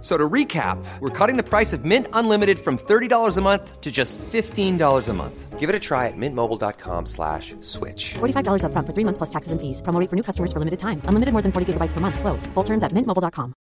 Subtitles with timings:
[0.00, 3.90] So to recap, we're cutting the price of Mint Unlimited from $30 a month to
[3.90, 5.58] just $15 a month.
[5.58, 8.14] Give it a try at mintmobile.com slash switch.
[8.14, 9.82] $45 up front for three months plus taxes and fees.
[9.82, 11.02] Promo rate for new customers for limited time.
[11.06, 12.20] Unlimited more than 40 gigabytes per month.
[12.20, 12.46] Slows.
[12.54, 13.54] Full terms at mintmobile.com.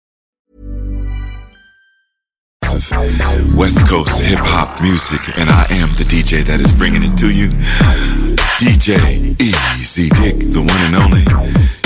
[3.56, 7.32] West Coast hip hop music, and I am the DJ that is bringing it to
[7.32, 7.48] you.
[8.60, 11.85] DJ Easy Dick, the one and only.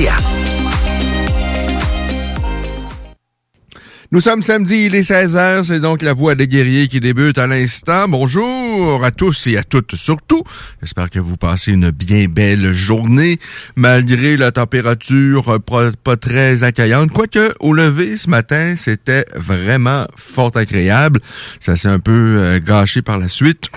[4.13, 7.47] Nous sommes samedi, il est 16h, c'est donc la voix des guerriers qui débute à
[7.47, 8.09] l'instant.
[8.09, 10.43] Bonjour à tous et à toutes surtout.
[10.81, 13.39] J'espère que vous passez une bien belle journée,
[13.77, 17.11] malgré la température pas, très accueillante.
[17.11, 21.21] Quoique, au lever ce matin, c'était vraiment fort agréable.
[21.61, 23.69] Ça s'est un peu euh, gâché par la suite.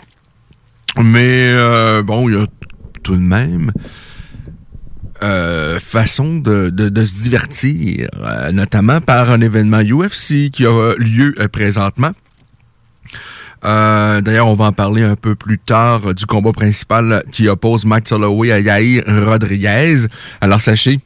[1.00, 2.46] Mais euh, bon, il y a
[3.04, 3.70] tout de même
[5.22, 6.72] euh, façon de,
[7.04, 12.10] se divertir, euh, notamment par un événement UFC qui a lieu euh, présentement.
[13.64, 17.86] Euh, D'ailleurs, on va en parler un peu plus tard du combat principal qui oppose
[17.86, 20.06] Max Holloway à Yair Rodriguez.
[20.40, 21.00] Alors sachez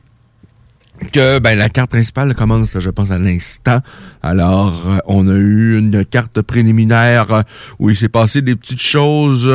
[1.13, 3.79] que ben, la carte principale commence, je pense, à l'instant.
[4.21, 7.45] Alors, on a eu une carte préliminaire
[7.79, 9.49] où il s'est passé des petites choses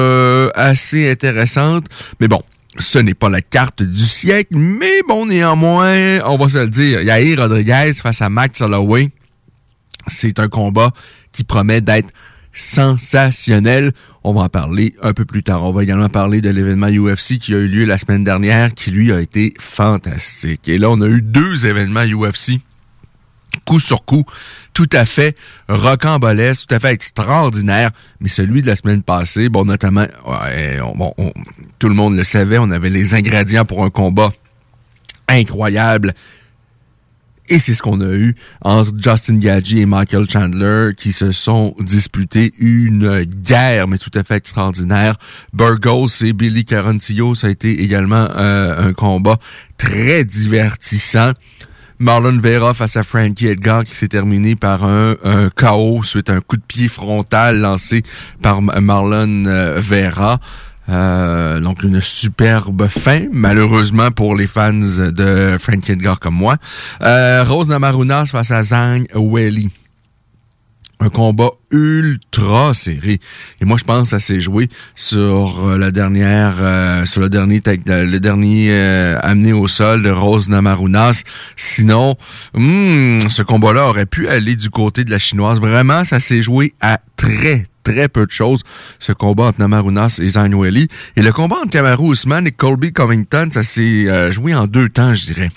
[0.56, 1.88] assez intéressantes.
[2.22, 2.42] Mais bon,
[2.80, 7.02] ce n'est pas la carte du siècle, mais bon, néanmoins, on va se le dire,
[7.02, 9.10] Yair Rodriguez face à Max Holloway,
[10.08, 10.92] c'est un combat
[11.32, 12.10] qui promet d'être
[12.52, 13.92] sensationnel.
[14.24, 15.64] On va en parler un peu plus tard.
[15.64, 18.92] On va également parler de l'événement UFC qui a eu lieu la semaine dernière, qui
[18.92, 20.68] lui a été fantastique.
[20.70, 22.60] Et là, on a eu deux événements UFC
[23.66, 24.24] coup sur coup,
[24.74, 25.38] tout à fait
[25.70, 27.92] rocambolesque, tout à fait extraordinaire.
[28.20, 30.06] Mais celui de la semaine passée, bon, notamment,
[30.96, 31.32] bon, on,
[31.80, 34.32] tout le monde le savait, on avait les ingrédients pour un combat
[35.28, 36.14] incroyable.
[37.50, 41.76] Et c'est ce qu'on a eu entre Justin Gaggi et Michael Chandler qui se sont
[41.80, 45.18] disputés une guerre, mais tout à fait extraordinaire.
[45.52, 49.40] Burgos et Billy Carantillo, ça a été également euh, un combat
[49.78, 51.34] très divertissant.
[52.00, 56.34] Marlon Vera face à Frankie Edgar qui s'est terminé par un, un KO suite à
[56.34, 58.04] un coup de pied frontal lancé
[58.42, 60.40] par Marlon euh, Vera.
[60.90, 66.58] Euh, donc une superbe fin, malheureusement pour les fans de Frankie Edgar comme moi.
[67.02, 69.70] Euh, Rose Namarunas face à Zhang Weili
[71.04, 73.20] un combat ultra serré.
[73.60, 77.30] Et moi, je pense que ça s'est joué sur euh, la dernière, euh, sur le
[77.30, 81.24] dernier, le dernier euh, amené au sol de Rose Namarunas.
[81.58, 82.16] Sinon,
[82.54, 85.60] hmm, ce combat-là aurait pu aller du côté de la chinoise.
[85.60, 88.62] Vraiment, ça s'est joué à très, très peu de choses,
[89.00, 90.88] ce combat entre Namarunas et Zanweli.
[91.18, 95.14] Et le combat entre Kamaru Usman et Colby Covington, ça s'est joué en deux temps,
[95.14, 95.50] je dirais.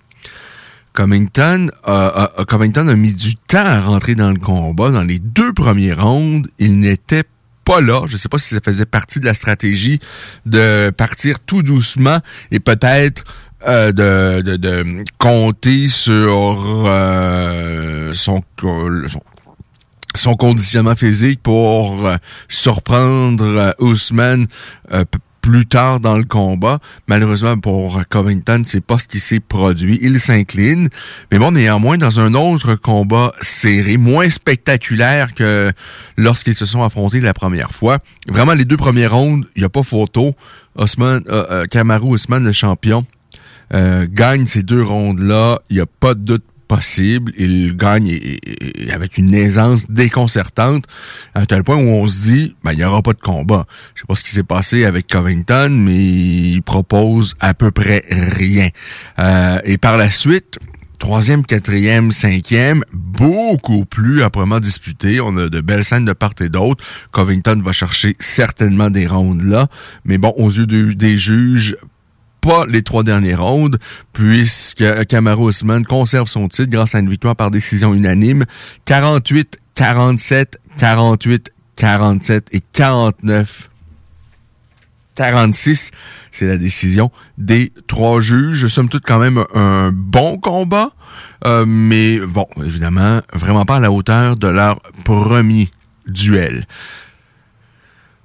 [0.97, 4.91] Covington a, a, Covington a mis du temps à rentrer dans le combat.
[4.91, 7.25] Dans les deux premiers rounds, il n'était
[7.65, 8.05] pas là.
[8.07, 10.01] Je ne sais pas si ça faisait partie de la stratégie
[10.47, 12.19] de partir tout doucement
[12.51, 13.25] et peut-être
[13.67, 18.41] euh, de, de, compter sur euh, son,
[20.15, 22.17] son, conditionnement physique pour euh,
[22.49, 24.47] surprendre euh, Ousmane
[24.93, 25.05] euh,
[25.47, 26.81] plus tard dans le combat.
[27.07, 29.97] Malheureusement pour Covington, c'est pas ce qui s'est produit.
[30.03, 30.89] Il s'incline.
[31.31, 35.71] Mais bon, néanmoins, dans un autre combat serré, moins spectaculaire que
[36.17, 38.01] lorsqu'ils se sont affrontés la première fois.
[38.29, 40.35] Vraiment, les deux premières rondes, il n'y a pas photo.
[40.75, 43.07] Osman, euh, euh, Kamaru Osman, le champion,
[43.73, 45.61] euh, gagne ces deux rondes-là.
[45.71, 47.33] Il n'y a pas de doute possible.
[47.37, 48.19] Il gagne
[48.91, 50.85] avec une aisance déconcertante,
[51.35, 53.67] à tel point où on se dit, ben, il n'y aura pas de combat.
[53.95, 58.05] Je sais pas ce qui s'est passé avec Covington, mais il propose à peu près
[58.11, 58.69] rien.
[59.19, 60.59] Euh, et par la suite,
[60.99, 65.21] troisième, quatrième, cinquième, beaucoup plus âprement disputé.
[65.21, 66.85] On a de belles scènes de part et d'autre.
[67.13, 69.69] Covington va chercher certainement des rondes là,
[70.05, 71.77] mais bon, aux yeux des juges,
[72.69, 73.79] les trois dernières rondes,
[74.13, 78.45] puisque Kamaru Usman conserve son titre grâce à une victoire par décision unanime.
[78.85, 83.71] 48, 47, 48, 47 et 49
[85.17, 85.91] 46,
[86.31, 88.69] c'est la décision des trois juges.
[88.69, 90.91] Somme toute quand même un bon combat,
[91.45, 95.71] euh, mais bon, évidemment, vraiment pas à la hauteur de leur premier
[96.07, 96.67] duel.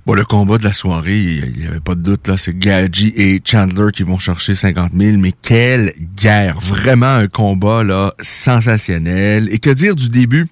[0.08, 3.14] Bon, le combat de la soirée, il n'y avait pas de doute, là, c'est Gadji
[3.16, 6.60] et Chandler qui vont chercher 50 000, mais quelle guerre!
[6.60, 9.48] Vraiment un combat, là, sensationnel.
[9.52, 10.48] Et que dire du début?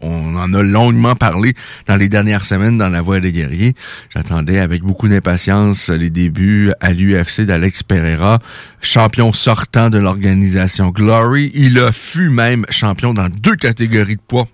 [0.00, 1.54] On, en a longuement parlé
[1.86, 3.74] dans les dernières semaines dans la Voie des guerriers.
[4.14, 8.38] J'attendais avec beaucoup d'impatience les débuts à l'UFC d'Alex Pereira,
[8.80, 11.50] champion sortant de l'organisation Glory.
[11.54, 14.46] Il a fut même champion dans deux catégories de poids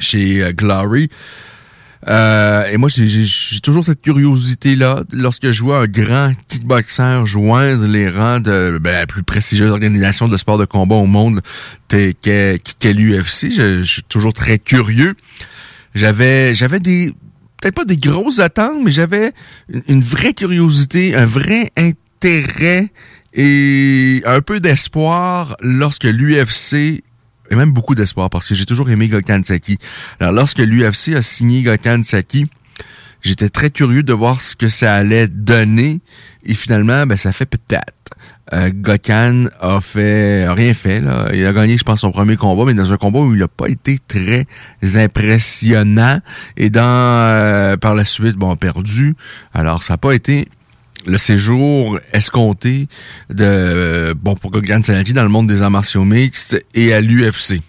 [0.00, 1.10] chez euh, Glory.
[2.08, 5.04] Euh, et moi, j'ai toujours cette curiosité-là.
[5.12, 10.28] Lorsque je vois un grand kickboxer joindre les rangs de ben, la plus prestigieuse organisation
[10.28, 11.40] de sport de combat au monde
[11.88, 15.14] qu'est l'UFC, je, suis toujours très curieux.
[15.94, 17.12] J'avais j'avais des
[17.60, 19.32] peut-être pas des grosses attentes, mais j'avais
[19.88, 22.90] une vraie curiosité, un vrai intérêt
[23.34, 27.02] et un peu d'espoir lorsque l'UFC
[27.52, 29.78] et même beaucoup d'espoir parce que j'ai toujours aimé Gokhan Saki.
[30.18, 32.46] Alors lorsque l'UFC a signé Gokhan Saki,
[33.20, 36.00] j'étais très curieux de voir ce que ça allait donner
[36.44, 37.92] et finalement ben ça fait peut-être.
[38.54, 41.02] Euh, Gokhan a fait rien fait.
[41.34, 43.48] Il a gagné je pense son premier combat mais dans un combat où il n'a
[43.48, 44.46] pas été très
[44.96, 46.20] impressionnant
[46.56, 49.14] et dans euh, par la suite bon perdu.
[49.52, 50.48] Alors ça n'a pas été
[51.06, 52.88] le séjour escompté
[53.30, 57.60] de bon pour Gokhan Sanati dans le monde des arts martiaux mixtes et à l'UFC.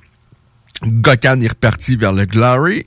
[0.86, 2.86] Gokhan est reparti vers le Glory.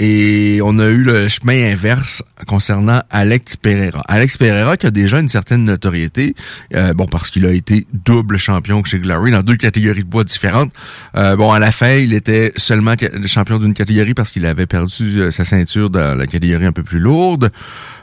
[0.00, 4.04] Et on a eu le chemin inverse concernant Alex Pereira.
[4.06, 6.36] Alex Pereira qui a déjà une certaine notoriété,
[6.74, 10.22] euh, bon parce qu'il a été double champion chez Glory dans deux catégories de bois
[10.22, 10.72] différentes.
[11.16, 12.94] Euh, bon à la fin, il était seulement
[13.26, 16.84] champion d'une catégorie parce qu'il avait perdu euh, sa ceinture dans la catégorie un peu
[16.84, 17.50] plus lourde.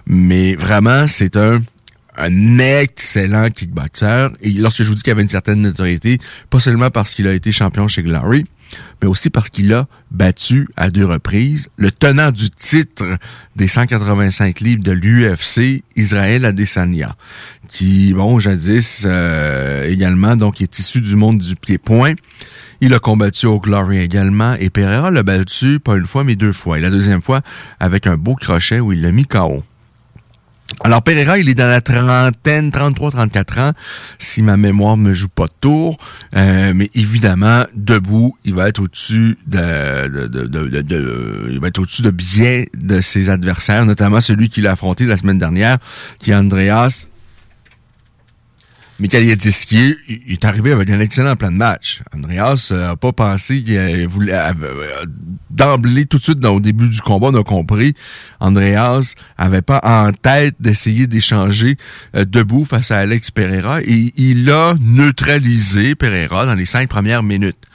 [0.07, 1.61] Mais vraiment, c'est un
[2.17, 4.29] un excellent kickboxer.
[4.41, 6.19] Et lorsque je vous dis qu'il avait une certaine notoriété,
[6.49, 8.45] pas seulement parce qu'il a été champion chez Glory,
[9.01, 13.03] mais aussi parce qu'il a battu à deux reprises le tenant du titre
[13.55, 17.15] des 185 livres de l'UFC, Israël Adesanya,
[17.67, 22.13] qui, bon, jadis euh, également, donc, est issu du monde du pied-point.
[22.81, 26.51] Il a combattu au Glory également et Pereira l'a battu pas une fois mais deux
[26.51, 26.77] fois.
[26.77, 27.41] Et la deuxième fois
[27.79, 29.63] avec un beau crochet où il l'a mis KO.
[30.83, 33.71] Alors Pereira, il est dans la trentaine, 33-34 ans,
[34.19, 35.97] si ma mémoire me joue pas de tour.
[36.35, 41.79] Euh, mais évidemment, debout, il va être au-dessus de, de, de, de, il va être
[41.79, 45.77] au-dessus de bien de ses adversaires, notamment celui qu'il a affronté la semaine dernière,
[46.19, 47.07] qui est Andreas
[48.97, 49.95] Michael Yadiski,
[50.29, 52.01] est arrivé avec un excellent plan de match.
[52.15, 55.05] Andreas n'a euh, pas pensé qu'il voulait euh,
[55.49, 57.93] d'emblée, tout de suite, au début du combat, on a compris,
[58.39, 61.75] Andreas avait pas en tête d'essayer d'échanger
[62.15, 67.23] euh, debout face à Alex Pereira et il a neutralisé Pereira dans les cinq premières
[67.23, 67.67] minutes.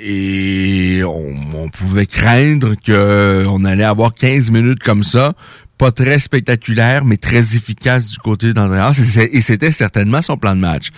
[0.00, 5.34] Et on, pouvait craindre qu'on allait avoir 15 minutes comme ça
[5.78, 9.00] pas très spectaculaire, mais très efficace du côté d'Andreas.
[9.32, 10.90] Et c'était certainement son plan de match.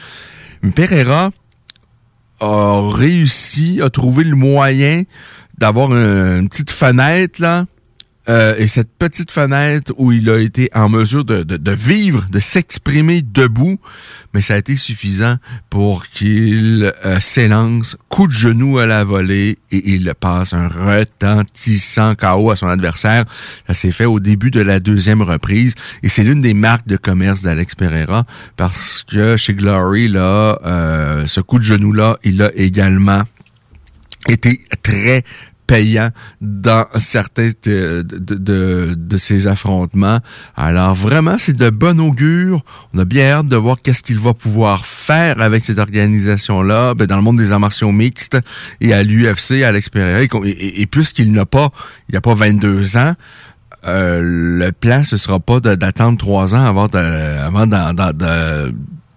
[0.75, 1.31] Pereira
[2.41, 5.03] a réussi à trouver le moyen
[5.59, 7.67] d'avoir une petite fenêtre là
[8.31, 13.23] euh, et cette petite fenêtre où il a été en mesure de, vivre, de s'exprimer
[13.23, 13.81] debout,
[14.33, 15.35] mais ça a été suffisant
[15.69, 22.15] pour qu'il euh, s'élance, coup de genou à la volée et il passe un retentissant
[22.15, 23.25] KO à son adversaire.
[23.67, 26.97] Ça s'est fait au début de la deuxième reprise et c'est l'une des marques de
[26.97, 28.23] commerce d'Alex Pereira
[28.57, 33.23] parce que chez Glory, là, euh, ce coup de genou-là, il a également
[34.29, 35.25] été très
[35.71, 36.11] payant
[36.41, 40.19] dans certains de, de, de, ces affrontements.
[40.57, 42.65] Alors vraiment, c'est de bon augure.
[42.93, 47.07] On a bien hâte de voir qu'est-ce qu'il va pouvoir faire avec cette organisation-là ben,
[47.07, 48.37] dans le monde des arts martiaux mixtes
[48.81, 50.29] et à l'UFC, à l'expérience.
[50.45, 51.71] Et, et, puisqu'il n'a pas,
[52.09, 53.15] il a pas 22 ans,
[53.87, 57.69] euh, le plan, ce sera pas d'attendre trois ans avant de, avant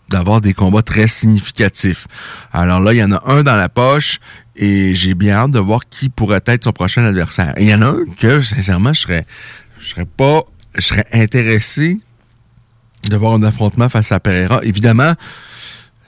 [0.08, 2.08] d'avoir des combats très significatifs.
[2.52, 4.20] Alors là, il y en a un dans la poche
[4.56, 7.54] et j'ai bien hâte de voir qui pourrait être son prochain adversaire.
[7.58, 9.26] il y en a un que, sincèrement, je serais,
[9.80, 10.44] je serais pas,
[10.76, 12.00] je serais intéressé
[13.10, 14.62] de voir un affrontement face à Pereira.
[14.64, 15.14] Évidemment,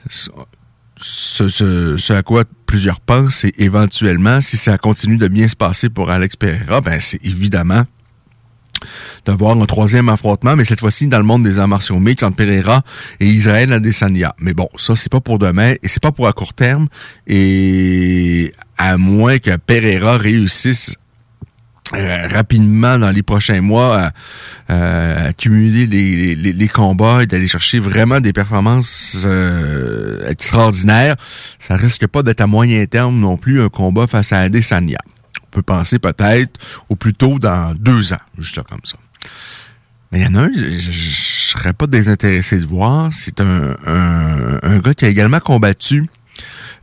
[0.08, 6.10] ce, à quoi plusieurs pensent, c'est éventuellement, si ça continue de bien se passer pour
[6.10, 7.84] Alex Pereira, ben c'est évidemment
[9.24, 12.36] d'avoir un troisième affrontement, mais cette fois-ci dans le monde des arts martiaux mixtes entre
[12.36, 12.82] Pereira
[13.20, 14.34] et Israël Adesanya.
[14.38, 16.88] Mais bon, ça c'est pas pour demain et c'est pas pour à court terme.
[17.26, 20.96] Et à moins que Pereira réussisse
[21.94, 24.10] euh, rapidement dans les prochains mois
[24.68, 31.14] à, accumuler les, les, combats et d'aller chercher vraiment des performances euh, extraordinaires,
[31.60, 34.98] ça risque pas d'être à moyen terme non plus un combat face à Adesanya.
[35.48, 38.96] On peut penser peut-être au plus tôt dans deux ans, juste comme ça.
[40.12, 43.12] Mais il y en a un, je, je, serais pas désintéressé de voir.
[43.12, 46.06] C'est un, un, gars qui a également combattu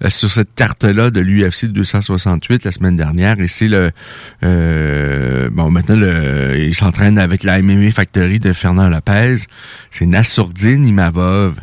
[0.04, 3.40] euh, sur cette carte-là de l'UFC 268 la semaine dernière.
[3.40, 3.92] Et c'est le...
[4.44, 5.96] Euh, bon, maintenant,
[6.56, 9.38] il s'entraîne avec la MMA Factory de Fernand Lopez.
[9.92, 11.56] C'est Nassourdine Imavov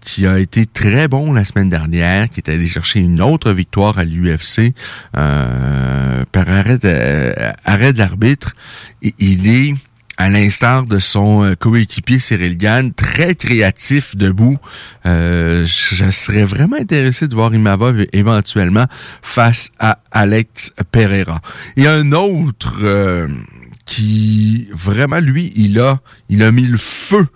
[0.00, 3.98] qui a été très bon la semaine dernière, qui est allé chercher une autre victoire
[3.98, 4.72] à l'UFC
[5.16, 8.54] euh, par arrêt de, arrêt de l'arbitre.
[9.02, 9.74] Il est
[10.20, 14.58] à l'instar de son euh, coéquipier Cyril Gann, très créatif debout.
[15.06, 18.84] Euh, je serais vraiment intéressé de voir Imavov éventuellement
[19.22, 21.40] face à Alex Pereira.
[21.78, 23.28] A un autre euh,
[23.86, 27.26] qui vraiment lui, il a il a mis le feu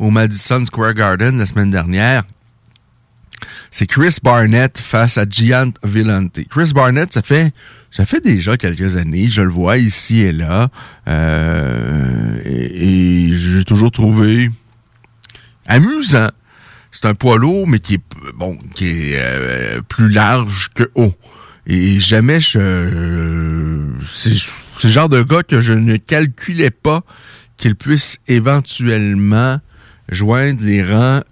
[0.00, 2.24] au Madison Square Garden la semaine dernière.
[3.70, 6.40] C'est Chris Barnett face à Gian Villante.
[6.48, 7.52] Chris Barnett, ça fait
[7.92, 10.68] ça fait déjà quelques années, je le vois ici et là,
[11.08, 14.50] euh, et, j'ai toujours trouvé
[15.66, 16.28] amusant.
[16.92, 18.02] C'est un poids lourd, mais qui est
[18.34, 21.14] bon, qui est euh, plus large que haut.
[21.66, 27.02] Et jamais je, c'est ce genre de gars que je ne calculais pas
[27.56, 29.60] qu'il puisse éventuellement
[30.10, 31.22] joindre les rangs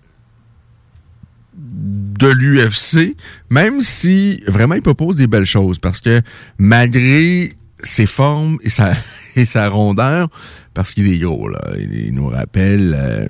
[1.54, 3.16] de l'UFC,
[3.50, 6.20] même si vraiment il propose des belles choses, parce que
[6.58, 8.92] malgré ses formes et sa,
[9.36, 10.28] et sa rondeur,
[10.74, 12.94] parce qu'il est gros, il, nous rappelle...
[12.96, 13.26] Euh,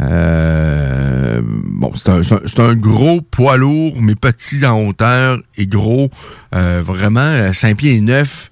[0.00, 6.10] euh, bon, c'est un, un, gros poids lourd, mais petit en hauteur et gros,
[6.54, 8.50] euh, vraiment 5 pieds et 9.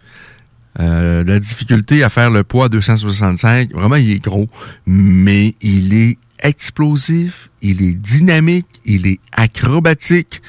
[0.78, 4.48] La difficulté à faire le poids 265, vraiment il est gros,
[4.86, 10.42] mais il est explosif, il est dynamique, il est acrobatique.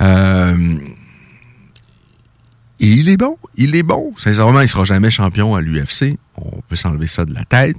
[0.00, 0.78] Euh,
[2.82, 4.12] et il est bon, il est bon.
[4.18, 6.18] Sincèrement, il sera jamais champion à l'UFC.
[6.34, 7.76] On peut s'enlever ça de la tête.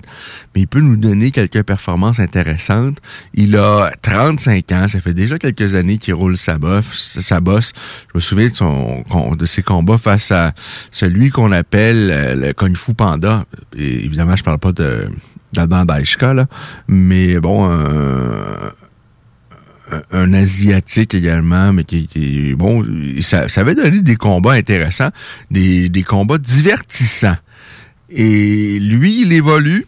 [0.56, 3.00] Mais il peut nous donner quelques performances intéressantes.
[3.34, 4.88] Il a 35 ans.
[4.88, 7.20] Ça fait déjà quelques années qu'il roule sa bosse.
[7.20, 7.74] Sa bosse.
[8.14, 9.04] Je me souviens de, son,
[9.38, 10.54] de ses combats face à
[10.90, 13.44] celui qu'on appelle euh, le Kung Fu Panda.
[13.76, 15.10] Évidemment, je parle pas de
[15.52, 16.48] Daishka, là.
[16.88, 17.70] Mais bon,
[20.12, 22.86] un, Asiatique également, mais qui, qui bon,
[23.22, 25.12] ça, ça avait donné des combats intéressants,
[25.52, 27.38] des, des combats divertissants.
[28.10, 29.86] Et lui, il évolue.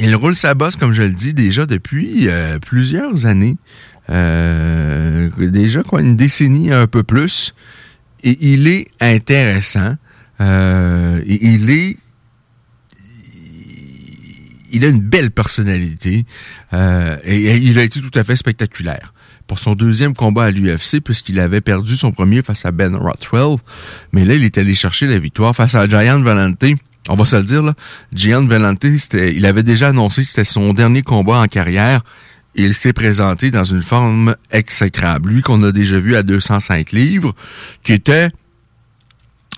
[0.00, 3.56] Il roule sa bosse, comme je le dis, déjà depuis euh, plusieurs années.
[4.10, 7.54] Euh, déjà quoi, une décennie un peu plus.
[8.22, 9.96] Et il est intéressant.
[10.40, 11.96] Euh, il est
[14.72, 16.24] il a une belle personnalité
[16.72, 19.12] euh, et, il a été tout à fait spectaculaire
[19.46, 23.56] pour son deuxième combat à l'UFC puisqu'il avait perdu son premier face à Ben Rothwell.
[24.12, 26.64] Mais là, il est allé chercher la victoire face à Giant Valente.
[27.08, 27.74] On va se le dire, là.
[28.12, 28.84] Giant Valente,
[29.14, 32.02] il avait déjà annoncé que c'était son dernier combat en carrière.
[32.54, 35.30] Il s'est présenté dans une forme exécrable.
[35.30, 37.34] Lui qu'on a déjà vu à 205 livres,
[37.82, 38.30] qui était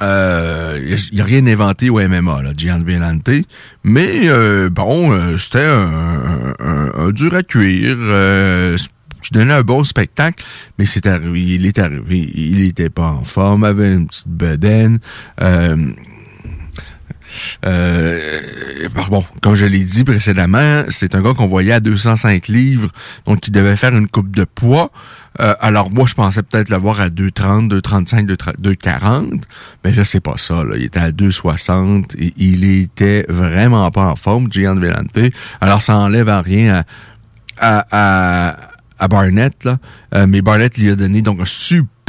[0.01, 3.45] il euh, n'y a, rien inventé au MMA, là, Gian Velante.
[3.85, 7.99] Mais euh, bon, euh, c'était un, dur à cuire.
[9.23, 10.43] qui donnait un bon spectacle,
[10.79, 15.01] mais c'est arrivé, il est arrivé, il était pas en forme, avait une petite bedaine.
[19.11, 22.91] Bon, comme je l'ai dit précédemment, c'est un gars qu'on voyait à 205 livres,
[23.27, 24.91] donc qui devait faire une coupe de poids.
[25.41, 28.27] Euh, alors moi, je pensais peut-être l'avoir à 2,30, 2,35,
[28.61, 29.43] 2,40,
[29.85, 30.65] mais je sais pas ça.
[30.65, 30.77] Là.
[30.77, 35.19] Il était à 2,60 et il était vraiment pas en forme, Gian Vellante.
[35.61, 36.85] Alors ça enlève à rien
[37.59, 38.57] à, à,
[38.99, 39.79] à, Barnett, là.
[40.15, 42.00] Euh, mais Barnett lui a donné donc un super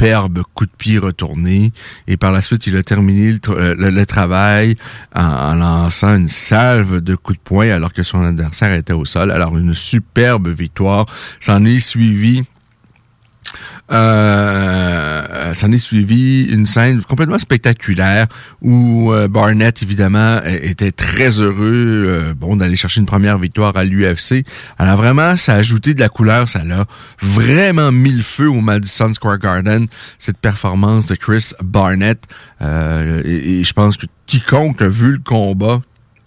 [0.54, 1.72] coup de pied retourné.
[2.06, 4.76] Et par la suite, il a terminé le, travail
[5.14, 9.30] en, lançant une salve de coups de poing alors que son adversaire était au sol.
[9.30, 11.06] Alors, une superbe victoire.
[11.40, 12.44] S'en est suivi
[13.92, 18.26] euh, s'en est suivi une scène complètement spectaculaire
[18.60, 23.84] où euh, Barnett, évidemment, était très heureux euh, bon d'aller chercher une première victoire à
[23.84, 24.44] l'UFC.
[24.78, 26.86] Alors vraiment, ça a ajouté de la couleur, ça l'a
[27.20, 29.86] vraiment mis le feu au Madison Square Garden,
[30.18, 32.22] cette performance de Chris Barnett.
[32.62, 35.80] Euh, et je pense que quiconque a vu le combat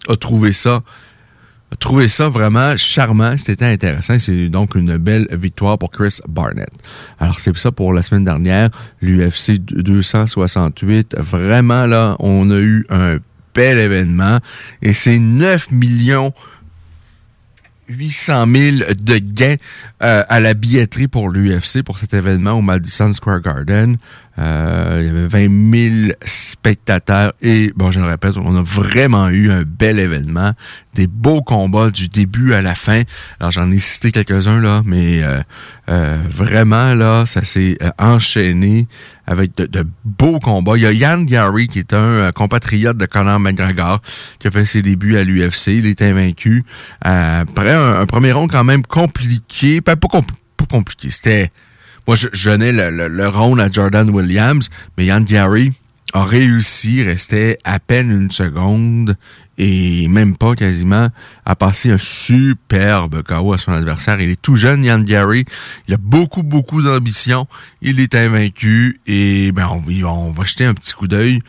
[0.08, 0.82] a trouvé ça
[1.86, 3.38] trouvé ça vraiment charmant.
[3.38, 4.18] C'était intéressant.
[4.18, 6.68] C'est donc une belle victoire pour Chris Barnett.
[7.20, 8.70] Alors, c'est ça pour la semaine dernière.
[9.00, 11.14] L'UFC 268.
[11.16, 13.18] Vraiment, là, on a eu un
[13.54, 14.40] bel événement.
[14.82, 16.34] Et c'est 9 millions
[17.88, 19.54] 800 000 de gains
[20.02, 23.98] euh, à la billetterie pour l'UFC pour cet événement au Madison Square Garden.
[24.38, 29.30] Euh, il y avait 20 000 spectateurs et, bon, je le répète, on a vraiment
[29.30, 30.52] eu un bel événement,
[30.94, 33.02] des beaux combats du début à la fin.
[33.40, 35.40] Alors, j'en ai cité quelques-uns, là, mais euh,
[35.88, 38.88] euh vraiment, là, ça s'est euh, enchaîné
[39.26, 40.76] avec de, beaux combats.
[40.76, 44.00] Il y a Yann Gary, qui est un compatriote de Conor McGregor,
[44.38, 45.68] qui a fait ses débuts à l'UFC.
[45.68, 46.64] Il était invaincu.
[47.00, 49.80] après un, premier round quand même compliqué.
[49.80, 51.50] Pas, pas, pas compliqué, c'était
[52.06, 55.72] moi, je, je le, le, à Jordan Williams, mais Yann Gary
[56.12, 59.16] a réussi, restait à peine une seconde
[59.58, 61.08] et même pas quasiment,
[61.44, 64.20] à passer un superbe KO à son adversaire.
[64.20, 65.46] Il est tout jeune, Yann Gary.
[65.88, 67.48] Il a beaucoup, beaucoup d'ambition.
[67.82, 71.40] Il est invaincu et ben on, on va jeter un petit coup d'œil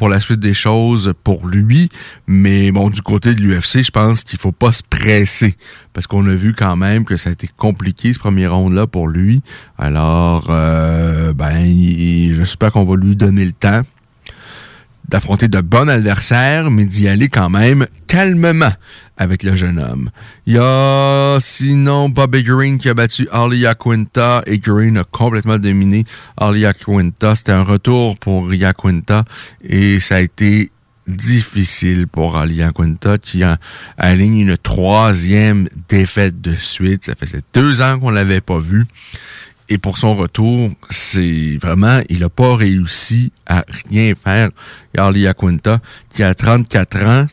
[0.00, 1.90] pour la suite des choses pour lui.
[2.26, 5.56] Mais bon, du côté de l'UFC, je pense qu'il faut pas se presser.
[5.92, 9.08] Parce qu'on a vu quand même que ça a été compliqué ce premier round-là pour
[9.08, 9.42] lui.
[9.76, 11.70] Alors, euh, ben,
[12.34, 13.82] j'espère qu'on va lui donner le temps
[15.10, 18.72] d'affronter de bons adversaires, mais d'y aller quand même calmement
[19.16, 20.10] avec le jeune homme.
[20.46, 25.58] Il y a sinon Bobby Green qui a battu Ali Quinta et Green a complètement
[25.58, 26.04] dominé
[26.38, 27.34] Ali Quinta.
[27.34, 29.24] C'était un retour pour Quinta
[29.62, 30.70] et ça a été
[31.06, 33.58] difficile pour Ali Quinta qui a,
[33.98, 37.04] aligne une troisième défaite de suite.
[37.04, 38.86] Ça faisait deux ans qu'on l'avait pas vu.
[39.72, 44.50] Et pour son retour, c'est vraiment, il n'a pas réussi à rien faire.
[44.96, 45.80] Yarli Quinta,
[46.12, 47.26] qui a 34 ans,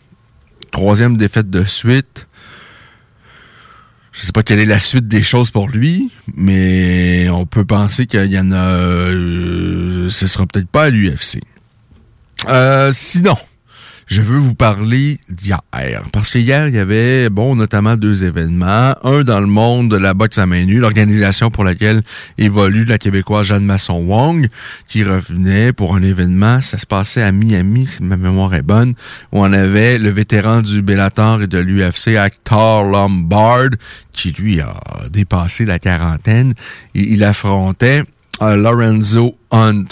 [0.69, 2.27] troisième défaite de suite.
[4.11, 8.05] Je sais pas quelle est la suite des choses pour lui, mais on peut penser
[8.05, 8.55] qu'il y en a.
[8.55, 11.39] Euh, ce sera peut-être pas à l'UFC.
[12.47, 13.37] Euh, sinon,
[14.07, 15.61] je veux vous parler d'hier.
[16.13, 18.95] Parce que hier, il y avait, bon, notamment deux événements.
[19.03, 22.01] Un dans le monde de la boxe à main nue, l'organisation pour laquelle
[22.37, 24.47] évolue la Québécoise Jeanne Masson Wong,
[24.87, 26.61] qui revenait pour un événement.
[26.61, 28.93] Ça se passait à Miami, si ma mémoire est bonne,
[29.33, 33.71] où on avait le vétéran du Bellator et de l'UFC, Actor Lombard,
[34.13, 34.73] qui lui a
[35.11, 36.53] dépassé la quarantaine.
[36.95, 38.03] Et il affrontait
[38.41, 39.85] Lorenzo Hunt.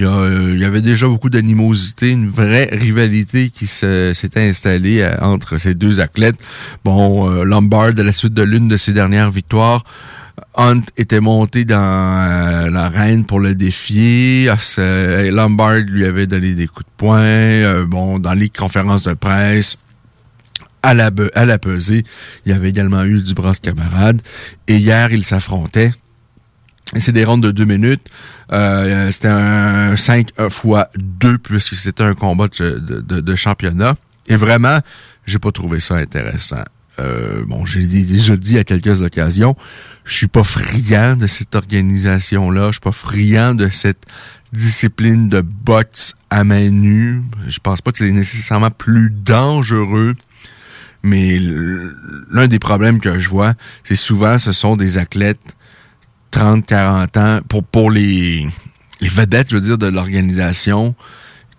[0.00, 5.56] Euh, il y, avait déjà beaucoup d'animosité, une vraie rivalité qui s'était installée euh, entre
[5.56, 6.36] ces deux athlètes.
[6.84, 9.84] Bon, euh, Lombard, à la suite de l'une de ses dernières victoires,
[10.54, 14.48] Hunt était monté dans l'arène pour le défier.
[14.76, 17.84] Lombard lui avait donné des coups de poing.
[17.84, 19.78] bon, dans les conférences de presse,
[20.82, 22.04] à la, à la pesée,
[22.46, 24.22] il y avait également eu du bras camarade.
[24.68, 25.92] Et hier, ils s'affrontaient.
[26.96, 28.08] C'est des rondes de deux minutes.
[28.52, 33.96] Euh, c'était un 5 fois 2 puisque c'était un combat de, championnat.
[34.26, 34.80] Et vraiment,
[35.26, 36.64] j'ai pas trouvé ça intéressant.
[36.98, 39.54] Euh, bon, j'ai déjà dit à quelques occasions,
[40.04, 44.04] je suis pas friand de cette organisation-là, je suis pas friand de cette
[44.52, 47.22] discipline de boxe à main nue.
[47.46, 50.14] Je pense pas que c'est nécessairement plus dangereux
[51.02, 51.38] mais
[52.30, 55.54] l'un des problèmes que je vois, c'est souvent ce sont des athlètes
[56.30, 58.46] 30, 40 ans, pour, pour les,
[59.00, 60.94] les vedettes, je veux dire, de l'organisation,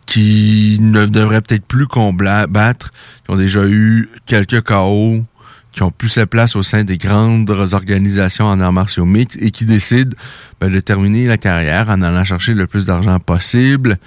[0.06, 2.92] qui ne devraient peut-être plus combattre,
[3.26, 5.24] qui ont déjà eu quelques KO,
[5.72, 9.52] qui ont plus sa place au sein des grandes organisations en arts martiaux mix et
[9.52, 10.16] qui décident
[10.60, 14.00] ben, de terminer la carrière en allant chercher le plus d'argent possible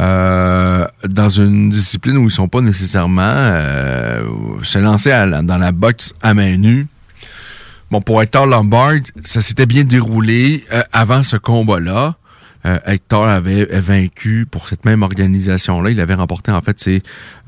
[0.00, 4.24] euh, dans une discipline où ils sont pas nécessairement euh,
[4.62, 5.10] se lancer
[5.44, 6.88] dans la boxe à main nue
[7.90, 12.16] Bon, pour Hector Lombard, ça s'était bien déroulé euh, avant ce combat-là.
[12.66, 15.90] Euh, Hector avait vaincu pour cette même organisation-là.
[15.90, 17.02] Il avait remporté, en fait, c'est...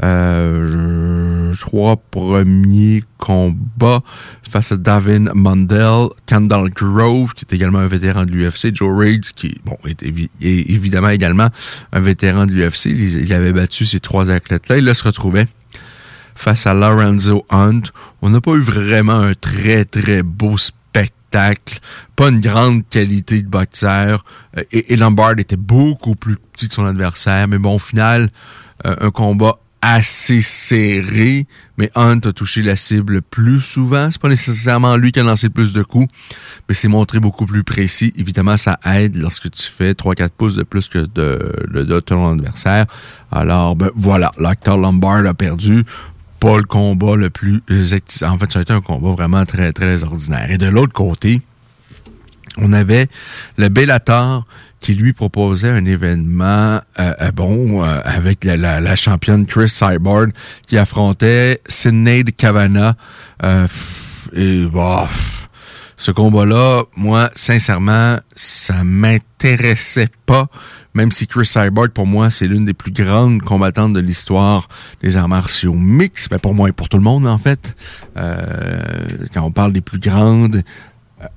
[0.04, 1.06] Euh,
[1.54, 4.02] trois premiers combats
[4.48, 9.32] face à Davin Mundell, Kendall Grove, qui est également un vétéran de l'UFC, Joe Reigns,
[9.34, 10.02] qui bon, est,
[10.40, 11.48] évidemment également
[11.92, 12.86] un vétéran de l'UFC.
[12.86, 14.78] Il, avait battu ces trois athlètes-là.
[14.78, 15.46] Il se retrouvait
[16.36, 17.82] face à Lorenzo Hunt.
[18.22, 21.80] On n'a pas eu vraiment un très, très beau spectacle.
[22.14, 24.24] Pas une grande qualité de boxeur.
[24.56, 27.48] Euh, et, Lombard était beaucoup plus petit que son adversaire.
[27.48, 28.30] Mais bon, au final,
[28.86, 31.46] euh, un combat assez serré,
[31.76, 34.10] mais Hunt a touché la cible plus souvent.
[34.10, 36.12] C'est pas nécessairement lui qui a lancé le plus de coups,
[36.68, 38.12] mais c'est montré beaucoup plus précis.
[38.16, 42.86] Évidemment, ça aide lorsque tu fais 3-4 pouces de plus que de, ton adversaire.
[43.30, 45.84] Alors, ben voilà, l'acteur Lombard a perdu.
[46.40, 47.62] Pas le combat le plus...
[48.22, 50.50] En fait, ça a été un combat vraiment très, très ordinaire.
[50.50, 51.40] Et de l'autre côté,
[52.58, 53.08] on avait
[53.56, 54.46] le Bellator
[54.80, 60.32] qui lui proposait un événement euh, euh, bon euh, avec la, championne Chris Cyborg
[60.66, 62.94] qui affrontait Sidney Cavana
[64.32, 65.08] et bah,
[65.96, 70.48] ce combat-là, moi, sincèrement, ça m'intéressait pas,
[70.96, 74.68] même si Chris Cyborg, pour moi, c'est l'une des plus grandes combattantes de l'histoire
[75.02, 77.76] des arts martiaux mix, ben pour moi et pour tout le monde, en fait.
[78.16, 80.64] quand on parle des plus grandes,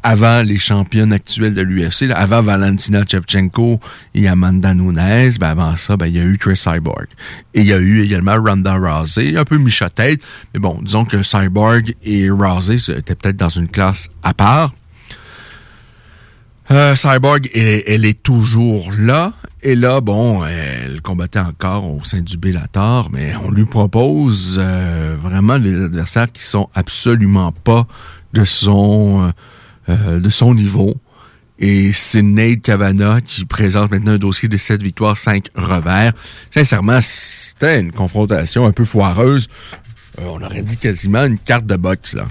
[0.03, 3.79] avant les championnes actuelles de l'UFC, avant Valentina Shevchenko
[4.13, 7.07] et Amanda Nunes, ben avant ça, ben, il y a eu Chris Cyborg.
[7.53, 10.21] Et il y a eu également Ronda Rousey, un peu michotette,
[10.53, 14.73] mais bon, disons que Cyborg et Rousey étaient peut-être dans une classe à part.
[16.71, 19.33] Euh, Cyborg, elle, est toujours là.
[19.61, 25.17] Et là, bon, elle combattait encore au sein du Bellator, mais on lui propose euh,
[25.21, 27.87] vraiment des adversaires qui sont absolument pas
[28.33, 29.23] de son...
[29.27, 29.31] Euh,
[29.89, 30.93] euh, de son niveau.
[31.57, 36.13] Et c'est Nate Cavana qui présente maintenant un dossier de 7 victoires, 5 revers.
[36.51, 39.47] Sincèrement, c'était une confrontation un peu foireuse.
[40.19, 42.27] On aurait dit quasiment une carte de boxe, là.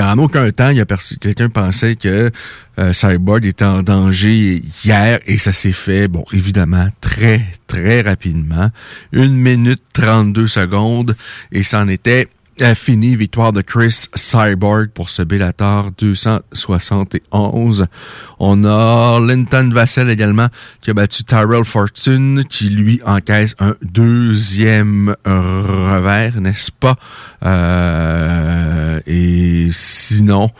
[0.00, 0.86] En aucun temps, il y a
[1.20, 2.30] quelqu'un pensait que
[2.78, 8.70] euh, Cyborg était en danger hier et ça s'est fait, bon, évidemment, très, très rapidement.
[9.12, 11.16] Une minute 32 secondes
[11.50, 12.28] et c'en était
[12.74, 17.86] fini, victoire de Chris Cyborg pour ce Bellator 271.
[18.38, 20.46] On a Linton Vassell également
[20.80, 26.96] qui a battu Tyrell Fortune qui lui encaisse un deuxième revers, n'est-ce pas?
[27.44, 30.50] Euh, et sinon,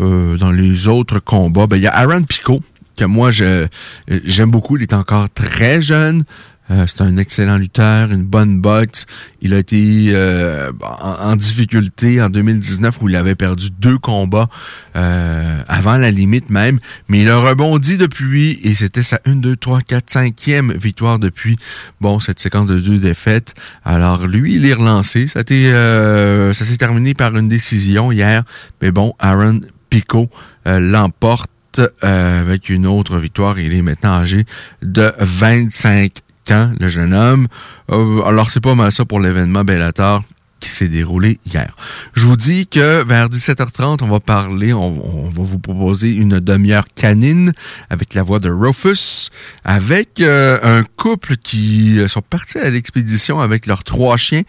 [0.00, 2.62] euh, dans les autres combats, ben, il y a Aaron Pico
[2.96, 6.24] que moi j'aime beaucoup, il est encore très jeune.
[6.70, 9.06] Euh, c'est un excellent lutteur, une bonne boxe.
[9.42, 14.48] Il a été euh, en, difficulté en 2019 où il avait perdu deux combats
[14.96, 16.78] euh, avant la limite même,
[17.08, 21.56] mais il a rebondi depuis et c'était sa 1, 2, 3, 4, 5e victoire depuis
[22.00, 23.54] bon cette séquence de deux défaites.
[23.84, 25.26] Alors lui, il est relancé.
[25.26, 28.44] Ça, ça s'est terminé par une décision hier,
[28.80, 30.30] mais bon, Aaron Pico
[30.66, 33.58] l'emporte avec une autre victoire.
[33.58, 34.44] Il est maintenant âgé
[34.82, 36.12] de 25
[36.50, 37.46] le jeune homme.
[37.90, 40.22] Euh, alors, c'est pas mal ça pour l'événement Bellator
[40.58, 41.74] qui s'est déroulé hier.
[42.12, 46.84] Je vous dis que vers 17h30, on va parler, on, va vous proposer une demi-heure
[46.94, 47.52] canine
[47.88, 49.30] avec la voix de Rufus,
[49.64, 54.42] avec euh, un couple qui euh, sont partis à l'expédition avec leurs trois chiens.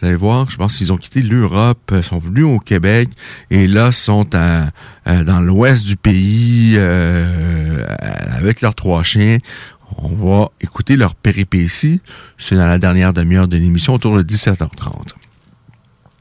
[0.00, 3.10] Vous allez voir, je pense qu'ils ont quitté l'Europe, sont venus au Québec
[3.50, 9.38] et là sont dans l'ouest du pays avec leurs trois chiens
[9.98, 12.00] on va écouter leur péripéties.
[12.38, 15.14] C'est dans la dernière demi-heure de l'émission, autour de 17h30.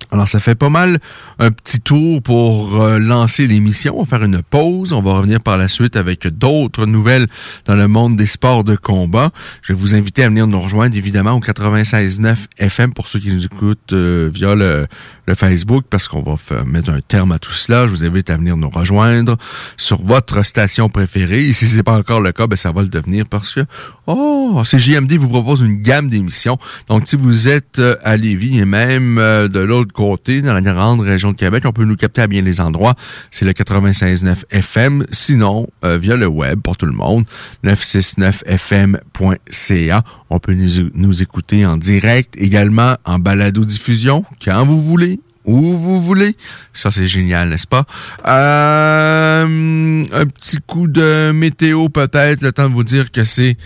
[0.10, 1.00] Alors, ça fait pas mal
[1.38, 4.00] un petit tour pour euh, lancer l'émission.
[4.00, 4.94] On va faire une pause.
[4.94, 7.28] On va revenir par la suite avec d'autres nouvelles
[7.66, 9.32] dans le monde des sports de combat.
[9.62, 13.34] Je vais vous inviter à venir nous rejoindre, évidemment, au 96.9 FM pour ceux qui
[13.34, 14.88] nous écoutent euh, via le,
[15.28, 17.86] le Facebook parce qu'on va mettre un terme à tout cela.
[17.86, 19.38] Je vous invite à venir nous rejoindre
[19.76, 21.50] sur votre station préférée.
[21.50, 23.60] Et si ce n'est pas encore le cas, ben, ça va le devenir parce que,
[24.08, 26.58] oh, CJMD vous propose une gamme d'émissions.
[26.88, 30.62] Donc, si vous êtes euh, à Lévis et même euh, de l'autre côté, dans la
[30.62, 32.96] grande région de Québec, on peut nous capter à bien les endroits.
[33.30, 35.06] C'est le 96.9 FM.
[35.12, 37.26] Sinon, euh, via le web pour tout le monde,
[37.66, 40.04] 969fm.ca.
[40.30, 46.02] On peut nous, nous écouter en direct, également en balado-diffusion, quand vous voulez où vous
[46.02, 46.36] voulez.
[46.74, 47.86] Ça, c'est génial, n'est-ce pas?
[48.28, 53.58] Euh, un petit coup de météo, peut-être, le temps de vous dire que c'est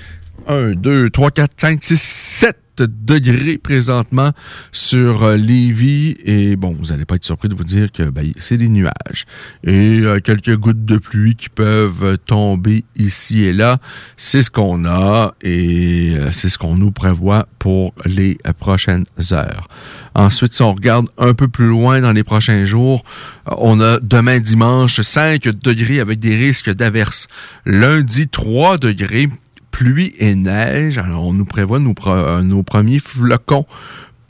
[0.47, 4.31] 1, 2, 3, 4, 5, 6, 7 degrés présentement
[4.71, 6.17] sur euh, Lévis.
[6.25, 9.25] Et bon, vous n'allez pas être surpris de vous dire que ben, c'est des nuages.
[9.63, 13.79] Et euh, quelques gouttes de pluie qui peuvent tomber ici et là.
[14.17, 19.67] C'est ce qu'on a et euh, c'est ce qu'on nous prévoit pour les prochaines heures.
[20.13, 23.03] Ensuite, si on regarde un peu plus loin dans les prochains jours,
[23.45, 27.27] on a demain dimanche 5 degrés avec des risques d'averse.
[27.65, 29.29] Lundi 3 degrés,
[29.71, 30.97] pluie et neige.
[30.97, 33.65] Alors, on nous prévoit nos, euh, premiers flocons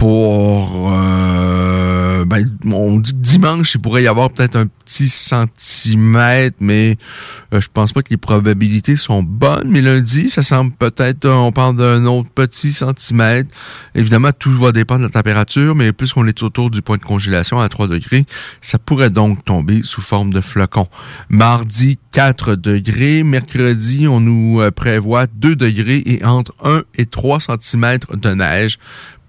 [0.02, 0.92] pour...
[0.92, 6.98] Euh, ben, on dit que dimanche, il pourrait y avoir peut-être un petit centimètre, mais
[7.54, 9.70] euh, je pense pas que les probabilités sont bonnes.
[9.70, 13.54] Mais lundi, ça semble peut-être, euh, on parle d'un autre petit centimètre.
[13.94, 17.04] Évidemment, tout va dépendre de la température, mais plus qu'on est autour du point de
[17.04, 18.26] congélation à 3 degrés,
[18.60, 20.88] ça pourrait donc tomber sous forme de flocons.
[21.30, 23.22] Mardi, 4 degrés.
[23.22, 28.80] Mercredi, on nous prévoit 2 degrés et entre 1 et 3 centimètres de neige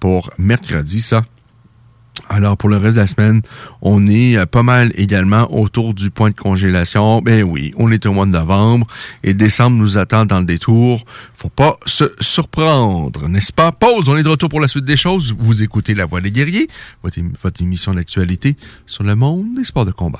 [0.02, 1.24] pour mercredi, ça.
[2.28, 3.42] Alors, pour le reste de la semaine,
[3.82, 7.20] on est euh, pas mal également autour du point de congélation.
[7.20, 8.87] Ben oui, on est au mois de novembre
[9.22, 11.04] et décembre nous attend dans le détour.
[11.37, 13.72] Faut pas se surprendre, n'est-ce pas?
[13.72, 15.35] Pause, on est de retour pour la suite des choses.
[15.38, 16.68] Vous écoutez La Voix des guerriers,
[17.02, 18.56] votre, votre émission d'actualité
[18.87, 20.18] sur le monde des sports de combat.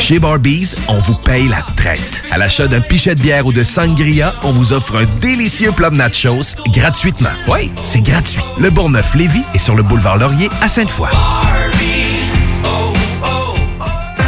[0.00, 2.24] Chez Barbies, on vous paye la traite.
[2.30, 5.90] À l'achat d'un pichet de bière ou de sangria, on vous offre un délicieux plat
[5.90, 7.30] de nachos gratuitement.
[7.48, 8.42] Oui, c'est gratuit.
[8.58, 11.10] Le Bourgneuf-Lévis est sur le boulevard Laurier à Sainte-Foy.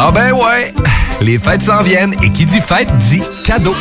[0.00, 0.72] Ah ben ouais,
[1.20, 3.74] les fêtes s'en viennent et qui dit fête dit cadeau.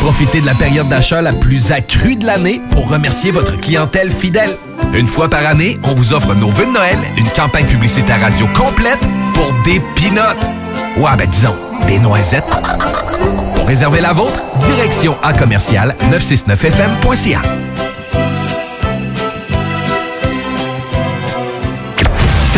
[0.00, 4.50] Profitez de la période d'achat la plus accrue de l'année pour remercier votre clientèle fidèle.
[4.92, 8.48] Une fois par année, on vous offre nos vœux de Noël, une campagne publicitaire radio
[8.48, 8.98] complète
[9.32, 10.50] pour des pinottes.
[10.96, 11.54] Ouais, ben disons,
[11.86, 12.50] des noisettes.
[13.54, 17.69] Pour réserver la vôtre, direction à commercial 969fm.ca.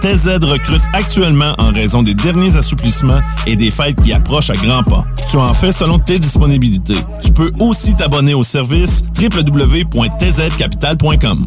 [0.00, 4.82] TZ recrute actuellement en raison des derniers assouplissements et des fêtes qui approchent à grands
[4.82, 5.04] pas.
[5.30, 6.96] Tu en fais selon tes disponibilités.
[7.22, 11.46] Tu peux aussi t'abonner au service www.tzcapital.com.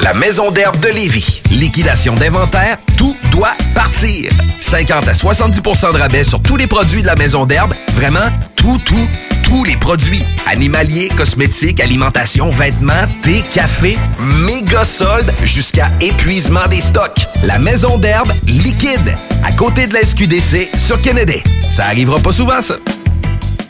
[0.00, 1.42] La Maison d'herbe de Lévis.
[1.50, 4.30] Liquidation d'inventaire, tout doit partir.
[4.60, 7.74] 50 à 70% de rabais sur tous les produits de la Maison d'herbe.
[7.94, 9.08] Vraiment, tout, tout,
[9.48, 10.22] tous les produits.
[10.46, 17.26] Animaliers, cosmétiques, alimentation, vêtements, thé, café, méga soldes jusqu'à épuisement des stocks.
[17.44, 21.42] La Maison d'herbe liquide, à côté de la SQDC sur Kennedy.
[21.70, 22.76] Ça arrivera pas souvent, ça.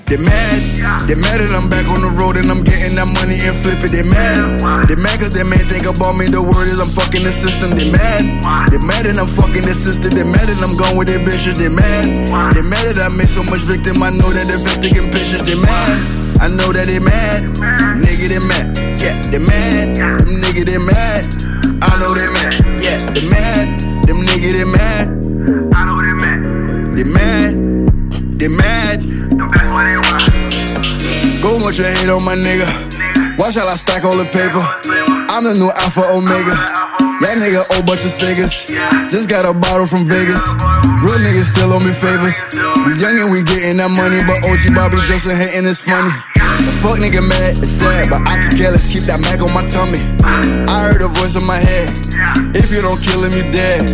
[0.09, 3.37] They mad, they mad that I'm back on the road and I'm getting that money
[3.45, 3.93] and flip it.
[3.93, 4.57] They mad,
[4.89, 6.33] they mad cause they may think about me.
[6.33, 7.77] The word is I'm fucking the system.
[7.77, 8.25] They mad,
[8.73, 10.17] they mad that I'm fucking the system.
[10.17, 11.61] They mad that I'm gone with their bitches.
[11.61, 12.09] They mad,
[12.57, 14.01] they mad that I made so much victim.
[14.01, 15.45] I know that they're taking pictures.
[15.45, 15.93] They mad,
[16.41, 17.45] I know that they mad,
[18.01, 18.65] nigga they mad,
[18.97, 19.93] yeah they mad,
[20.25, 21.21] them nigga they mad.
[21.85, 23.77] I know they mad, yeah they mad,
[24.09, 25.05] them nigga, they mad.
[25.77, 26.97] I know they mad.
[26.97, 27.78] They mad.
[28.39, 29.03] They mad.
[31.43, 32.67] Go want your hate on my nigga.
[33.37, 34.63] Watch how I stack all the paper.
[35.27, 36.55] I'm the new Alpha Omega.
[37.19, 38.63] That nigga old bunch of figures.
[39.11, 40.39] Just got a bottle from Vegas.
[41.03, 42.39] Real niggas still owe me favors.
[42.87, 46.15] We young and we getting that money, but OG Bobby Joseph hating is funny.
[46.59, 48.91] The fuck nigga mad, it's sad, but I can care less.
[48.93, 50.03] Keep that Mac on my tummy.
[50.67, 51.89] I heard a voice in my head.
[52.55, 53.87] If you don't kill him, you dead.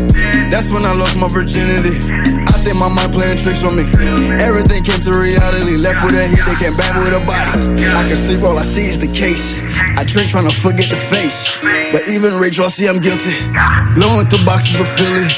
[0.51, 1.97] That's when I lost my virginity.
[2.49, 3.85] I think my mind playing tricks on me.
[4.41, 5.77] Everything came to reality.
[5.77, 7.53] Left with a hit, they came back with a body.
[7.77, 9.61] I can sleep all I see is the case.
[9.99, 11.57] I drink trying to forget the face.
[11.93, 13.35] But even Rachel, I see I'm guilty.
[13.95, 15.29] Blowing through boxes of Philly.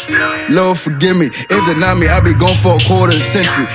[0.48, 1.26] Lord, forgive me.
[1.26, 3.66] If deny me, I be gone for a quarter century.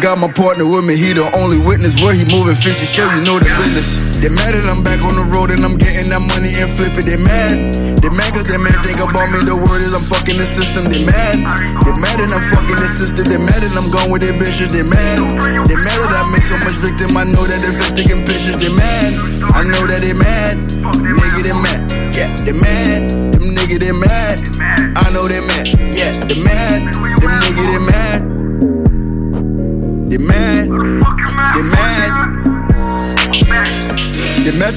[0.00, 3.22] Got my partner with me, he the only witness where he moving fishy, sure you
[3.22, 4.18] know the business.
[4.18, 6.94] They mad that I'm back on the road and I'm getting that money and flip
[6.98, 7.06] it.
[7.06, 7.98] They mad.
[7.98, 9.42] They mad cause they man think about me.
[9.42, 10.90] The word is I'm fucking the system.
[10.90, 11.42] They mad.
[11.82, 13.24] They mad that I'm fucking the system.
[13.26, 14.74] They mad that I'm gone with their bitches.
[14.74, 15.18] They mad.
[15.66, 17.14] They mad that I make so much victim.
[17.18, 18.58] I know that they're just taking pictures.
[18.58, 19.10] They mad.
[19.54, 20.58] I know that they mad.
[21.02, 21.80] Nigga, they mad.
[22.14, 23.10] Yeah, they mad.
[23.10, 23.51] Them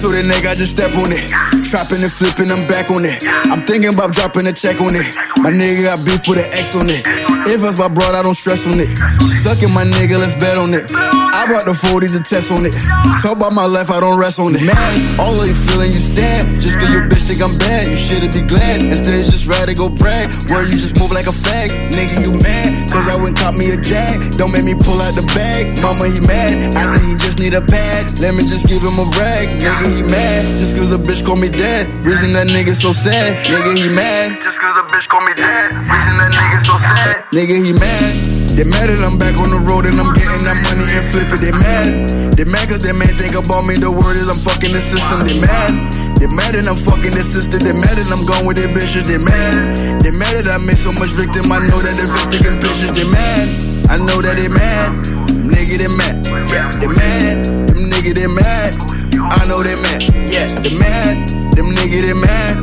[0.05, 1.25] With a nigga, I just step on it.
[1.65, 3.25] Trapping and flipping, I'm back on it.
[3.49, 5.01] I'm thinking about dropping a check on it.
[5.41, 7.01] My nigga got beef with an X on it.
[7.49, 8.95] If it's my broad, I don't stress on it.
[9.41, 11.24] Sucking my nigga, let's bet on it.
[11.35, 12.71] I brought the 40 to test on it.
[13.19, 14.63] Talk about my life, I don't rest on it.
[14.63, 14.79] Man,
[15.19, 16.47] all of you feeling you sad.
[16.63, 18.79] Just cause your bitch think I'm bad, you should've be glad.
[18.79, 20.31] Instead, just rather go brag.
[20.47, 21.75] Where you just move like a fag.
[21.91, 22.87] Nigga, you mad?
[22.87, 24.31] Cause I went caught me a jag.
[24.39, 25.75] Don't make me pull out the bag.
[25.83, 26.71] Mama, he mad.
[26.71, 28.07] I think he just need a pad.
[28.23, 29.59] Let me just give him a rag.
[29.59, 30.55] Nigga, he mad.
[30.55, 31.91] Just cause the bitch call me dead.
[32.07, 33.43] Reason that nigga so sad.
[33.43, 34.39] Nigga, he mad.
[34.39, 35.75] Just cause the bitch call me dead.
[35.83, 37.27] Reason that nigga so sad.
[37.35, 38.35] Nigga, he mad.
[38.55, 41.39] They mad that I'm back on the road and I'm getting that money and it.
[41.41, 42.33] They mad.
[42.35, 43.79] They mad cause they man think about me.
[43.79, 45.23] The word is I'm fucking the system.
[45.23, 45.71] They mad.
[46.19, 47.63] They mad that I'm fucking the system.
[47.63, 49.07] They mad that I'm gone with their bitches.
[49.07, 50.03] They mad.
[50.03, 51.47] They mad that I made so much victim.
[51.51, 52.91] I know that they're taking pictures.
[52.91, 53.45] They mad.
[53.87, 55.05] I know that they mad.
[55.45, 56.25] Nigga, they mad.
[56.51, 57.45] Yeah, they mad.
[57.69, 58.73] Them nigga, they mad.
[59.19, 60.01] I know they mad.
[60.27, 61.29] Yeah, they mad.
[61.55, 62.55] Them nigga, they mad.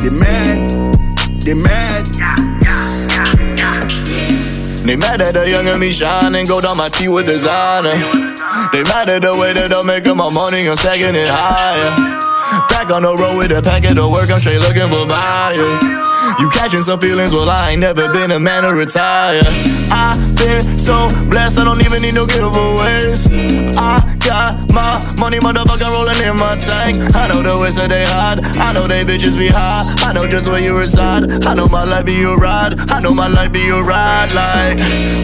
[0.00, 0.70] They mad.
[1.44, 2.02] They mad.
[2.06, 2.51] They mad
[4.90, 7.90] at the young and me shine and go down my teeth with designer.
[8.72, 12.31] They mad at the way that I'm making my money, I'm stacking it higher.
[12.68, 15.80] Back on the road with a packet of work, I'm straight looking for buyers.
[16.38, 19.42] You catching some feelings, well, I ain't never been a man to retire.
[19.90, 23.30] I've been so blessed, I don't even need no giveaways.
[23.76, 26.96] I got my money, motherfucker, rolling in my tank.
[27.14, 30.08] I know the ways that they hide, I know they bitches be high.
[30.08, 32.78] I know just where you reside, I know my life be your ride.
[32.90, 34.78] I know my life be your ride, like,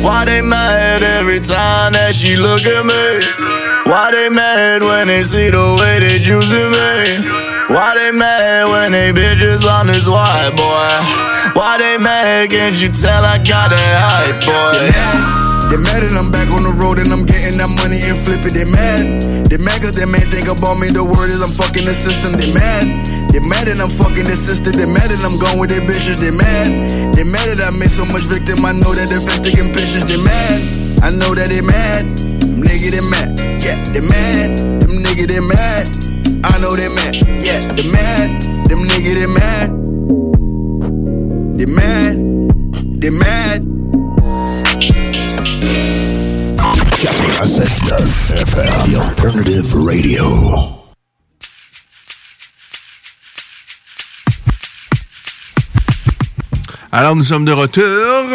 [0.04, 3.67] why they mad every time that she look at me?
[3.88, 7.24] Why they mad when they see the way they choosing me?
[7.72, 10.92] Why they mad when they bitches on this white boy?
[11.57, 12.53] Why they mad?
[12.53, 14.92] Can't you tell I got that hype, boy?
[15.72, 18.44] They mad that I'm back on the road and I'm getting that money and flip
[18.44, 18.53] it.
[18.53, 19.48] They mad.
[19.48, 20.92] They mad cause they man think about me.
[20.92, 22.37] The word is I'm fucking the system.
[22.37, 22.85] They mad.
[23.33, 24.77] They mad that I'm fucking the system.
[24.77, 26.20] They mad that I'm gone with their bitches.
[26.20, 27.16] They mad.
[27.16, 28.68] They mad that I made so much victim.
[28.68, 30.05] I know that they're taking pictures.
[30.05, 30.61] They mad.
[31.01, 32.29] I know that they mad.
[32.78, 33.40] Nigga they mad.
[33.60, 34.58] Yeah, they mad.
[34.58, 35.88] Them nigga they mad.
[36.44, 37.16] I know they mad.
[37.44, 38.40] Yeah, they mad.
[38.68, 39.70] Them nigga they mad.
[41.58, 42.16] They mad.
[43.00, 43.62] They mad.
[47.02, 50.77] 96.9 FM, the alternative radio.
[56.90, 57.85] Alors, nous sommes de retour.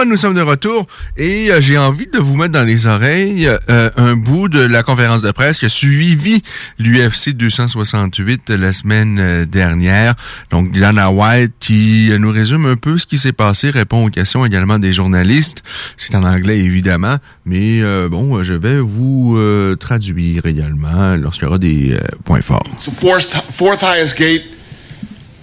[0.06, 0.86] Nous sommes de retour.
[1.18, 4.84] Et euh, j'ai envie de vous mettre dans les oreilles euh, un bout de la
[4.84, 6.44] conférence de presse qui a suivi
[6.78, 10.13] l'UFC 268 la semaine euh, dernière.
[10.52, 14.46] Donc, Dana White qui nous résume un peu ce qui s'est passé, répond aux questions
[14.46, 15.63] également des journalistes.
[15.98, 17.18] C'est en anglais, évidemment.
[17.46, 19.38] Mais bon, je vais vous
[19.80, 22.68] traduire également lorsqu'il y aura des points forts.
[22.80, 24.44] Fourth, fourth highest gate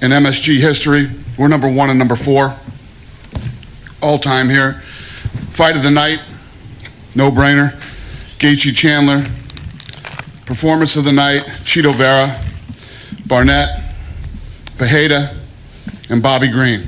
[0.02, 1.08] in MSG history.
[1.38, 2.52] We're number one and number four
[4.02, 4.74] all time here.
[5.52, 6.20] Fight of the night,
[7.14, 7.72] no brainer.
[8.38, 9.22] Gaethje Chandler.
[10.46, 12.40] Performance of the night, Cheeto Vera,
[13.26, 13.68] Barnett,
[14.76, 15.36] Pajeda,
[16.10, 16.82] and Bobby Green.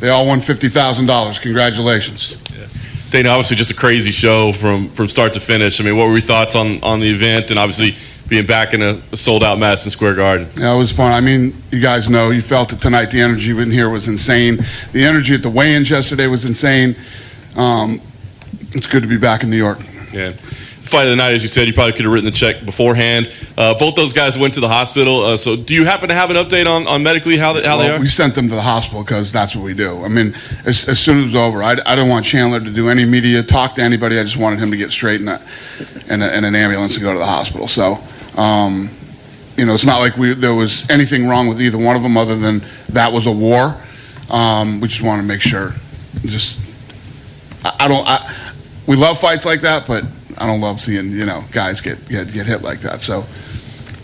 [0.00, 1.40] They all won $50,000.
[1.40, 2.36] Congratulations.
[3.10, 5.80] Dana, obviously just a crazy show from from start to finish.
[5.80, 7.50] I mean, what were your thoughts on on the event?
[7.50, 7.96] And obviously,
[8.28, 10.48] being back in a sold out Madison Square Garden.
[10.58, 11.12] Yeah, it was fun.
[11.12, 13.06] I mean, you guys know, you felt it tonight.
[13.06, 14.58] The energy in here was insane.
[14.92, 16.94] The energy at the weigh-ins yesterday was insane.
[17.56, 18.00] Um,
[18.72, 19.78] it's good to be back in New York.
[20.12, 20.32] Yeah.
[20.32, 23.30] Fight of the night, as you said, you probably could have written the check beforehand.
[23.58, 25.20] Uh, both those guys went to the hospital.
[25.20, 27.76] Uh, so, do you happen to have an update on, on medically how, they, how
[27.76, 28.00] well, they are?
[28.00, 30.02] We sent them to the hospital because that's what we do.
[30.02, 32.70] I mean, as, as soon as it was over, I, I didn't want Chandler to
[32.70, 34.18] do any media, talk to anybody.
[34.18, 35.40] I just wanted him to get straight in, a,
[36.08, 37.68] in, a, in an ambulance and go to the hospital.
[37.68, 37.98] So,
[38.38, 38.88] um,
[39.56, 42.16] you know, it's not like we, there was anything wrong with either one of them
[42.16, 43.76] other than that was a war.
[44.30, 45.72] Um, we just want to make sure.
[46.22, 46.60] Just,
[47.64, 48.52] I, I don't, I,
[48.86, 50.04] we love fights like that, but
[50.38, 53.02] I don't love seeing, you know, guys get, get, get hit like that.
[53.02, 53.24] So,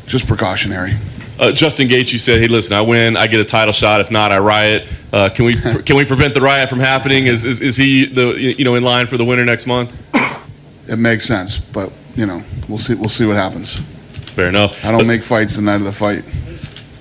[0.07, 0.95] just precautionary.
[1.39, 4.01] Uh, Justin Gaethje said, "Hey, listen, I win, I get a title shot.
[4.01, 4.87] If not, I riot.
[5.12, 5.55] Uh, can we
[5.85, 7.26] can we prevent the riot from happening?
[7.26, 9.93] Is, is is he the you know in line for the winner next month?
[10.89, 12.95] It makes sense, but you know, we'll see.
[12.95, 13.80] We'll see what happens.
[14.35, 14.85] Fair enough.
[14.85, 16.24] I don't make fights the night of the fight.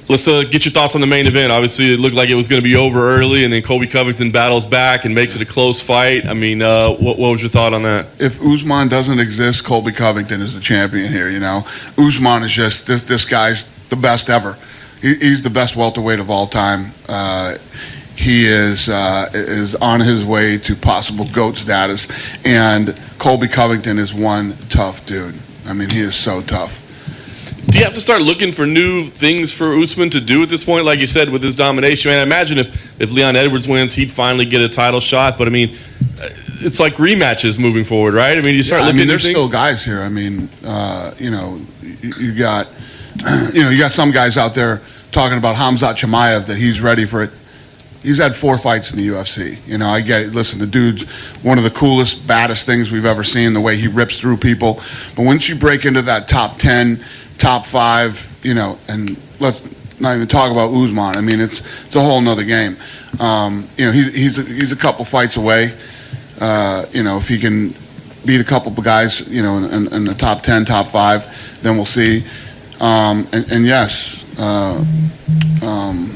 [0.10, 1.52] Let's uh, get your thoughts on the main event.
[1.52, 4.32] Obviously, it looked like it was going to be over early, and then Colby Covington
[4.32, 6.28] battles back and makes it a close fight.
[6.28, 8.06] I mean, uh, what, what was your thought on that?
[8.20, 11.30] If Usman doesn't exist, Colby Covington is the champion here.
[11.30, 11.66] You know,
[11.98, 13.02] Usman is just this.
[13.02, 14.58] This guy's the best ever.
[15.02, 16.92] He, he's the best welterweight of all time.
[17.10, 17.56] Uh,
[18.16, 22.08] he is uh, is on his way to possible goat status,
[22.46, 25.34] and Colby Covington is one tough dude.
[25.66, 26.83] I mean, he is so tough.
[27.68, 30.64] Do you have to start looking for new things for Usman to do at this
[30.64, 30.86] point?
[30.86, 32.20] Like you said, with his domination, man.
[32.20, 35.38] I imagine if if Leon Edwards wins, he'd finally get a title shot.
[35.38, 35.70] But I mean,
[36.22, 36.30] uh,
[36.62, 38.38] it's like rematches moving forward, right?
[38.38, 38.98] I mean, you start Yeah, I looking.
[39.00, 39.38] mean, there's things.
[39.38, 40.02] still guys here.
[40.02, 42.68] I mean, uh, you know, you, you got,
[43.54, 47.06] you know, you got some guys out there talking about Hamzat Chimaev that he's ready
[47.06, 47.32] for it.
[48.04, 49.66] He's had four fights in the UFC.
[49.66, 50.36] You know, I get it.
[50.36, 51.04] Listen, the dude's
[51.44, 53.54] one of the coolest, baddest things we've ever seen.
[53.54, 54.74] The way he rips through people.
[55.16, 57.04] But once you break into that top ten,
[57.38, 59.62] top five, you know, and let's
[60.00, 61.16] not even talk about Usman.
[61.18, 62.78] I mean, it's it's a whole nother game.
[63.20, 65.74] Um, you know, he, he's a, he's a couple fights away.
[66.42, 67.74] Uh, you know, if he can
[68.26, 71.60] beat a couple of guys, you know, in, in, in the top 10, top five,
[71.62, 72.26] then we'll see.
[72.80, 74.84] Um, and, and yes, uh,
[75.62, 76.16] um,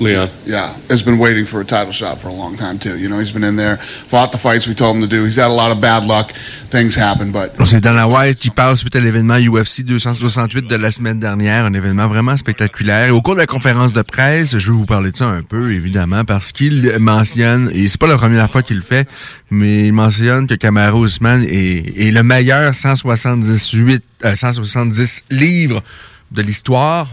[0.00, 0.28] Leon.
[0.46, 2.98] yeah, has been waiting for a title shot for a long time too.
[2.98, 5.24] You know, he's been in there, fought the fights we told him to do.
[5.24, 6.32] He's had a lot of bad luck.
[6.70, 10.90] Things happen, but C'est Dana White qui parle suite à l'événement UFC 268 de la
[10.90, 13.08] semaine dernière, un événement vraiment spectaculaire.
[13.08, 15.42] Et au cours de la conférence de presse, je vais vous parler de ça un
[15.42, 19.08] peu, évidemment, parce qu'il mentionne, et c'est pas la première fois qu'il le fait,
[19.50, 25.82] mais il mentionne que Kamaru Usman est, est le meilleur 178, euh, 170 livres
[26.32, 27.08] de l'histoire.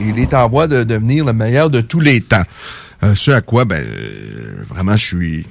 [0.00, 2.44] Il est en voie de devenir le meilleur de tous les temps.
[3.02, 5.46] Euh, ce à quoi, ben, euh, vraiment, je suis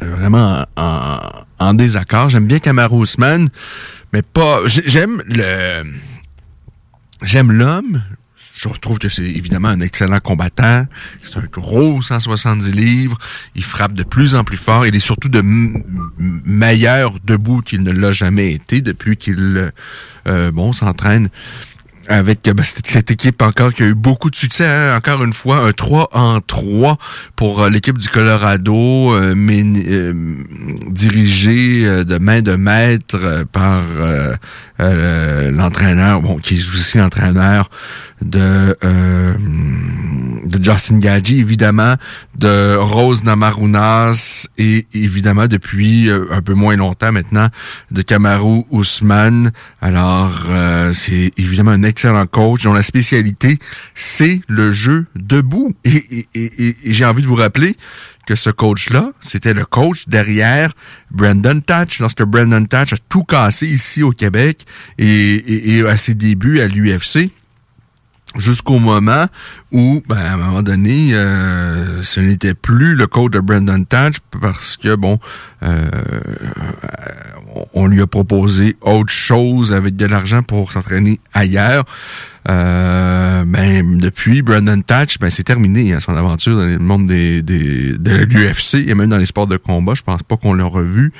[0.00, 2.28] vraiment en, désaccord.
[2.28, 2.58] J'aime bien
[2.92, 3.48] Usman,
[4.12, 4.60] mais pas.
[4.66, 5.84] j'ai- J'aime le.
[7.22, 8.02] J'aime l'homme.
[8.54, 10.86] Je trouve que c'est évidemment un excellent combattant.
[11.22, 13.18] C'est un gros 170 livres.
[13.54, 14.86] Il frappe de plus en plus fort.
[14.86, 15.42] Il est surtout de
[16.18, 19.70] meilleur debout qu'il ne l'a jamais été depuis qu'il
[20.26, 21.28] euh, bon s'entraîne
[22.08, 24.66] avec euh, ben, cette, équipe encore qui a eu beaucoup de succès.
[24.66, 24.96] hein.
[24.96, 26.98] Encore une fois, un 3 en 3
[27.34, 30.12] pour euh, l'équipe du Colorado, euh, euh,
[30.88, 33.82] dirigée de main de maître par
[34.80, 37.70] euh, l'entraîneur, bon, qui est aussi l'entraîneur
[38.22, 39.34] de, euh,
[40.44, 41.96] de Justin Gaggi, évidemment,
[42.38, 47.48] de Rose Namarunas et évidemment depuis euh, un peu moins longtemps maintenant
[47.90, 49.50] de Kamaru Ousmane.
[49.82, 53.58] Alors, euh, c'est évidemment un excellent coach dont la spécialité,
[53.94, 55.74] c'est le jeu debout.
[55.84, 57.76] Et- et- et- et j'ai envie de vous rappeler
[58.26, 60.72] que ce coach-là, c'était le coach derrière
[61.10, 64.66] Brandon Tatch, lorsque Brandon Tatch a tout cassé ici au Québec
[64.98, 65.06] et,
[65.36, 67.30] et- et à ses débuts à l'UFC
[68.38, 69.26] jusqu'au moment
[69.72, 74.16] où, ben, à un moment donné, euh, ce n'était plus le coach de Brandon Tatch
[74.40, 75.18] parce que, bon,
[75.62, 75.88] euh,
[77.74, 81.84] on- lui a proposé autre chose avec de l'argent pour s'entraîner ailleurs.
[82.48, 87.42] Euh, ben, depuis Brandon Tatch, ben, c'est terminé hein, son aventure dans le monde des,
[87.42, 89.94] des, de l'UFC et même dans les sports de combat.
[89.94, 91.12] Je pense pas qu'on l'a revu.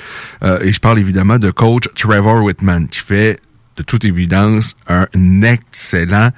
[0.45, 3.41] Euh, et je parle évidemment de coach Trevor Whitman qui fait
[3.77, 5.07] de toute évidence un
[5.43, 6.31] excellent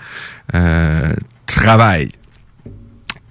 [0.54, 1.14] euh,
[1.46, 2.10] travail.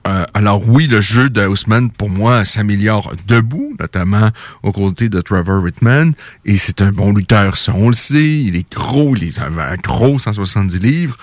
[0.08, 4.30] Euh, alors oui, le jeu de Ousmane, pour moi, s'améliore debout, notamment
[4.64, 6.14] aux côtés de Trevor Whitman.
[6.46, 8.40] Et c'est un bon lutteur, ça on le sait.
[8.44, 11.18] Il est gros, il est un, gros 170 livres.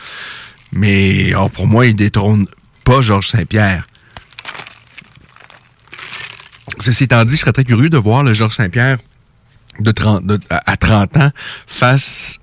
[0.72, 2.46] Mais oh, pour moi, il détrône
[2.84, 3.86] pas Georges Saint-Pierre.
[6.80, 8.98] Ceci étant dit, je serais très curieux de voir le Georges Saint-Pierre
[9.80, 11.30] de 30, de- à 30 ans
[11.66, 12.38] face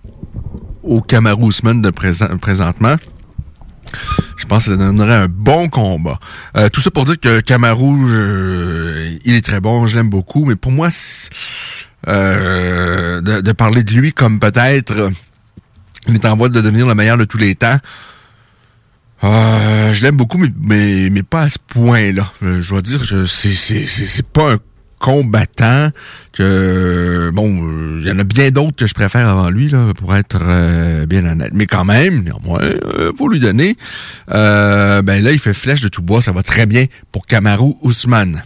[0.83, 2.95] au Kamaru Usman de présent, présentement.
[4.37, 6.19] Je pense que ça donnerait un bon combat.
[6.57, 10.45] Euh, tout ça pour dire que Kamaru, euh, il est très bon, je l'aime beaucoup,
[10.45, 10.89] mais pour moi,
[12.07, 15.11] euh, de, parler de lui comme peut-être
[16.07, 17.77] il est en voie de devenir le meilleur de tous les temps.
[19.21, 22.31] Je l'aime beaucoup, mais, pas à ce point-là.
[22.41, 24.57] Je dois dire que c'est, pas un
[25.01, 25.89] combattant
[26.31, 30.15] que bon il y en a bien d'autres que je préfère avant lui là pour
[30.15, 31.51] être euh, bien honnête.
[31.53, 33.75] Mais quand même néanmoins euh, faut lui donner.
[34.27, 38.43] Ben là il fait flèche de tout bois ça va très bien pour Kamaru Ousmane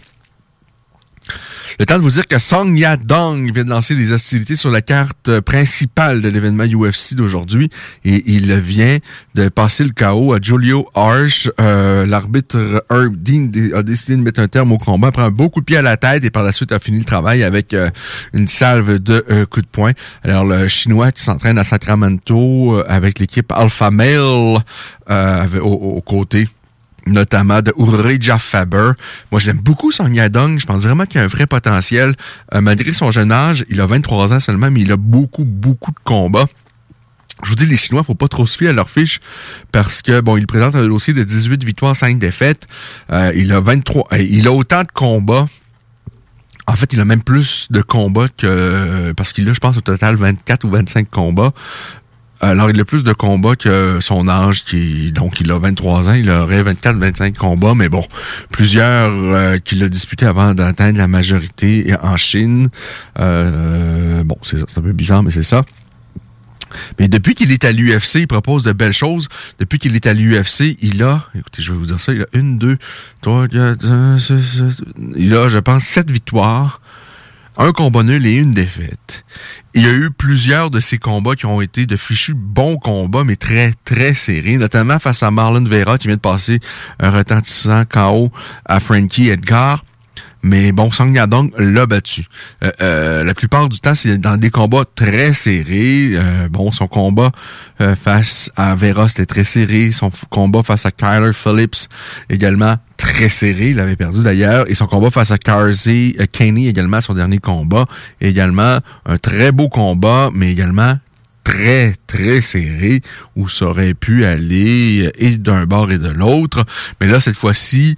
[1.78, 4.80] le temps de vous dire que Song Yadong vient de lancer des hostilités sur la
[4.80, 7.68] carte principale de l'événement UFC d'aujourd'hui
[8.04, 8.96] et il vient
[9.34, 11.50] de passer le chaos à Julio Arch.
[11.60, 15.50] Euh, L'arbitre Herb Dean a décidé de mettre un terme au combat, prend un beau
[15.50, 17.74] coup de pied à la tête et par la suite a fini le travail avec
[17.74, 17.90] euh,
[18.32, 19.92] une salve de euh, coups de poing.
[20.24, 24.60] Alors le Chinois qui s'entraîne à Sacramento euh, avec l'équipe Alpha Male aux,
[25.60, 26.48] aux côtés
[27.06, 28.92] notamment de Urreja Faber.
[29.30, 30.58] Moi, je l'aime beaucoup, son Yadong.
[30.58, 32.14] Je pense vraiment qu'il a un vrai potentiel.
[32.54, 35.92] Euh, malgré son jeune âge, il a 23 ans seulement, mais il a beaucoup, beaucoup
[35.92, 36.46] de combats.
[37.42, 39.20] Je vous dis, les Chinois, faut pas trop se fier à leur fiche
[39.70, 42.66] parce que, bon, il présente un dossier de 18 victoires, 5 défaites.
[43.12, 45.46] Euh, il a 23, euh, il a autant de combats.
[46.66, 49.80] En fait, il a même plus de combats que, parce qu'il a, je pense, au
[49.82, 51.52] total 24 ou 25 combats.
[52.40, 56.12] Alors, il a plus de combats que son âge, qui donc il a 23 ans,
[56.12, 58.04] il aurait 24-25 combats, mais bon,
[58.50, 62.68] plusieurs euh, qu'il a disputés avant d'atteindre la majorité en Chine.
[63.18, 65.64] Euh, bon, c'est un peu bizarre, mais c'est ça.
[66.98, 69.28] Mais depuis qu'il est à l'UFC, il propose de belles choses.
[69.58, 72.26] Depuis qu'il est à l'UFC, il a, écoutez, je vais vous dire ça, il a
[72.34, 72.76] une, deux,
[73.22, 73.86] trois, quatre,
[75.16, 76.80] il a, je pense, sept victoires
[77.58, 79.24] un combat nul et une défaite.
[79.74, 83.24] Il y a eu plusieurs de ces combats qui ont été de fichus bons combats,
[83.24, 86.60] mais très, très serrés, notamment face à Marlon Vera qui vient de passer
[86.98, 88.30] un retentissant KO
[88.64, 89.84] à Frankie Edgar.
[90.46, 92.24] Mais bon, Song Yadong l'a battu.
[92.62, 96.10] Euh, euh, la plupart du temps, c'est dans des combats très serrés.
[96.12, 97.32] Euh, bon, son combat
[98.00, 99.90] face à Vera, c'était très serré.
[99.90, 101.88] Son combat face à Kyler Phillips,
[102.30, 103.70] également très serré.
[103.70, 104.70] Il avait perdu d'ailleurs.
[104.70, 107.86] Et son combat face à Carsey Kenny, également son dernier combat.
[108.20, 110.94] Également un très beau combat, mais également
[111.46, 113.02] très, très serré
[113.36, 116.64] où ça aurait pu aller et d'un bord et de l'autre.
[117.00, 117.96] Mais là, cette fois-ci,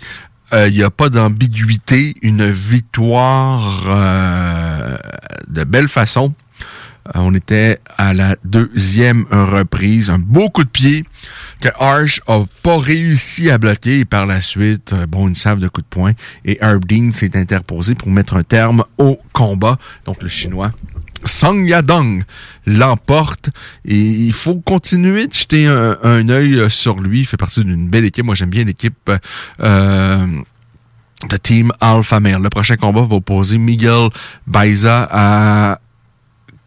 [0.53, 4.97] il euh, n'y a pas d'ambiguïté, une victoire euh,
[5.49, 6.33] de belle façon.
[7.09, 11.05] Euh, on était à la deuxième reprise, un beau coup de pied
[11.61, 15.69] que Arch a pas réussi à bloquer et par la suite, bon, une salve de
[15.69, 16.13] coups de poing
[16.47, 19.77] et Herb Dean s'est interposé pour mettre un terme au combat.
[20.07, 20.73] Donc le Chinois
[21.25, 22.25] Song Yadong
[22.67, 23.51] l'emporte
[23.85, 27.21] et il faut continuer de jeter un, œil euh, sur lui.
[27.21, 28.25] Il fait partie d'une belle équipe.
[28.25, 29.11] Moi, j'aime bien l'équipe
[29.61, 30.27] euh,
[31.29, 32.43] de Team Alpha Male.
[32.43, 34.09] Le prochain combat va opposer Miguel
[34.47, 35.81] Baiza à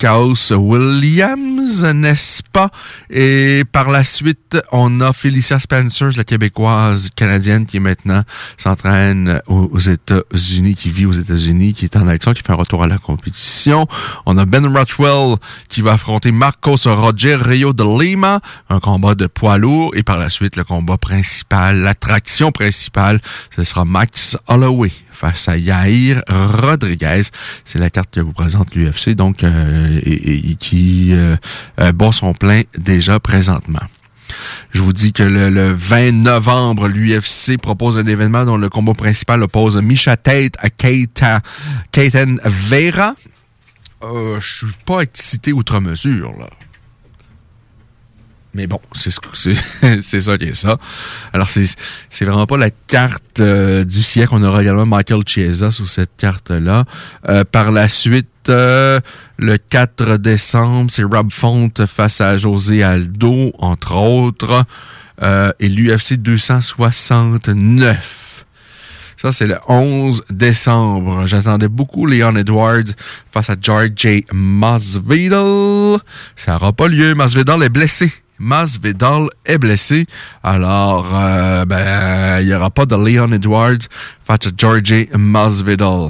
[0.02, 2.72] Chaos Williams, n'est-ce pas?
[3.12, 8.24] Et par la suite, on a Felicia Spencer, la québécoise canadienne qui est maintenant
[8.58, 12.82] s'entraîne aux États-Unis, qui vit aux États-Unis, qui est en action, qui fait un retour
[12.82, 13.86] à la compétition.
[14.26, 15.36] On a Ben Rothwell
[15.70, 18.40] qui va affronter Marcos Roger Rio de Lima,
[18.72, 19.92] un combat de poids lourd.
[19.96, 23.22] Et par la suite, le combat principal, l'attraction principale,
[23.56, 24.92] ce sera Max Holloway
[25.22, 27.22] face à Yair Rodriguez.
[27.64, 31.36] C'est la carte que vous présente l'UFC, donc euh, et, qui euh,
[31.80, 33.86] euh, bat son plein déjà présentement.
[34.72, 39.44] Je vous dis que le, 20 novembre, l'UFC propose un événement dont le combat principal
[39.44, 41.42] oppose Misha Tate à Keita,
[41.92, 43.14] Keiten Vera.
[44.02, 46.50] Je suis pas excité outre mesure, là.
[48.54, 49.12] Mais bon, c'est
[50.02, 50.78] c'est ça qui est ça.
[51.32, 51.66] Alors c'est
[52.10, 54.34] c'est vraiment pas la carte euh, du siècle.
[54.34, 56.84] On aura également Michael Chiesa sur cette carte là.
[57.30, 59.00] Euh, par la suite, euh,
[59.38, 64.66] le 4 décembre, c'est Rob Font face à José Aldo entre autres.
[65.60, 68.22] et l'UFC 269.
[69.22, 71.28] Ça, c'est le 11 décembre.
[71.28, 72.90] J'attendais beaucoup Leon Edwards
[73.32, 74.26] face à George J.
[74.34, 76.00] Masvidal.
[76.36, 77.14] Ça n'aura pas lieu.
[77.14, 78.12] Masvidal est blessé
[78.42, 80.08] Masvidal est blessé.
[80.44, 83.86] Alors, euh, ben, il n'y aura pas de Leon Edwards
[84.26, 86.10] face à Georgie Masvidal.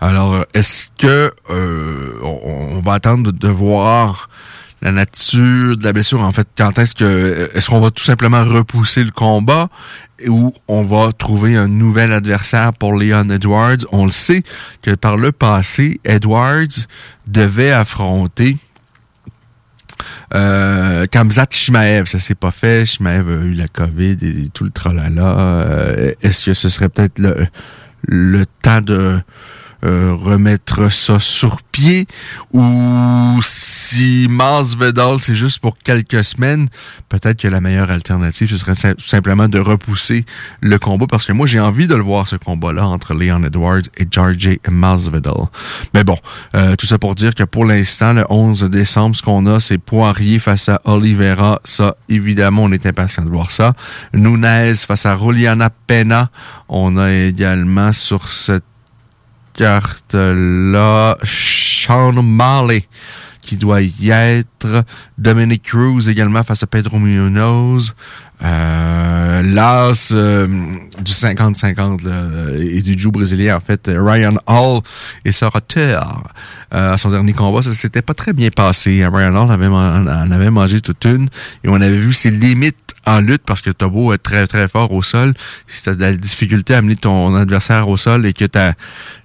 [0.00, 4.28] Alors, est-ce que euh, on, va attendre de, voir
[4.82, 8.44] la nature de la blessure, en fait, quand est-ce que est-ce qu'on va tout simplement
[8.44, 9.68] repousser le combat
[10.28, 13.86] ou on va trouver un nouvel adversaire pour Leon Edwards?
[13.90, 14.42] On le sait
[14.82, 16.84] que par le passé, Edwards
[17.26, 18.58] devait affronter
[20.34, 22.86] euh, Kamzat Shimaev, ça s'est pas fait.
[22.86, 25.38] Shimaev a eu la COVID et tout le tralala.
[25.38, 27.46] Euh, Est-ce que ce serait peut-être le,
[28.08, 29.18] le temps de
[29.84, 32.06] euh, remettre ça sur pied
[32.52, 36.68] ou si Masvidal c'est juste pour quelques semaines,
[37.08, 40.24] peut-être que la meilleure alternative ce serait sim- simplement de repousser
[40.60, 43.82] le combat parce que moi j'ai envie de le voir ce combat-là entre Leon Edwards
[43.96, 45.34] et George Masvidal.
[45.94, 46.18] Mais bon,
[46.54, 49.78] euh, tout ça pour dire que pour l'instant le 11 décembre ce qu'on a c'est
[49.78, 53.74] Poirier face à Oliveira, ça évidemment on est impatient de voir ça.
[54.14, 56.30] Nunez face à Roliana Pena,
[56.68, 58.64] on a également sur cette
[59.56, 62.86] carte-là, Sean Marley
[63.40, 64.84] qui doit y être.
[65.16, 67.94] Dominic Cruz également face à Pedro Munoz.
[68.42, 70.46] Euh, L'as euh,
[71.00, 74.80] du 50-50 là, et du Jiu brésilien, en fait, Ryan Hall
[75.24, 76.24] et sa retour
[76.74, 77.62] euh, à son dernier combat.
[77.62, 79.06] Ça s'était pas très bien passé.
[79.06, 81.28] Ryan Hall avait, en avait mangé toute une
[81.64, 84.92] et on avait vu ses limites en lutte parce que t'as être très très fort
[84.92, 85.32] au sol,
[85.68, 88.74] si t'as de la difficulté à amener ton adversaire au sol et que ta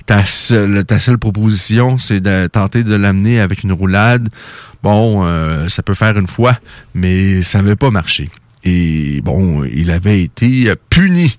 [0.06, 4.30] ta seule, proposition c'est de tenter de l'amener avec une roulade,
[4.84, 6.58] bon, euh, ça peut faire une fois,
[6.94, 8.30] mais ça n'avait pas marché.
[8.64, 11.38] Et bon, il avait été puni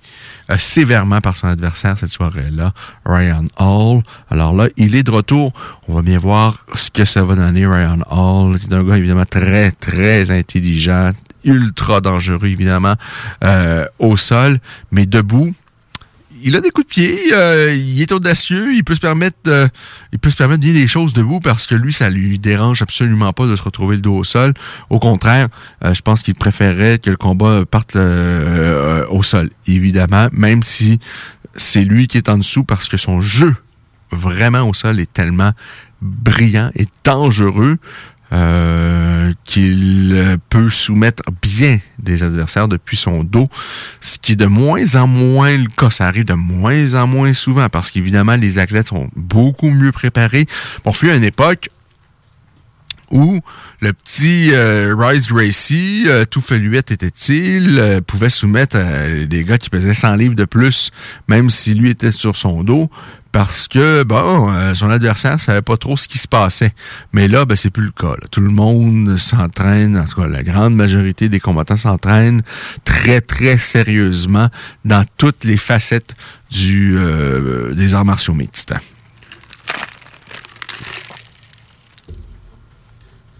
[0.49, 2.73] euh, sévèrement par son adversaire cette soirée-là,
[3.05, 4.03] Ryan Hall.
[4.29, 5.53] Alors là, il est de retour.
[5.87, 8.57] On va bien voir ce que ça va donner, Ryan Hall.
[8.59, 11.11] C'est un gars évidemment très, très intelligent,
[11.43, 12.95] ultra dangereux, évidemment,
[13.43, 14.59] euh, au sol,
[14.91, 15.53] mais debout.
[16.45, 19.67] Il a des coups de pied, euh, il est audacieux, il peut se permettre euh,
[20.11, 22.81] il peut se permettre de dire des choses debout parce que lui, ça lui dérange
[22.81, 24.53] absolument pas de se retrouver le dos au sol.
[24.89, 25.47] Au contraire,
[25.83, 30.99] euh, je pense qu'il préférerait que le combat parte euh, au sol, évidemment, même si
[31.55, 33.55] c'est lui qui est en dessous parce que son jeu
[34.11, 35.51] vraiment au sol est tellement
[36.01, 37.77] brillant et dangereux
[38.33, 43.47] euh, qu'il peut soumettre bien des adversaires depuis son dos,
[44.01, 45.89] ce qui est de moins en moins le cas.
[45.89, 50.47] Ça arrive de moins en moins souvent parce qu'évidemment, les athlètes sont beaucoup mieux préparés.
[50.85, 51.69] On fut à une époque
[53.13, 53.39] où
[53.79, 59.57] le petit euh, Rice Gracie, euh, tout feluette était-il, euh, pouvait soumettre euh, des gars
[59.57, 60.91] qui pesaient 100 livres de plus,
[61.29, 62.89] même si lui était sur son dos,
[63.31, 66.71] parce que, bon, euh, son adversaire savait pas trop ce qui se passait.
[67.13, 68.11] Mais là, ben, c'est plus le cas.
[68.11, 68.27] là.
[68.29, 72.43] Tout le monde s'entraîne, en tout cas, la grande majorité des combattants s'entraînent
[72.83, 74.49] très, très sérieusement
[74.85, 76.15] dans toutes les facettes
[76.51, 78.73] du, euh, des arts martiaux mixtes.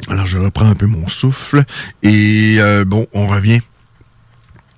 [0.10, 1.64] Alors, je reprends un peu mon souffle.
[2.02, 3.62] Et euh, bon, on revient.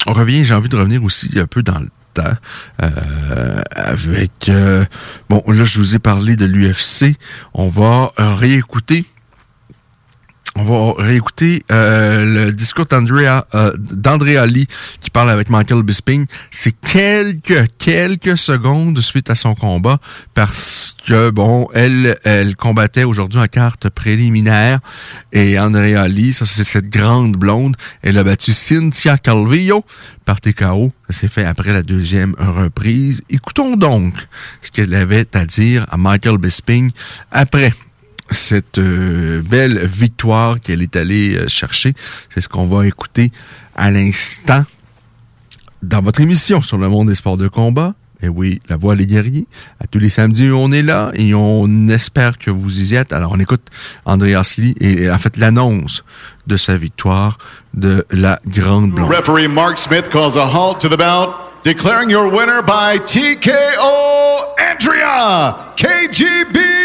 [0.08, 2.24] On revient, j'ai envie de revenir aussi un peu dans le temps.
[2.82, 4.50] euh, avec...
[4.50, 4.86] euh,
[5.30, 7.16] bon, là, je vous ai parlé de l'UFC.
[7.54, 9.06] On va réécouter...
[10.58, 14.68] On va réécouter euh, le discours d'Andrea euh, Lee
[15.02, 16.28] qui parle avec Michael Bisping.
[16.50, 20.00] C'est quelques quelques secondes suite à son combat
[20.34, 24.80] parce que bon, elle elle combattait aujourd'hui en carte préliminaire
[25.34, 29.84] et Andrea Lee, ça c'est cette grande blonde, elle a battu Cynthia Calvillo
[30.24, 30.94] par TKO.
[31.10, 33.22] Ça s'est fait après la deuxième reprise.
[33.30, 34.14] Écoutons donc
[34.62, 36.92] ce qu'elle avait à dire à Michael Bisping
[37.30, 37.74] après
[38.32, 41.94] cette euh, belle victoire qu'elle est allée euh, chercher.
[42.34, 43.32] C'est ce qu'on va écouter
[43.76, 44.66] à l'instant
[45.84, 47.94] dans votre émission sur le monde des sports de combat.
[48.22, 49.46] Et oui, la voix des guerriers.
[49.80, 53.14] À tous les samedis, on est là et on espère que vous y êtes.
[53.14, 53.62] Alors, on écoute
[54.06, 56.04] Andreas Lee et en fait l'annonce
[56.48, 57.38] de sa victoire
[57.74, 59.12] de la grande blonde.
[59.12, 65.56] Referee Mark Smith calls a halt to the bout, declaring your winner by TKO Andrea
[65.76, 66.85] KGB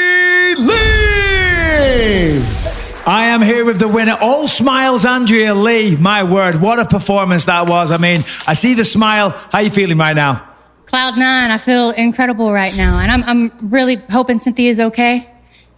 [2.03, 4.17] I am here with the winner.
[4.23, 5.97] All smiles, Andrea Lee.
[5.97, 7.91] My word, what a performance that was.
[7.91, 9.31] I mean, I see the smile.
[9.31, 10.49] How are you feeling right now?
[10.87, 13.01] Cloud nine, I feel incredible right now.
[13.01, 15.31] And I'm, I'm really hoping Cynthia's okay.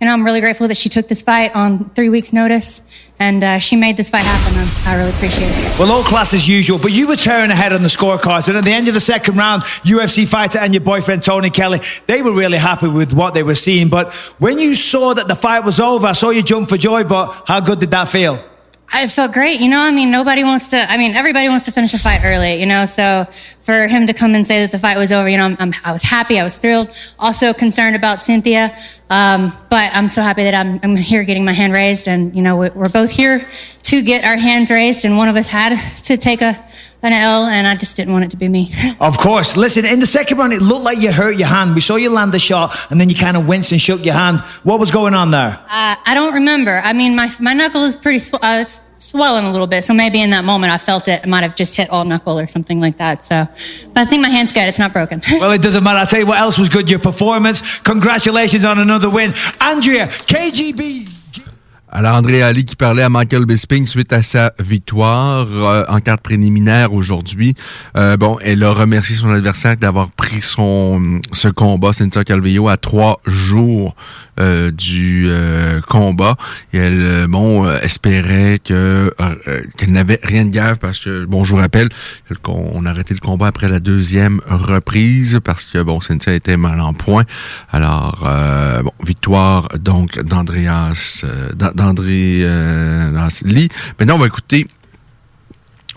[0.05, 2.83] Know, I'm really grateful that she took this fight on three weeks' notice
[3.21, 4.59] and uh, she made this fight happen.
[4.59, 5.79] I, I really appreciate it.
[5.79, 8.49] Well, all class as usual, but you were tearing ahead on the scorecards.
[8.49, 11.81] And at the end of the second round, UFC fighter and your boyfriend, Tony Kelly,
[12.09, 13.89] they were really happy with what they were seeing.
[13.89, 17.05] But when you saw that the fight was over, I saw you jump for joy,
[17.05, 18.45] but how good did that feel?
[18.95, 19.61] I felt great.
[19.61, 22.21] You know, I mean, nobody wants to, I mean, everybody wants to finish a fight
[22.25, 23.27] early, you know, so
[23.61, 25.73] for him to come and say that the fight was over, you know, I'm, I'm,
[25.83, 26.39] I was happy.
[26.39, 26.91] I was thrilled.
[27.19, 28.77] Also concerned about Cynthia.
[29.09, 32.07] Um, but I'm so happy that I'm, I'm here getting my hand raised.
[32.07, 33.47] And, you know, we- we're both here
[33.85, 35.05] to get our hands raised.
[35.07, 36.63] And one of us had to take a,
[37.03, 38.73] an L, and I just didn't want it to be me.
[39.01, 39.57] Of course.
[39.57, 41.75] Listen, in the second round, it looked like you hurt your hand.
[41.75, 44.15] We saw you land the shot, and then you kind of winced and shook your
[44.15, 44.41] hand.
[44.63, 45.59] What was going on there?
[45.69, 46.81] Uh, I don't remember.
[46.85, 49.85] I mean, my, my knuckle is pretty, sw- uh, it's swelling a little bit.
[49.85, 51.25] So maybe in that moment I felt it.
[51.25, 53.25] It might have just hit all knuckle or something like that.
[53.25, 53.49] So,
[53.93, 54.69] but I think my hand's good.
[54.69, 55.21] It's not broken.
[55.33, 55.99] Well, it doesn't matter.
[55.99, 57.81] I'll tell you what else was good your performance.
[57.81, 59.35] Congratulations on another win.
[59.61, 61.12] Andrea, KGB.
[61.95, 66.23] Alors, André Ali qui parlait à Michael Bisping suite à sa victoire euh, en carte
[66.23, 67.55] préliminaire aujourd'hui.
[67.99, 72.79] Euh, bon, elle a remercié son adversaire d'avoir pris son ce combat, Cynthia Calvillo, à
[72.79, 73.95] trois jours
[74.41, 76.37] euh, du euh, combat.
[76.73, 79.15] Et elle, euh, bon, euh, espérait que
[79.77, 81.91] qu'elle n'avait rien de grave parce que, bon, je vous rappelle
[82.43, 86.81] qu'on a arrêté le combat après la deuxième reprise parce que, bon, Cynthia était mal
[86.81, 87.25] en point.
[87.71, 88.27] Alors,
[88.83, 93.11] bon, victoire donc d'Andreas, d'A- d'André euh.
[93.99, 94.67] Maintenant, on va écouter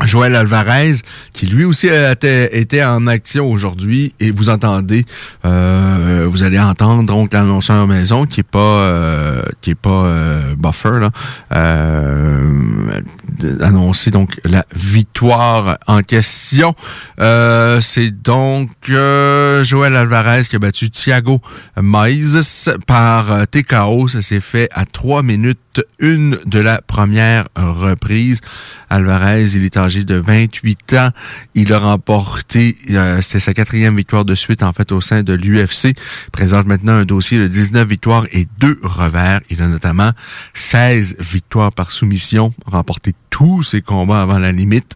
[0.03, 0.95] Joël Alvarez,
[1.31, 5.05] qui lui aussi été, était en action aujourd'hui, et vous entendez,
[5.45, 10.55] euh, vous allez entendre donc l'annonceur maison qui est pas, euh, qui est pas euh,
[10.57, 11.11] buffer là,
[11.53, 13.01] euh,
[13.61, 16.75] annoncer donc la victoire en question.
[17.21, 21.41] Euh, C'est donc euh, Joël Alvarez qui a battu Thiago
[21.81, 24.07] Maizes par TKO.
[24.09, 25.59] Ça s'est fait à 3 minutes
[25.99, 28.39] une de la première reprise.
[28.89, 31.09] Alvarez, il est âgé de 28 ans.
[31.53, 35.33] Il a remporté, euh, c'était sa quatrième victoire de suite en fait au sein de
[35.33, 35.95] l'UFC.
[36.31, 39.41] Présente maintenant un dossier de 19 victoires et 2 revers.
[39.49, 40.11] Il a notamment
[40.53, 44.95] 16 victoires par soumission, remporté tous ses combats avant la limite.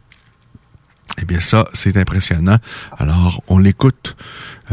[1.21, 2.57] Eh bien ça, c'est impressionnant.
[2.97, 4.15] Alors, on l'écoute.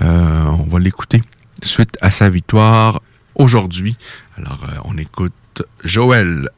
[0.03, 1.23] Euh, on va l'écouter
[1.63, 3.01] suite à sa victoire
[3.35, 3.97] aujourd'hui.
[4.37, 5.33] Alors, euh, on écoute
[5.85, 6.49] Joël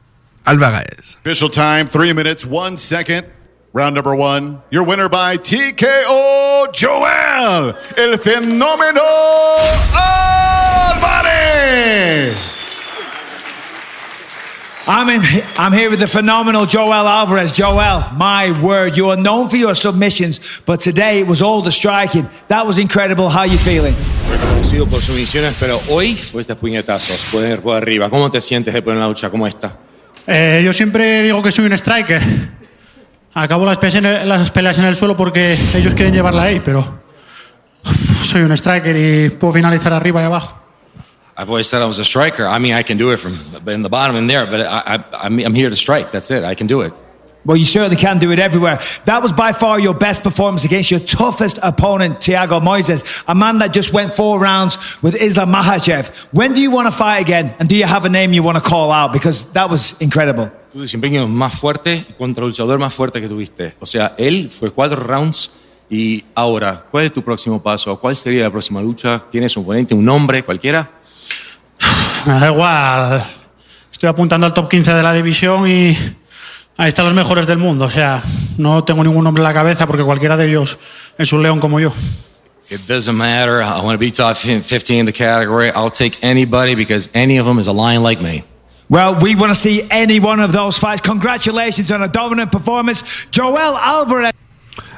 [0.45, 1.15] Alvarez.
[1.25, 3.23] Official time, three minutes, one second.
[3.71, 4.63] Round number one.
[4.71, 9.05] Your winner by TKO, Joel, el fenómeno
[10.95, 12.35] Alvarez.
[14.87, 15.21] I'm, in,
[15.59, 17.51] I'm here with the phenomenal Joel Alvarez.
[17.51, 21.71] Joel, my word, you are known for your submissions, but today it was all the
[21.71, 22.27] striking.
[22.47, 23.29] That was incredible.
[23.29, 23.93] How you feeling?
[24.49, 28.09] Conocido por sumisiones, pero hoy fuiste puñetazos, poder por arriba.
[28.09, 29.77] ¿Cómo te sientes después de una lucha como esta?
[30.25, 32.57] Eh, yo siempre digo que soy un striker.
[33.33, 37.01] Acabo las peleas, en el, suelo porque ellos quieren llevarla ahí, pero
[38.25, 40.57] soy un striker y puedo finalizar arriba y abajo.
[41.37, 42.45] I've always said I was a striker.
[42.45, 43.33] I mean, I can do it from
[43.67, 46.11] in the bottom and there, but I, I, I'm here to strike.
[46.11, 46.43] That's it.
[46.43, 46.91] I can do it.
[47.45, 48.79] Well, you certainly can do it everywhere.
[49.05, 53.59] That was by far your best performance against your toughest opponent, Thiago Moises, a man
[53.59, 56.07] that just went four rounds with Islam Makhachev.
[56.33, 57.55] When do you want to fight again?
[57.59, 59.13] And do you have a name you want to call out?
[59.13, 60.51] Because that was incredible.
[60.73, 63.73] Tu desempeño más fuerte contra el luchador más fuerte que tuviste.
[63.79, 65.51] O sea, él fue cuatro rounds
[65.89, 67.97] y ahora, ¿cuál es tu próximo paso?
[67.99, 69.23] ¿Cuál sería la próxima lucha?
[69.31, 70.91] ¿Tienes un oponente, un nombre, cualquiera?
[72.27, 73.23] Me da igual.
[73.91, 75.97] Estoy apuntando al top 15 de la división y
[76.79, 77.85] ahí están los mejores del mundo.
[77.85, 78.23] O sea,
[78.57, 80.79] no tengo ningún nombre en la cabeza porque cualquiera de ellos
[81.17, 81.91] es un león como yo.
[82.71, 83.61] It doesn't matter.
[83.61, 85.71] I want to be top 15 in the category.
[85.71, 88.43] I'll take anybody because any of them is a lion like me.
[88.89, 91.01] Well, we want to see any one of those fights.
[91.01, 93.03] Congratulations on a dominant performance.
[93.31, 94.33] Joel Alvarez.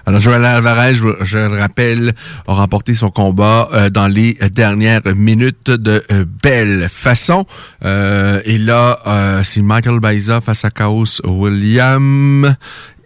[0.05, 2.13] Alors, Joël Alvarez, je, je le rappelle,
[2.47, 7.45] a remporté son combat euh, dans les dernières minutes de euh, belle façon.
[7.85, 12.55] Euh, et là, euh, c'est Michael Baiza face à Chaos William.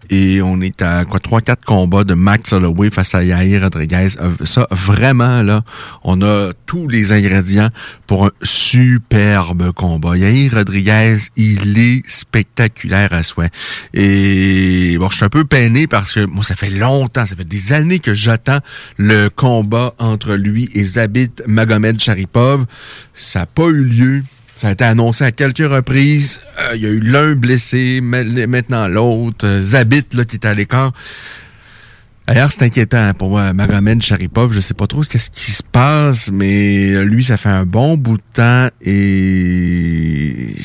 [0.10, 4.10] Et on est à quoi 3-4 combats de Max Holloway face à Yair Rodriguez.
[4.22, 5.64] Euh, Ça, vraiment, là,
[6.03, 7.70] on a tous les ingrédients
[8.08, 10.18] pour un superbe combat.
[10.18, 13.49] Yair Rodriguez, il est spectaculaire à souhait.
[13.93, 17.47] Et bon, je suis un peu peiné parce que moi, ça fait longtemps, ça fait
[17.47, 18.60] des années que j'attends
[18.97, 22.66] le combat entre lui et Zabit Magomed Sharipov.
[23.14, 24.24] Ça n'a pas eu lieu.
[24.56, 26.39] Ça a été annoncé à quelques reprises.
[26.60, 29.45] Euh, il y a eu l'un blessé, ma- maintenant l'autre.
[29.45, 30.93] Euh, Zabit, là, qui est à l'écart.
[32.26, 34.53] D'ailleurs, c'est inquiétant pour euh, Magomed Sharipov.
[34.53, 37.97] Je sais pas trop ce qu'est-ce qui se passe, mais lui, ça fait un bon
[37.97, 40.56] bout de temps et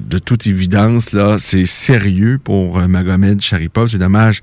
[0.00, 3.88] de toute évidence, là, c'est sérieux pour Magomed Sharipov.
[3.88, 4.40] C'est dommage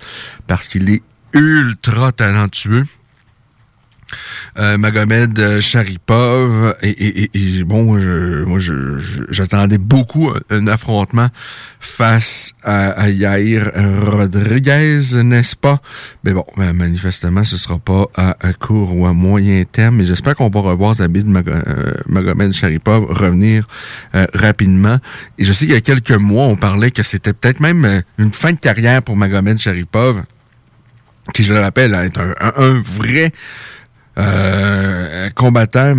[0.48, 1.02] parce qu'il est
[1.34, 2.84] ultra talentueux.
[4.58, 10.68] Euh, Magomed euh, Sharipov et, et- et- bon, je- moi je- je- j'attendais beaucoup un,
[10.68, 11.28] affrontement
[11.80, 15.82] face à, à Yair Rodriguez, n'est-ce pas?
[16.24, 20.36] Mais bon, ben, manifestement, ce sera pas à, court ou à moyen terme, mais j'espère
[20.36, 23.68] qu'on va revoir Zabid euh, Magomed Sharipov revenir
[24.16, 24.98] euh, rapidement.
[25.38, 28.32] Et je sais qu'il y a quelques mois, on parlait que c'était peut-être même une
[28.34, 30.24] fin de carrière pour Magomed Sharipov,
[31.34, 33.32] qui, je le rappelle, hein, est un- un vrai
[34.18, 35.94] euh, combattant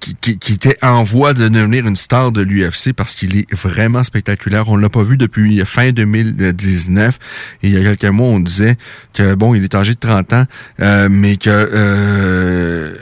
[0.00, 3.54] qui, qui- qui était en voie de devenir une star de l'UFC parce qu'il est
[3.54, 4.68] vraiment spectaculaire.
[4.68, 7.18] On l'a pas vu depuis fin 2019.
[7.62, 8.76] Et il y a quelques mois, on disait
[9.12, 10.46] que bon, il est âgé de 30 ans,
[10.80, 12.94] euh, mais que euh,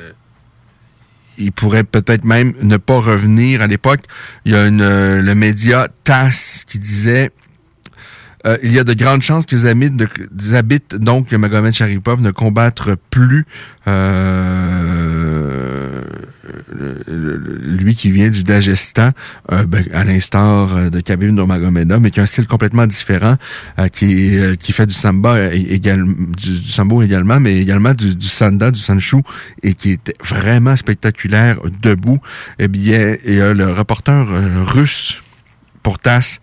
[1.38, 3.62] il pourrait peut-être même ne pas revenir.
[3.62, 4.00] À l'époque,
[4.44, 7.30] il y a une, le média TASS qui disait
[8.46, 13.46] euh, il y a de grandes chances que Zabit, donc Magomed Sharipov, ne combattre plus
[13.86, 16.02] euh,
[16.74, 19.10] lui qui vient du Dagestan,
[19.52, 23.36] euh, ben, à l'instar de Khabib Nurmagomedov, mais qui a un style complètement différent,
[23.92, 24.38] qui,
[24.72, 29.18] fait du samba également, du, sambo également, mais également du, sanda, du sanshu,
[29.62, 32.18] et qui est vraiment spectaculaire debout.
[32.58, 34.26] Eh bien, il y a le reporter
[34.66, 35.22] russe
[35.82, 36.40] pour TAS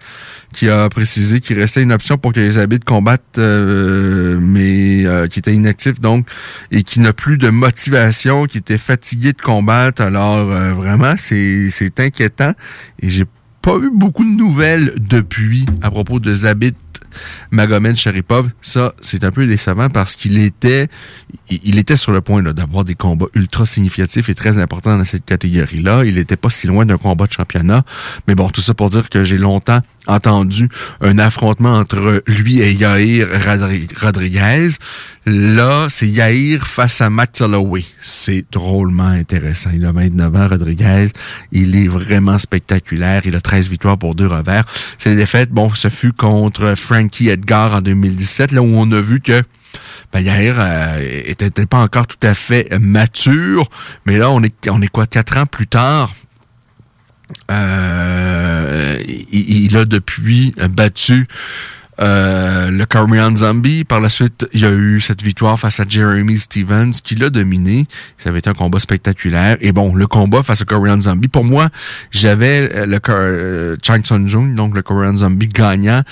[0.53, 5.27] qui a précisé qu'il restait une option pour que les habits combattent, euh, mais euh,
[5.27, 6.27] qui était inactif donc,
[6.71, 10.01] et qui n'a plus de motivation, qui était fatigué de combattre.
[10.01, 12.53] Alors euh, vraiment, c'est inquiétant
[13.01, 13.25] et j'ai
[13.61, 16.75] pas eu beaucoup de nouvelles depuis à propos de Zabit
[17.51, 18.49] Magomed Sharipov.
[18.61, 20.87] Ça, c'est un peu décevant parce qu'il était,
[21.49, 25.25] il était sur le point d'avoir des combats ultra significatifs et très importants dans cette
[25.25, 26.05] catégorie-là.
[26.05, 27.83] Il était pas si loin d'un combat de championnat.
[28.27, 30.69] Mais bon, tout ça pour dire que j'ai longtemps entendu
[31.01, 34.69] un affrontement entre lui et Yair Rodri- Rodriguez.
[35.25, 37.85] Là, c'est Yair face à Matt Holloway.
[38.01, 39.69] C'est drôlement intéressant.
[39.73, 41.07] Il a 29 ans, Rodriguez.
[41.51, 43.21] Il est vraiment spectaculaire.
[43.25, 44.63] Il a 13 victoires pour deux revers.
[44.97, 49.19] Ses défaites, bon, ce fut contre Frankie Edgar en 2017, là où on a vu
[49.21, 49.43] que
[50.11, 53.69] ben, Yair euh, était était pas encore tout à fait mature,
[54.05, 56.13] mais là, on est, on est quoi, quatre ans plus tard?
[57.51, 58.97] Euh,
[59.31, 61.27] il, a depuis battu
[62.01, 63.83] euh, le Korean Zombie.
[63.83, 67.29] Par la suite, il y a eu cette victoire face à Jeremy Stevens qui l'a
[67.29, 67.87] dominé.
[68.17, 69.57] Ça avait été un combat spectaculaire.
[69.61, 71.69] Et bon, le combat face au Korean Zombie, pour moi,
[72.11, 76.03] j'avais le euh, Chang Sun Jung, donc le Korean Zombie gagnant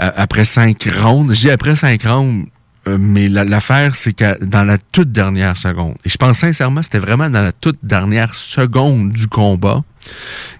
[0.00, 1.34] euh, après cinq rounds.
[1.34, 2.46] J'ai après cinq rounds.
[2.86, 6.98] mais la- l'affaire, c'est que dans la toute dernière seconde, et je pense sincèrement, c'était
[6.98, 9.84] vraiment dans la toute dernière seconde du combat,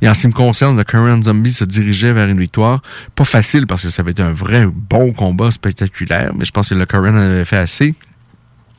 [0.00, 2.82] et en ce qui me concerne, le Korean Zombie se dirigeait vers une victoire.
[3.14, 6.68] Pas facile parce que ça avait été un vrai bon combat spectaculaire, mais je pense
[6.68, 7.94] que le Korean avait fait assez.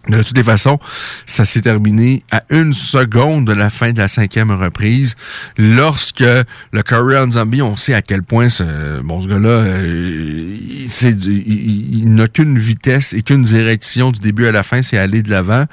[0.10, 0.80] De toutes les façons,
[1.26, 5.16] ça s'est terminé à une seconde de la fin de la cinquième reprise.
[5.58, 10.58] Lorsque le Korean Zombie, on sait à quel point ce, bon, ce gars-là, euh,
[11.06, 15.30] il n'a qu'une vitesse et qu'une direction du début à la fin, c'est aller de
[15.30, 15.64] l'avant.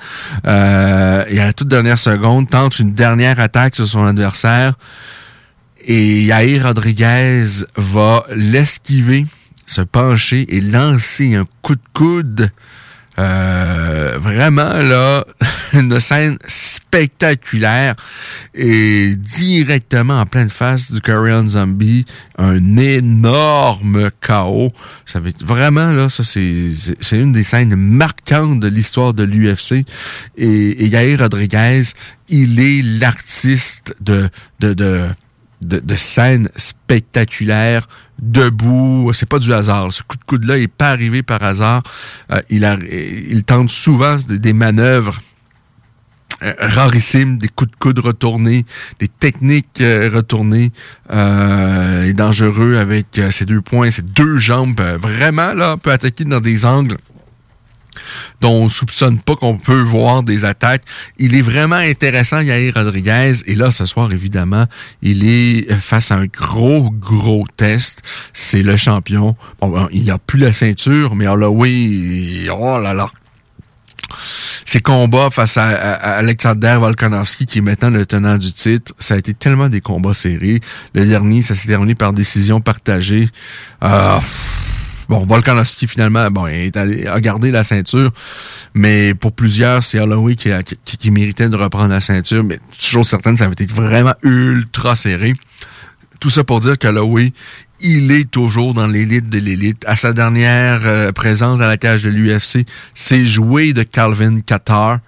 [0.47, 4.74] Euh, et à la toute dernière seconde, tente une dernière attaque sur son adversaire.
[5.85, 9.26] Et Yair Rodriguez va l'esquiver,
[9.66, 12.53] se pencher et lancer un coup de coude.
[13.20, 15.26] Euh, vraiment là,
[15.74, 17.94] une scène spectaculaire
[18.54, 22.06] et directement en pleine face du Korean Zombie,
[22.38, 24.72] un énorme chaos.
[25.04, 29.24] Ça va être vraiment là, ça c'est c'est- une des scènes marquantes de l'histoire de
[29.24, 29.84] l'UFC
[30.38, 30.46] et,
[30.84, 31.82] et Yair Rodriguez,
[32.30, 34.74] il est l'artiste de de,
[35.62, 37.86] de scènes spectaculaires,
[38.20, 39.10] debout.
[39.12, 39.92] C'est pas du hasard.
[39.92, 41.82] Ce coup de coude-là n'est pas arrivé par hasard.
[42.30, 45.20] Euh, il, a, il tente souvent des, manœuvres
[46.42, 48.64] euh, rarissimes, des coups de coude retournés,
[48.98, 50.72] des techniques euh, retournées
[51.10, 54.80] et dangereux avec ses deux points, ses deux jambes.
[54.80, 56.96] vraiment, là, peut attaquer dans des angles
[58.41, 60.82] dont on soupçonne pas qu'on peut voir des attaques.
[61.18, 63.32] Il est vraiment intéressant, Yair Rodriguez.
[63.47, 64.66] Et là, ce soir, évidemment,
[65.03, 68.03] il est face à un gros, gros test.
[68.32, 69.36] C'est le champion.
[69.61, 73.09] Bon, ben, il a plus la ceinture, mais Holloway, il- oh là là.
[74.64, 78.93] Ses combats face à, à- à Alexander Volkanovski, qui est maintenant le tenant du titre,
[78.99, 80.61] ça a été tellement des combats serrés.
[80.95, 83.28] Le dernier, ça s'est terminé par décision partagée.
[83.84, 84.18] Euh,
[85.11, 88.12] Bon, Volkanovski, finalement, bon, est allé, a gardé la ceinture,
[88.74, 90.50] mais pour plusieurs, c'est Holloway qui,
[90.84, 95.34] qui, méritait de reprendre la ceinture, mais toujours certaine, ça avait été vraiment ultra serré.
[96.20, 97.32] Tout ça pour dire qu'Holloway,
[97.80, 99.82] il est toujours dans l'élite de l'élite.
[99.88, 105.00] À sa dernière euh, présence dans la cage de l'UFC, c'est joué de Calvin Qatar.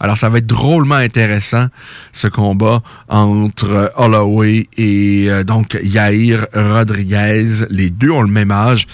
[0.00, 1.66] Alors, ça va être drôlement intéressant,
[2.12, 7.66] ce combat entre Holloway et euh, donc Yair Rodriguez.
[7.70, 8.86] Les deux ont le même âge.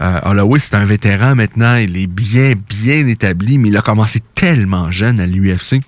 [0.00, 1.76] Euh, Holloway, c'est un vétéran maintenant.
[1.76, 5.80] Il est bien, bien établi, mais il a commencé tellement jeune à l'UFC.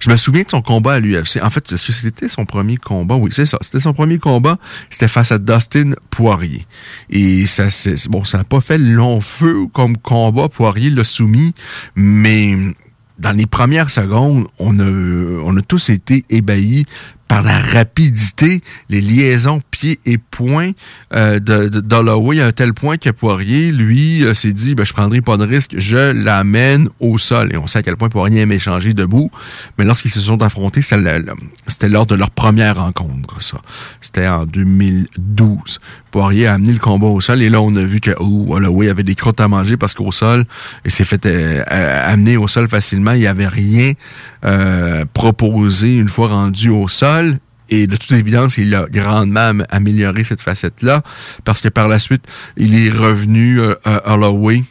[0.00, 1.38] Je me souviens de son combat à l'UFC.
[1.42, 3.16] En fait, est-ce que c'était son premier combat?
[3.16, 3.58] Oui, c'est ça.
[3.60, 4.58] C'était son premier combat.
[4.88, 6.66] C'était face à Dustin Poirier.
[7.10, 10.48] Et ça, c'est, bon, ça n'a pas fait long feu comme combat.
[10.48, 11.54] Poirier l'a soumis,
[11.94, 12.56] mais
[13.20, 14.84] dans les premières secondes, on a,
[15.44, 16.86] on a tous été ébahis
[17.30, 20.72] par la rapidité, les liaisons pieds et poings
[21.14, 24.92] euh, de, de à un tel point que Poirier, lui, euh, s'est dit, ben, je
[24.92, 27.50] prendrai pas de risque, je l'amène au sol.
[27.54, 29.30] Et on sait à quel point Poirier aime échanger debout.
[29.78, 33.58] Mais lorsqu'ils se sont affrontés, c'était lors de leur première rencontre, ça.
[34.00, 35.78] C'était en 2012.
[36.10, 38.88] Poirier a amené le combat au sol et là, on a vu que oh, Holloway
[38.88, 40.44] avait des crottes à manger parce qu'au sol,
[40.84, 41.62] il s'est fait euh,
[42.12, 43.12] amener au sol facilement.
[43.12, 43.92] Il avait rien
[45.12, 47.38] proposé une fois rendu au sol.
[47.70, 51.02] Et de toute évidence, il a grandement amélioré cette facette-là,
[51.44, 54.64] parce que par la suite, il est revenu euh, à Holloway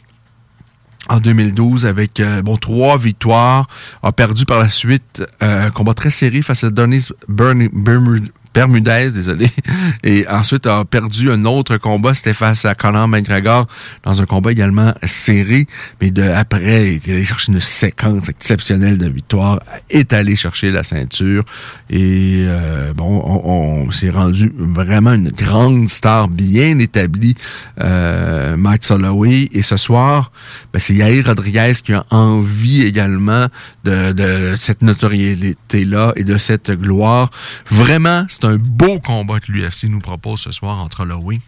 [1.07, 3.67] en 2012 avec euh, bon trois victoires,
[4.03, 9.49] a perdu par la suite euh, un combat très serré face à Denis Bermudez, désolé.
[10.03, 13.67] Et ensuite a perdu un autre combat, c'était face à Conor McGregor
[14.03, 15.67] dans un combat également serré.
[16.01, 20.71] Mais de après, il est allé chercher une séquence exceptionnelle de victoires, est allé chercher
[20.71, 21.43] la ceinture.
[21.89, 27.35] Et euh, bon, on, s'est rendu vraiment une grande star bien établie,
[27.79, 29.49] euh, Mike Soloway.
[29.53, 30.31] Et ce soir,
[30.73, 33.47] ben, c'est Yair Rodriguez qui a envie également
[33.83, 37.31] de, de cette notoriété-là et de cette gloire.
[37.69, 41.39] Vraiment, c'est un beau combat que l'UFC nous propose ce soir entre Holloway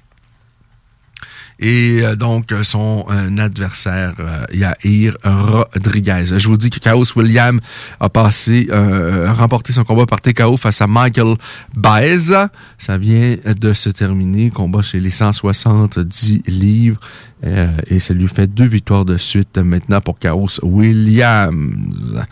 [1.61, 6.25] et euh, donc son euh, adversaire euh, Yair Rodriguez.
[6.37, 7.59] Je vous dis que Chaos William
[7.99, 11.35] a passé remporté son combat par TKO face à Michael
[11.75, 12.49] Baeza.
[12.77, 16.99] Ça vient de se terminer, combat chez les 170 livres.
[17.43, 22.23] Euh, et ça lui fait deux victoires de suite maintenant pour Chaos Williams.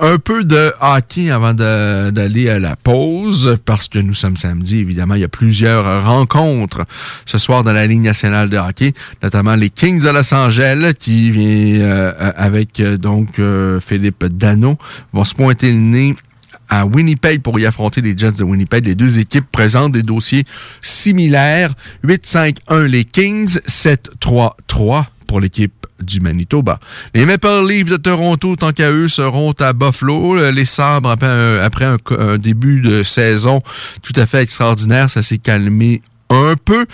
[0.00, 5.14] Un peu de hockey avant d'aller à la pause, parce que nous sommes samedi, évidemment,
[5.14, 6.84] il y a plusieurs rencontres
[7.24, 11.32] ce soir dans la Ligue nationale de hockey, notamment les Kings de Los Angeles, qui
[11.36, 13.40] euh, avec euh, donc
[13.80, 14.76] Philippe Dano,
[15.12, 16.16] vont se pointer le nez
[16.68, 18.86] à Winnipeg pour y affronter les Jets de Winnipeg.
[18.86, 20.44] Les deux équipes présentent des dossiers
[20.80, 21.72] similaires.
[22.04, 26.78] 8-5-1 les Kings, 7-3-3 pour l'équipe du Manitoba.
[27.14, 30.50] Les Maple Leafs de Toronto, tant qu'à eux, seront à Buffalo.
[30.50, 33.62] Les Sabres, après, un, début de saison
[34.02, 36.02] tout à fait extraordinaire, ça s'est calmé
[36.32, 36.86] un peu.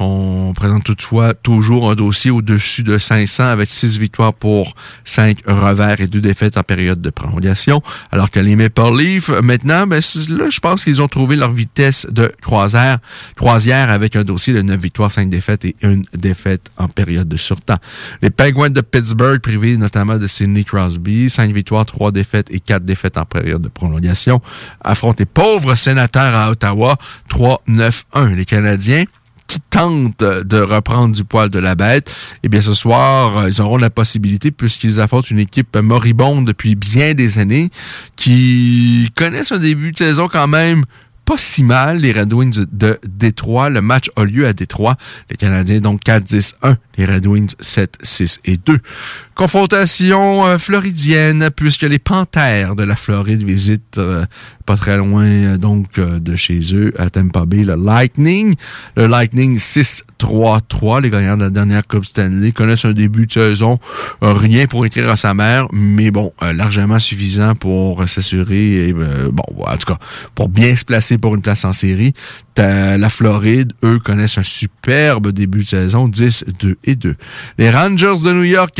[0.00, 4.74] On présente toutefois toujours un dossier au-dessus de 500 avec 6 victoires pour
[5.04, 7.82] 5 revers et 2 défaites en période de prolongation.
[8.10, 12.06] Alors que les Maple Leafs, maintenant, ben, là, je pense qu'ils ont trouvé leur vitesse
[12.10, 12.98] de croisière,
[13.36, 17.36] croisière avec un dossier de 9 victoires, 5 défaites et 1 défaite en période de
[17.36, 17.78] surtemps.
[18.20, 22.84] Les Penguins de Pittsburgh, privés notamment de Sidney Crosby, 5 victoires, 3 défaites et 4
[22.84, 24.42] défaites en période de prolongation,
[24.82, 26.96] affrontent les pauvres sénateurs à Ottawa,
[27.30, 28.34] 3-9-1.
[28.34, 28.81] Les Canadiens
[29.52, 32.10] qui tentent de reprendre du poil de la bête,
[32.42, 36.74] eh bien ce soir, euh, ils auront la possibilité, puisqu'ils affrontent une équipe moribonde depuis
[36.74, 37.68] bien des années,
[38.16, 40.84] qui connaissent un début de saison quand même
[41.24, 43.70] pas si mal, les Red Wings de Détroit.
[43.70, 44.96] Le match a lieu à Détroit.
[45.30, 46.76] Les Canadiens, donc 4-10-1.
[46.96, 48.78] Les Red Wings, 7-6 et 2.
[49.42, 54.24] Confrontation euh, floridienne, puisque les Panthères de la Floride visitent euh,
[54.66, 58.54] pas très loin euh, donc de chez eux, à Tampa Bay, le Lightning.
[58.94, 63.80] Le Lightning 6-3-3, les gagnants de la dernière Coupe Stanley, connaissent un début de saison,
[64.20, 68.94] rien pour écrire à sa mère, mais bon, largement suffisant pour s'assurer,
[69.32, 69.98] bon, en tout cas,
[70.36, 72.14] pour bien se placer pour une place en série.
[72.56, 77.16] La Floride, eux, connaissent un superbe début de saison, 10-2 et 2.
[77.58, 78.72] Les Rangers de New York,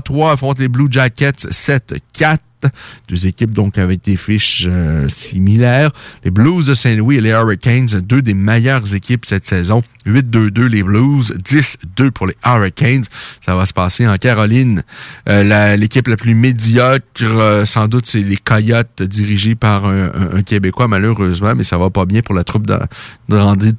[0.00, 2.38] 7-3-3, affrontent les Blue Jackets, 7-4.
[3.08, 5.90] Deux équipes donc avec des fiches euh, similaires.
[6.24, 9.82] Les Blues de Saint-Louis et les Hurricanes, deux des meilleures équipes cette saison.
[10.06, 13.04] 8-2-2 les Blues, 10-2 pour les Hurricanes.
[13.40, 14.82] Ça va se passer en Caroline.
[15.28, 20.88] Euh, l'équipe la, plus médiocre, euh, sans doute, c'est les Coyotes dirigés par un, Québécois,
[20.88, 22.78] malheureusement, mais ça va pas bien pour la troupe de,
[23.28, 23.70] de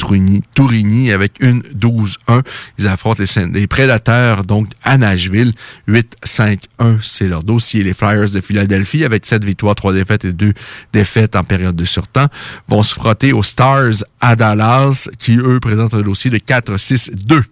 [0.53, 2.41] Tourigny, avec une 12-1.
[2.79, 5.53] Ils affrontent les, les Prédateurs, donc, à Nashville.
[5.87, 6.57] 8-5-1,
[7.01, 7.83] c'est leur dossier.
[7.83, 10.53] Les Flyers de Philadelphie avec 7 victoires, 3 défaites et 2
[10.93, 12.27] défaites en période de surtemps,
[12.67, 17.43] vont se frotter aux Stars à Dallas, qui eux présentent un dossier de 4-6-2.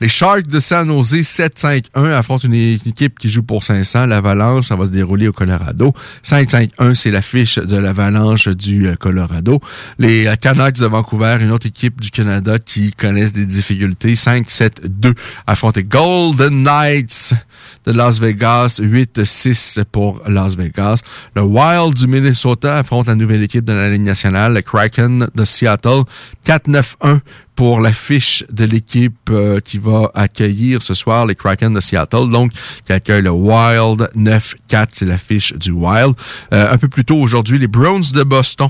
[0.00, 4.06] Les Sharks de San Jose 7-5-1 affrontent une, une équipe qui joue pour 500.
[4.06, 5.94] L'Avalanche, ça va se dérouler au Colorado.
[6.24, 9.60] 5-5-1, c'est l'affiche de l'Avalanche du euh, Colorado.
[10.00, 14.14] Les euh, Canucks de Vancouver, une autre équipe du Canada qui connaissent des difficultés.
[14.14, 15.14] 5-7-2
[15.46, 17.34] affrontent les Golden Knights
[17.84, 18.80] de Las Vegas.
[18.80, 21.02] 8-6 pour Las Vegas.
[21.34, 25.44] Le Wild du Minnesota affronte la nouvelle équipe de la Ligue nationale, le Kraken de
[25.44, 26.02] Seattle.
[26.46, 27.20] 4-9-1
[27.54, 32.52] pour l'affiche de l'équipe euh, qui va accueillir ce soir les Kraken de Seattle, donc
[32.84, 36.14] qui accueille le Wild 9-4, c'est l'affiche du Wild.
[36.52, 38.68] Euh, un peu plus tôt aujourd'hui, les Browns de Boston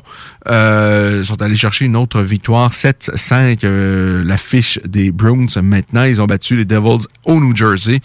[0.49, 5.49] euh, sont allés chercher une autre victoire, 7-5, euh, l'affiche des Browns.
[5.63, 8.01] Maintenant, ils ont battu les Devils au New Jersey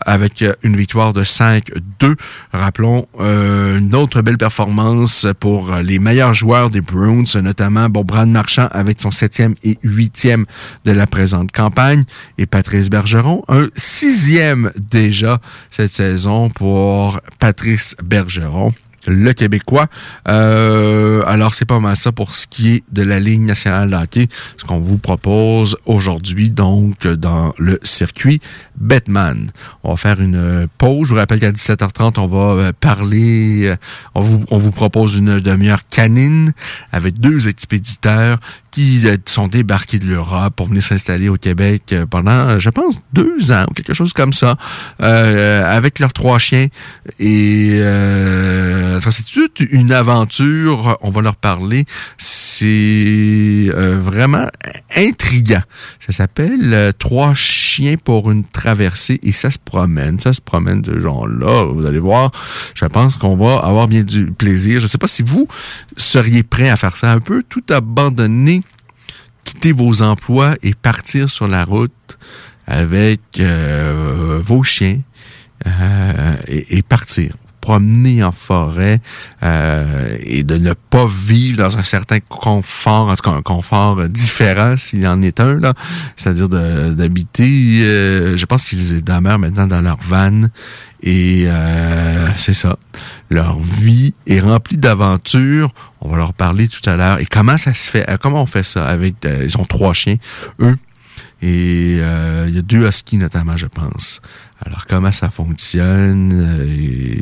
[0.00, 0.29] avec
[0.62, 2.16] une victoire de 5-2.
[2.52, 8.28] Rappelons euh, une autre belle performance pour les meilleurs joueurs des Browns, notamment bon, Brad
[8.28, 10.46] Marchand avec son septième et huitième
[10.84, 12.04] de la présente campagne
[12.38, 18.72] et Patrice Bergeron, un sixième déjà cette saison pour Patrice Bergeron
[19.06, 19.86] le Québécois.
[20.28, 24.28] Euh, alors, c'est pas mal ça pour ce qui est de la ligne nationale d'hockey,
[24.58, 28.40] ce qu'on vous propose aujourd'hui, donc, dans le circuit
[28.80, 29.50] Batman.
[29.84, 31.08] On va faire une pause.
[31.08, 33.76] Je vous rappelle qu'à 17h30, on va euh, parler, euh,
[34.14, 36.52] on vous, on vous propose une demi-heure canine
[36.90, 38.38] avec deux expéditeurs
[38.70, 43.52] qui euh, sont débarqués de l'Europe pour venir s'installer au Québec pendant, je pense, deux
[43.52, 44.56] ans ou quelque chose comme ça,
[44.98, 46.68] avec leurs trois chiens.
[47.18, 47.80] Et
[49.00, 50.98] ça, c'est toute une aventure.
[51.02, 51.84] On va leur parler.
[52.18, 54.46] C'est vraiment
[54.96, 55.62] intriguant.
[56.00, 60.18] Ça s'appelle Trois chiens pour une traversée et ça se promène.
[60.18, 61.66] Ça se promène de genre-là.
[61.72, 62.30] Vous allez voir.
[62.74, 64.80] Je pense qu'on va avoir bien du plaisir.
[64.80, 65.46] Je ne sais pas si vous
[65.96, 68.62] seriez prêt à faire ça un peu, tout abandonner
[69.44, 72.18] quitter vos emplois et partir sur la route
[72.66, 75.00] avec euh, vos chiens
[75.66, 79.00] euh, et, partir promener en forêt
[79.42, 84.08] euh, et de ne pas vivre dans un certain confort, en tout cas un confort
[84.08, 85.74] différent s'il y en est un, là,
[86.16, 90.48] c'est-à-dire d'habiter, euh, je pense qu'ils demeurent maintenant dans leur van
[91.02, 92.76] et euh, c'est ça.
[93.30, 95.72] Leur vie est remplie d'aventures.
[96.02, 97.20] On va leur parler tout à l'heure.
[97.20, 98.06] Et comment ça se fait?
[98.20, 99.14] Comment on fait ça avec...
[99.24, 100.16] ils ont trois chiens,
[100.60, 100.76] eux.
[101.40, 104.20] Et il y a deux huskies notamment, je pense.
[104.64, 106.66] Alors, comment ça fonctionne?
[106.68, 107.20] Et,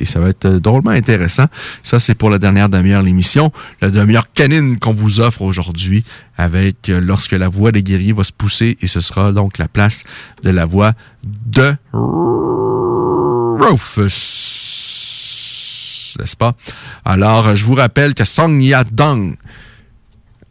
[0.00, 1.46] et ça va être drôlement intéressant.
[1.82, 3.52] Ça, c'est pour la dernière demi-heure de l'émission.
[3.80, 6.04] La demi-heure canine qu'on vous offre aujourd'hui
[6.36, 9.68] avec euh, Lorsque la voix des guerriers va se pousser et ce sera donc la
[9.68, 10.04] place
[10.42, 10.92] de la voix
[11.24, 11.74] de
[13.60, 14.04] Rufus.
[16.20, 16.54] N'est-ce pas?
[17.04, 19.36] Alors, je vous rappelle que Song Yadong,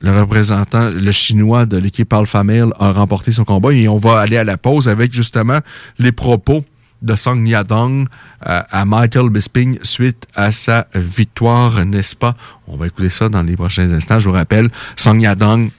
[0.04, 4.20] le représentant, le chinois de l'équipe Alpha Male, a remporté son combat et on va
[4.20, 5.60] aller à la pause avec justement
[5.97, 6.66] les propos
[7.01, 8.08] de Song Yadong
[8.45, 12.36] euh, à Michael Bisping suite à sa victoire, n'est-ce pas?
[12.68, 14.20] On va écouter ça dans les prochains instants.
[14.20, 15.70] Je vous rappelle, Song Yadong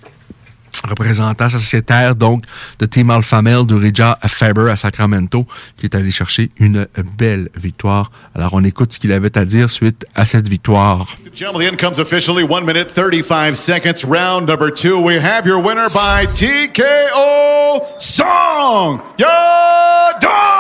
[0.89, 2.45] représentant sociétaire donc
[2.79, 5.47] de Team Alpha Male de Rija Faber à Sacramento,
[5.79, 8.11] qui est allé chercher une belle victoire.
[8.35, 11.07] Alors on écoute ce qu'il avait à dire suite à cette victoire.
[11.35, 14.05] Gentlemen, comes officially 1 minute 35 seconds.
[14.05, 15.01] Round number two.
[15.01, 20.55] We have your winner by TKO Song Yadong!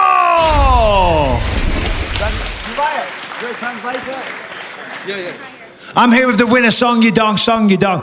[5.96, 8.02] I'm here with the winner, Song Yudong, Song Yudong.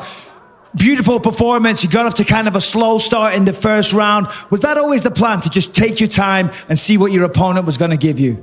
[0.75, 1.83] Beautiful performance.
[1.83, 4.27] You got off to kind of a slow start in the first round.
[4.51, 7.65] Was that always the plan to just take your time and see what your opponent
[7.65, 8.37] was going to give you?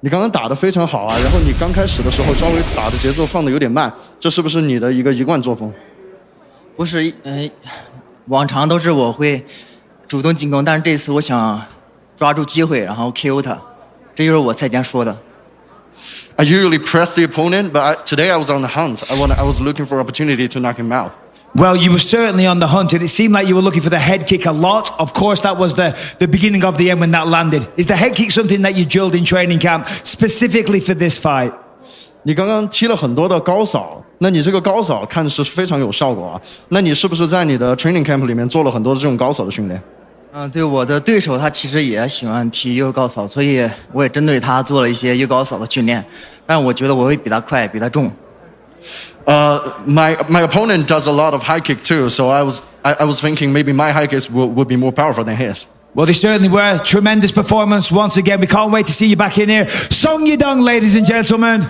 [0.00, 5.72] 你刚刚打得非常好啊，然后你刚开始的时候稍微打的节奏放的有点慢，这是不是你的一个一贯作风？
[6.76, 7.50] 不是，嗯、呃，
[8.26, 9.44] 往常都是我会
[10.06, 11.60] 主动进攻，但是这次我想
[12.16, 13.58] 抓住机会，然后 KO 他，
[14.14, 15.16] 这就是我赛前说的。
[16.36, 19.02] I usually press the opponent, but I, today I was on the hunt.
[19.10, 21.10] I, wanna, I was looking for opportunity to knock him out.
[21.54, 23.90] Well, you were certainly on the hunt, and it seemed like you were looking for
[23.90, 24.92] the head kick a lot.
[24.98, 27.66] Of course, that was the, the beginning of the end when that landed.
[27.76, 31.52] Is the head kick something that you drilled in training camp specifically for this fight?
[32.22, 36.40] 你刚刚踢了很多的高扫，那你这个高扫看是非常有效果啊。
[36.68, 39.80] 那你是不是在你的 training camp 里面做了很多的这种高扫的训练？
[40.32, 46.04] 嗯，对，我的对手他其实也喜欢踢右高扫，所以我也针对他做了一些右高扫的训练。
[46.46, 48.12] 但我觉得我会比他快，比他重。
[49.25, 52.93] Uh, my my opponent does a lot of high kick too, so I was I,
[52.99, 55.65] I was thinking maybe my high kicks would, would be more powerful than his.
[55.95, 56.79] Well, they certainly were.
[56.79, 58.41] Tremendous performance once again.
[58.41, 59.67] We can't wait to see you back in here.
[59.69, 61.69] Song Yudong, ladies and gentlemen.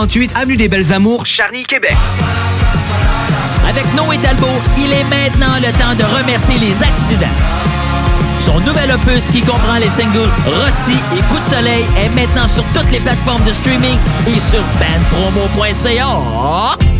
[0.00, 1.94] 48 Avenue des Belles Amours, Charny, Québec.
[3.68, 4.46] Avec Noé Talbot,
[4.78, 7.26] il est maintenant le temps de remercier les accidents.
[8.40, 12.64] Son nouvel opus qui comprend les singles Rossi et Coup de soleil est maintenant sur
[12.72, 16.99] toutes les plateformes de streaming et sur bandpromo.ca.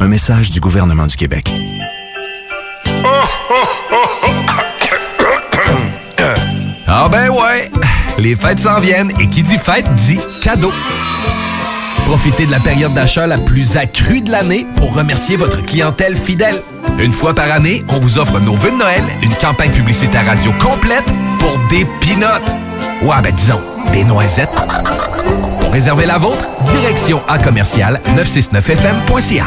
[0.00, 1.52] Un message du gouvernement du Québec.
[6.86, 7.70] Ah ben ouais,
[8.18, 10.72] les fêtes s'en viennent et qui dit fête dit cadeau.
[12.06, 16.60] Profitez de la période d'achat la plus accrue de l'année pour remercier votre clientèle fidèle.
[16.98, 20.50] Une fois par année, on vous offre nos vœux de Noël, une campagne publicitaire radio
[20.60, 22.56] complète pour des pinottes.
[23.02, 23.60] Ouais, ben disons,
[23.92, 24.48] des noisettes.
[25.60, 29.46] Pour réserver la vôtre, direction à commercial 969fm.ca.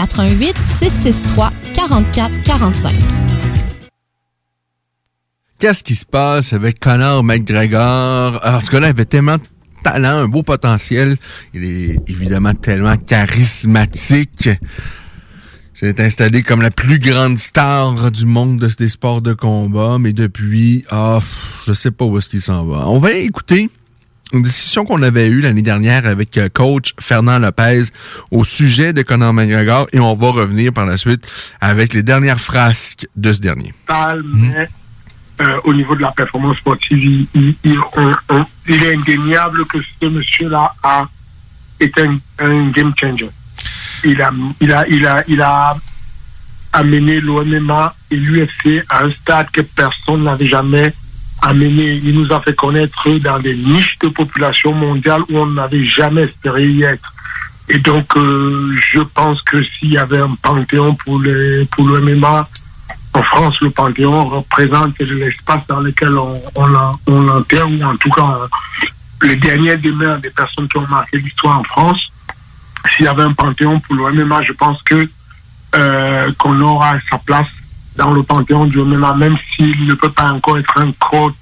[0.01, 2.91] 88 663 44 45.
[5.59, 8.43] Qu'est-ce qui se passe avec Conor McGregor?
[8.43, 9.43] Alors, ce gars-là avait tellement de
[9.83, 11.17] talent, un beau potentiel.
[11.53, 14.49] Il est évidemment tellement charismatique.
[15.75, 20.83] s'est installé comme la plus grande star du monde des sports de combat, mais depuis,
[20.89, 21.19] ah,
[21.67, 22.87] je sais pas où est-ce qu'il s'en va.
[22.87, 23.69] On va écouter
[24.33, 27.83] une discussion qu'on avait eue l'année dernière avec euh, coach Fernand Lopez
[28.31, 31.27] au sujet de Conor McGregor et on va revenir par la suite
[31.59, 33.73] avec les dernières frasques de ce dernier.
[35.41, 41.07] euh, au niveau de la performance sportive, il, est indéniable que ce monsieur-là a
[41.79, 42.03] été
[42.39, 43.29] un, game changer.
[44.03, 45.75] Il a
[46.73, 50.93] amené l'OMMA et l'UFC à un stade que personne n'avait jamais
[51.41, 52.01] amené.
[52.03, 56.23] Il nous a fait connaître dans des niches de population mondiale où on n'avait jamais
[56.23, 57.13] espéré y être.
[57.69, 62.01] Et donc, euh, je pense que s'il y avait un panthéon pour le, pour le
[62.01, 62.47] MMA,
[63.13, 66.67] en France, le Panthéon représente l'espace dans lequel on, on,
[67.07, 68.47] on l'enterre, ou en tout cas
[69.23, 72.11] les dernières demeures des personnes qui ont marqué l'histoire en France.
[72.89, 75.07] S'il y avait un Panthéon pour le MMA, je pense que
[75.75, 77.47] euh, qu'on aura sa place
[77.95, 81.35] dans le panthéon du MMA, même s'il ne peut pas encore être un crotte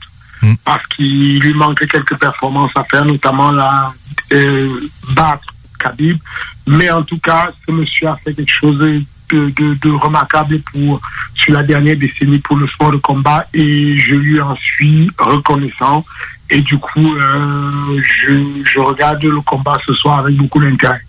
[0.64, 3.92] parce qu'il lui manque quelques performances à faire, notamment la
[4.32, 4.70] euh,
[5.14, 6.18] battre Khabib.
[6.68, 11.02] Mais en tout cas, ce monsieur a fait quelque chose de, de- de remarquable pour
[11.36, 16.06] sur la dernière décennie pour le sport de combat et je lui en suis reconnaissant.
[16.50, 18.34] Et du coup, euh, je,
[18.66, 21.02] je regarde le combat ce soir avec beaucoup d'intérêt.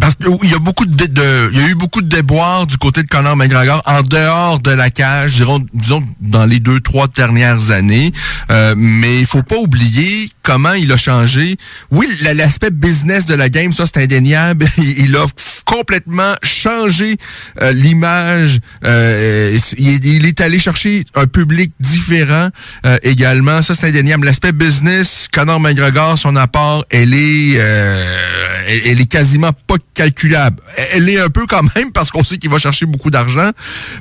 [0.00, 2.76] Parce qu'il y a beaucoup de, de- il y a eu beaucoup de déboires du
[2.76, 7.08] côté de Conor McGregor en dehors de la cage, disons, disons dans les deux trois
[7.08, 8.12] dernières années.
[8.50, 11.56] Euh, mais il faut pas oublier comment il a changé.
[11.90, 14.66] Oui, la- l'aspect business de la game, ça c'est indéniable.
[14.78, 15.24] Il, a
[15.64, 17.16] complètement changé
[17.62, 18.60] euh, l'image.
[18.84, 22.48] Euh, il, il est allé chercher un public différent
[22.84, 23.62] euh, également.
[23.62, 24.26] Ça c'est indéniable.
[24.26, 30.62] L'aspect business, Conor McGregor, son apport, elle est, euh, elle est quasiment pas calculable.
[30.92, 33.50] Elle est un peu quand même parce qu'on sait qu'il va chercher beaucoup d'argent,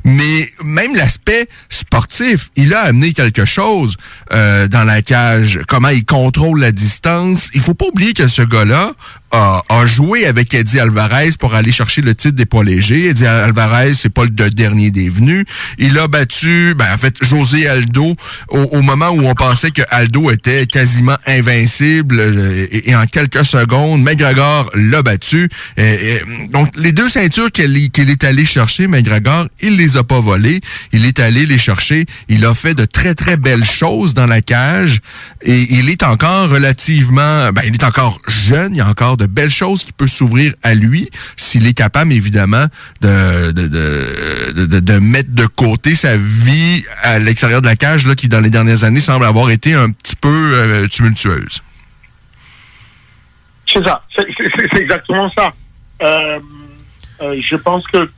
[0.04, 3.96] mais même l'aspect sportif, il a amené quelque chose
[4.34, 5.62] euh, dans la cage.
[5.68, 7.50] Comment il contrôle la distance.
[7.54, 8.94] Il faut pas oublier que ce gars-là
[9.34, 13.10] a, a joué avec Eddie Alvarez pour aller chercher le titre des poids légers.
[13.10, 15.44] Eddie Alvarez, c'est pas le de- dernier des venus.
[15.80, 18.16] Il a battu, ben, en fait, José Aldo
[18.50, 24.02] au, moment où on pensait que Aldo était quasiment invincible euh, et, en quelques secondes,
[24.04, 25.50] McGregor l'a battu.
[26.52, 30.62] Donc, les deux ceintures qu'il est allé chercher, McGregor, il les a pas volées.
[30.92, 32.06] Il est allé les chercher.
[32.30, 35.00] Il a fait de très, très belles choses dans la cage
[35.42, 38.76] et il est encore relativement, ben, il est encore jeune.
[38.76, 42.66] Il a encore de belles choses qui peuvent s'ouvrir à lui s'il est capable, évidemment,
[43.02, 47.76] de, de, de, de- de- de mettre de côté sa vie à l'extérieur de la
[47.76, 51.62] cage, là, qui, dans les dernières années, semble avoir été un petit peu euh, tumultueuse.
[53.72, 55.52] C'est ça, c'est c'est- c'est- c'est exactement ça.
[56.02, 56.40] Euh,
[57.22, 58.10] euh, je pense que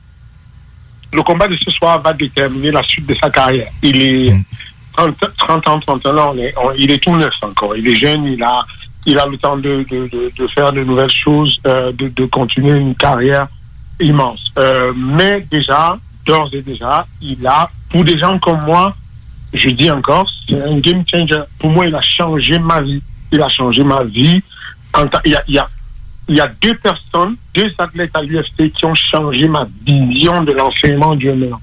[1.12, 3.68] le combat de ce soir va déterminer la suite de sa carrière.
[3.82, 4.34] Il est
[4.94, 7.76] 30, 30 ans, 31 ans, on est- on- il est tout neuf encore.
[7.76, 8.64] Il est jeune, il a,
[9.06, 12.94] il a le temps de, de, de, faire de nouvelles choses, euh, de, continuer une
[12.94, 13.46] carrière
[14.00, 14.52] immense.
[14.58, 18.94] Euh, mais déjà, d'ores et déjà, il a, pour des gens comme moi,
[19.54, 21.40] je dis encore, c'est un game changer.
[21.58, 23.00] Pour moi, il a changé ma vie.
[23.30, 24.42] Il a changé ma vie.
[25.24, 25.68] Il y a, il y a,
[26.28, 30.52] il y a deux personnes, deux athlètes à l'UFC qui ont changé ma vision de
[30.52, 31.58] l'enseignement du MMA.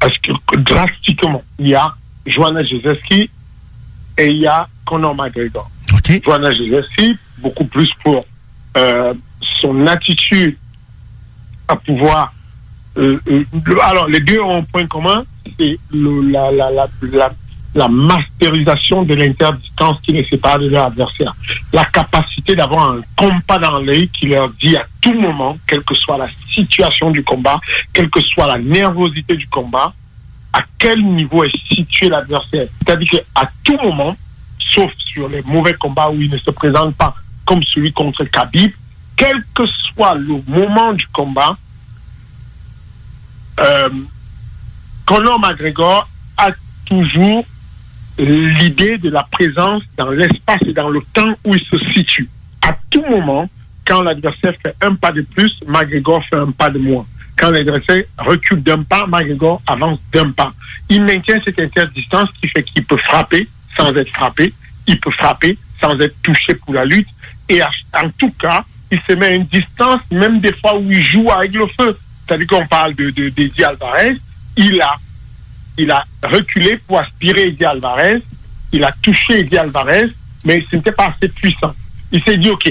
[0.00, 1.94] Parce que drastiquement, il y a
[2.26, 3.30] Joanna Jezeski
[4.18, 5.70] et il y a Conor McGregor.
[6.24, 8.24] Joanna Jezeski, beaucoup plus pour
[8.76, 9.14] euh,
[9.60, 10.56] son attitude
[11.68, 12.32] à pouvoir.
[12.96, 13.44] euh, euh,
[13.82, 15.24] alors, les deux ont un point commun,
[15.58, 17.30] c'est la, la, la,
[17.74, 21.32] la masterisation de l'interdistance qui les sépare de leur adversaire.
[21.72, 25.94] La capacité d'avoir un compas dans l'œil qui leur dit à tout moment, quelle que
[25.94, 27.60] soit la situation du combat,
[27.92, 29.92] quelle que soit la nervosité du combat,
[30.52, 32.66] à quel niveau est situé l'adversaire.
[32.78, 34.16] C'est-à-dire qu'à tout moment,
[34.74, 37.14] sauf sur les mauvais combats où il ne se présente pas
[37.44, 38.72] comme celui contre Khabib,
[39.16, 41.56] quel que soit le moment du combat,
[43.58, 43.88] euh,
[45.06, 46.50] Conor McGregor a
[46.86, 47.44] toujours
[48.18, 52.28] l'idée de la présence dans l'espace et dans le temps où il se situe.
[52.62, 53.48] À tout moment,
[53.84, 57.06] quand l'adversaire fait un pas de plus, McGregor fait un pas de moins.
[57.36, 60.52] Quand l'adversaire recule d'un pas, McGregor avance d'un pas.
[60.88, 64.52] Il maintient cette interdistance qui fait qu'il peut frapper sans être frappé,
[64.90, 67.08] il peut frapper sans être touché pour la lutte,
[67.48, 71.02] et en tout cas, il se met à une distance, même des fois où il
[71.02, 71.96] joue avec le feu.
[72.26, 74.16] C'est-à-dire qu'on parle de, de, d'Eddie Alvarez,
[74.56, 74.96] il a
[75.78, 78.20] il a reculé pour aspirer Eddie Alvarez.
[78.72, 80.08] Il a touché Eddie Alvarez,
[80.44, 81.74] mais ce n'était pas assez puissant.
[82.12, 82.70] Il s'est dit, OK,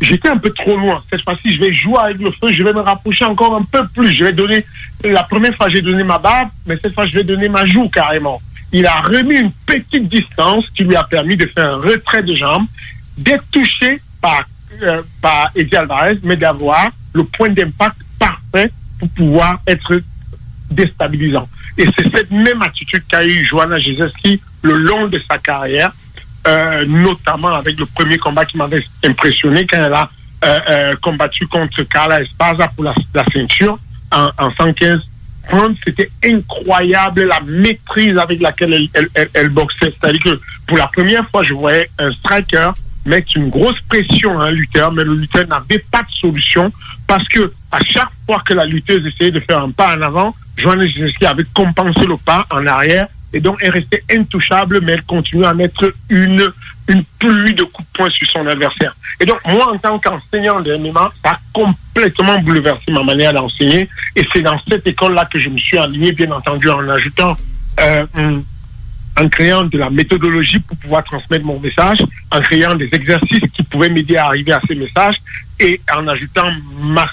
[0.00, 1.02] j'étais un peu trop loin.
[1.10, 3.86] Cette fois-ci, je vais jouer avec le feu, je vais me rapprocher encore un peu
[3.88, 4.12] plus.
[4.14, 4.64] Je vais donner,
[5.02, 7.88] la première fois, j'ai donné ma barbe, mais cette fois, je vais donner ma joue
[7.88, 8.40] carrément.
[8.72, 12.34] Il a remis une petite distance qui lui a permis de faire un retrait de
[12.34, 12.66] jambes,
[13.16, 14.44] d'être touché par,
[14.82, 20.00] euh, par Eddie Alvarez, mais d'avoir le point d'impact parfait pour pouvoir être
[20.70, 21.48] déstabilisant.
[21.78, 25.92] Et c'est cette même attitude qu'a eu Joanna Jezeski le long de sa carrière,
[26.48, 30.10] euh, notamment avec le premier combat qui m'avait impressionné quand elle a
[30.44, 32.94] euh, combattu contre Carla Esparza pour la,
[33.32, 33.78] ceinture
[34.12, 35.00] en 115
[35.84, 39.92] C'était incroyable la maîtrise avec laquelle elle, elle, boxait.
[40.00, 42.70] C'est-à-dire que pour la première fois, je voyais un striker
[43.04, 46.72] mettre une grosse pression à un lutteur, mais le lutteur n'avait pas de solution
[47.06, 50.34] parce que à chaque fois que la lutteuse essayait de faire un pas en avant,
[50.56, 55.02] Joanna Jezeski avait compensé le pas en arrière et donc elle restait intouchable, mais elle
[55.02, 56.50] continuait à mettre une
[56.88, 58.94] une pluie de coups de poing sur son adversaire.
[59.18, 63.88] Et donc, moi, en tant qu'enseignant de MMA, ça a complètement bouleversé ma manière d'enseigner.
[64.14, 67.36] Et c'est dans cette école-là que je me suis aligné, bien entendu, en ajoutant,
[67.80, 68.06] euh,
[69.18, 71.98] en créant de la méthodologie pour pouvoir transmettre mon message,
[72.30, 75.16] en créant des exercices qui pouvaient m'aider à arriver à ces messages
[75.58, 76.50] et en ajoutant
[76.82, 77.06] ma,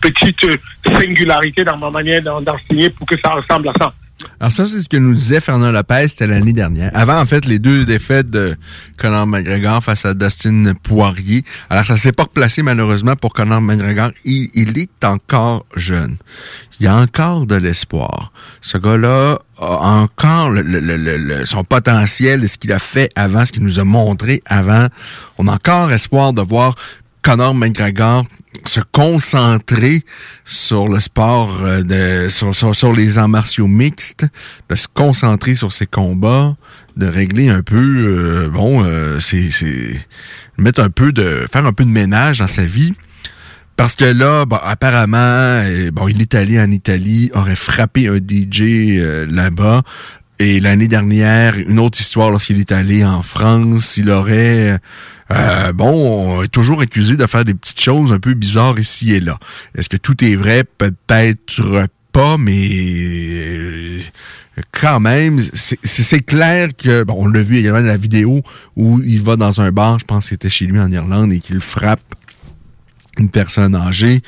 [0.00, 0.46] petite
[0.84, 3.92] singularité dans ma manière d'en- d'enseigner pour que ça ressemble à ça.
[4.40, 6.90] Alors ça, c'est ce que nous disait Fernand Lopez, l'année dernière.
[6.94, 8.56] Avant, en fait, les deux défaites de
[8.96, 11.44] Conor McGregor face à Dustin Poirier.
[11.70, 14.10] Alors, ça s'est pas replacé, malheureusement, pour Conor McGregor.
[14.24, 16.16] Il, est encore jeune.
[16.78, 18.32] Il y a encore de l'espoir.
[18.60, 23.46] Ce gars-là a encore le- le- le- son potentiel et ce qu'il a fait avant,
[23.46, 24.88] ce qu'il nous a montré avant.
[25.38, 26.74] On a encore espoir de voir
[27.22, 28.24] Conor McGregor
[28.64, 30.04] se concentrer
[30.44, 34.26] sur le sport euh, de sur, sur, sur les arts martiaux mixtes,
[34.70, 36.56] de se concentrer sur ses combats,
[36.96, 39.50] de régler un peu euh, bon euh, c'est
[40.58, 42.94] mettre un peu de faire un peu de ménage dans sa vie.
[43.76, 48.16] Parce que là, bon, apparemment, euh, bon, il est allé en Italie, aurait frappé un
[48.16, 48.62] DJ
[48.98, 49.82] euh, là-bas.
[50.38, 54.78] Et l'année dernière, une autre histoire, lorsqu'il est allé en France, il aurait,
[55.30, 59.12] euh, bon, on est toujours accusé de faire des petites choses un peu bizarres ici
[59.12, 59.38] et là.
[59.76, 60.64] Est-ce que tout est vrai?
[60.64, 64.00] Peut-être pas, mais euh,
[64.72, 68.42] quand même, c'est- clair que, bon, on l'a vu également dans la vidéo
[68.76, 71.40] où il va dans un bar, je pense que c'était chez lui en Irlande, et
[71.40, 72.00] qu'il frappe
[73.18, 74.22] une personne âgée.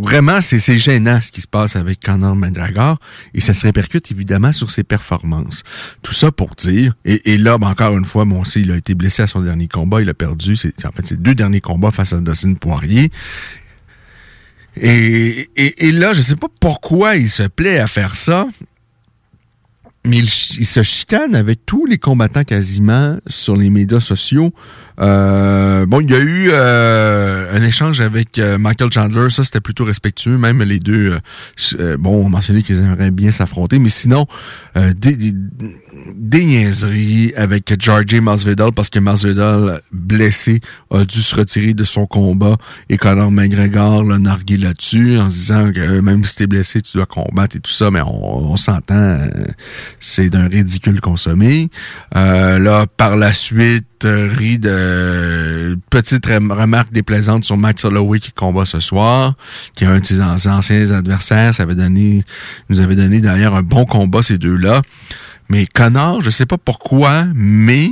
[0.00, 2.98] Vraiment, c'est gênant ce qui se passe avec Conor McGregor
[3.34, 5.62] et ça se répercute évidemment sur ses performances.
[6.02, 9.22] Tout ça pour dire, et, là, ben, encore une fois, bon, il a été blessé
[9.22, 12.12] à son dernier combat, il a perdu, c'est en fait ses deux derniers combats face
[12.12, 13.10] à Dustin Poirier.
[14.76, 18.46] Et, et, et là, je sais pas pourquoi il se plaît à faire ça,
[20.04, 24.52] mais il, se chicane avec tous les combattants quasiment sur les médias sociaux.
[25.00, 29.60] Euh, bon, il y a eu euh, un échange avec euh, Michael Chandler, ça c'était
[29.60, 31.18] plutôt respectueux, même les deux, euh,
[31.78, 34.26] euh, bon, on mentionnait qu'ils aimeraient bien s'affronter, mais sinon,
[34.74, 35.32] des, des,
[36.14, 40.60] des niaiseries avec Georgie Masvidal, parce que Masvidal, blessé,
[40.90, 42.56] a dû se retirer de son combat,
[42.88, 46.80] et Conor McGregor l'a nargué là-dessus, en se disant que euh, même si t'es blessé,
[46.82, 49.28] tu dois combattre et tout ça, mais on, s'entend, euh,
[50.00, 51.68] c'est d'un ridicule consommé.
[52.16, 58.32] Euh, là, par la suite, rit de petite rem- remarque déplaisante sur Max Holloway qui
[58.32, 59.34] combat ce soir,
[59.76, 61.54] qui est un de ses an- anciens adversaires.
[61.54, 62.24] Ça avait donné,
[62.68, 64.82] nous avait donné d'ailleurs un bon combat ces deux-là.
[65.48, 67.90] Mais Connor, je sais pas pourquoi, mais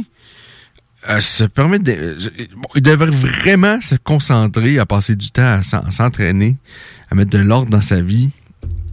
[1.08, 2.18] euh, se permet de,
[2.74, 6.58] il devrait vraiment se concentrer à passer du temps à s'entraîner,
[7.10, 8.30] à mettre de l'ordre dans sa vie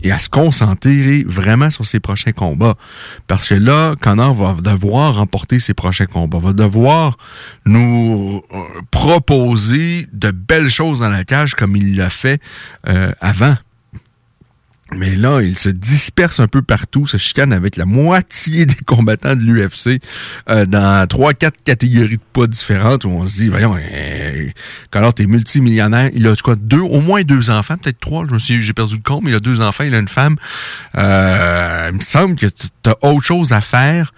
[0.04, 2.76] et à se concentrer vraiment sur ses prochains combats.
[3.28, 7.18] Parce que là, Connor va devoir remporter ses prochains combats, va devoir
[7.66, 12.42] nous euh, proposer de belles choses dans la cage comme il l'a fait
[12.88, 13.56] euh, avant.
[14.94, 19.36] Mais là, il se disperse un peu partout, se chicane avec la moitié des combattants
[19.36, 20.02] de l'UFC
[20.50, 24.48] euh, dans trois, quatre catégories de poids différentes où on se dit, voyons, euh,
[24.90, 28.40] Connor, t'es multimillionnaire, il a quoi, deux, au moins deux enfants, peut-être trois, je me
[28.40, 30.38] suis, j'ai perdu le compte, mais il a deux enfants, il a une femme.
[30.96, 32.48] Euh, il me semble que
[32.82, 34.14] t'as autre chose à faire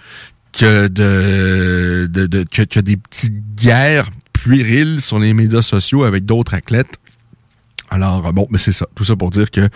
[0.52, 6.54] que de, de, de que des petites guerres puériles sur les médias sociaux avec d'autres
[6.54, 6.98] athlètes.
[7.90, 8.88] Alors, bon, mais c'est ça.
[8.96, 9.68] Tout ça pour dire que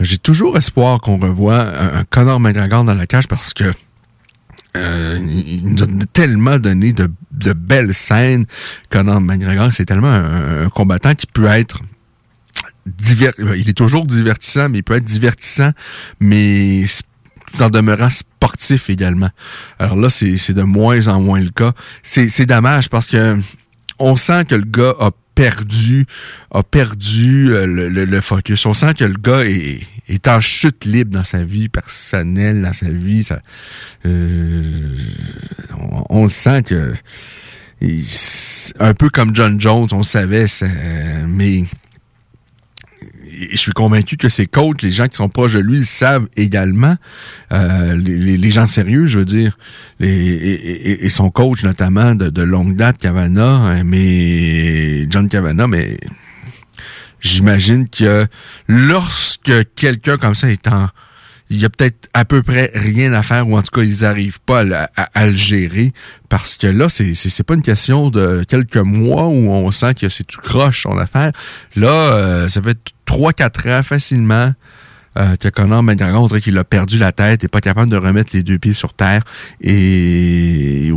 [0.00, 3.72] j'ai toujours espoir qu'on revoie un, Conor McGregor dans la cage parce que
[4.76, 8.46] euh, il nous a tellement donné de, de belles scènes.
[8.90, 11.80] Conor McGregor, c'est tellement un, combattant qui peut être
[13.10, 15.72] il est toujours divertissant, mais il peut être divertissant,
[16.20, 16.86] mais
[17.52, 19.28] tout en demeurant sportif également.
[19.78, 21.72] Alors là, c'est de moins en moins le cas.
[22.02, 23.38] C'est c'est dommage parce que
[23.98, 26.04] on sent que le gars a perdu,
[26.50, 28.66] a perdu euh, le, le- focus.
[28.66, 32.72] On sent que le gars est, est en chute libre dans sa vie personnelle, dans
[32.72, 33.22] sa vie.
[33.22, 33.40] Ça,
[34.04, 34.96] euh,
[35.78, 36.92] on, on sent que
[38.80, 41.64] un peu comme John Jones, on le savait, euh, mais
[43.52, 46.26] je suis convaincu que ses coachs, les gens qui sont proches de lui, le savent
[46.36, 46.96] également.
[47.52, 49.56] Euh, les, gens sérieux, je veux dire,
[50.00, 55.28] les, et, et- et son coach notamment de, de longue date, Cavana, hein, mais John
[55.28, 55.98] Cavana, mais
[57.20, 58.26] j'imagine que
[58.68, 60.88] lorsque quelqu'un comme ça est en
[61.50, 64.02] il y a peut-être à peu près rien à faire ou en tout cas ils
[64.02, 64.64] n'arrivent pas
[65.14, 65.92] à, le- gérer
[66.28, 70.08] parce que là c'est c'est pas une question de quelques mois où on sent que
[70.08, 71.32] c'est tout croche son affaire
[71.74, 74.52] là euh, ça fait trois quatre ans facilement
[75.16, 77.96] euh, que Connor McGregor, on dirait qu'il a perdu la tête et pas capable de
[77.96, 79.22] remettre les deux pieds sur terre
[79.62, 80.92] et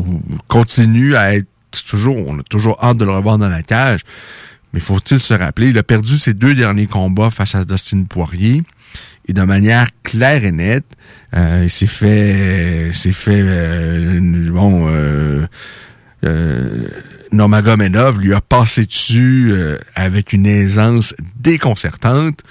[0.48, 1.48] continue à être
[1.88, 4.02] toujours, on a toujours hâte de le revoir dans la cage.
[4.74, 8.64] Mais faut-il se rappeler, il a perdu ses deux derniers combats face à Dustin Poirier
[9.34, 10.86] de manière claire et nette.
[11.36, 14.20] Euh, il s'est fait, s'est fait, euh,
[14.52, 15.46] bon, euh,
[16.26, 16.88] euh,
[18.20, 22.42] lui a passé dessus euh, avec une aisance déconcertante.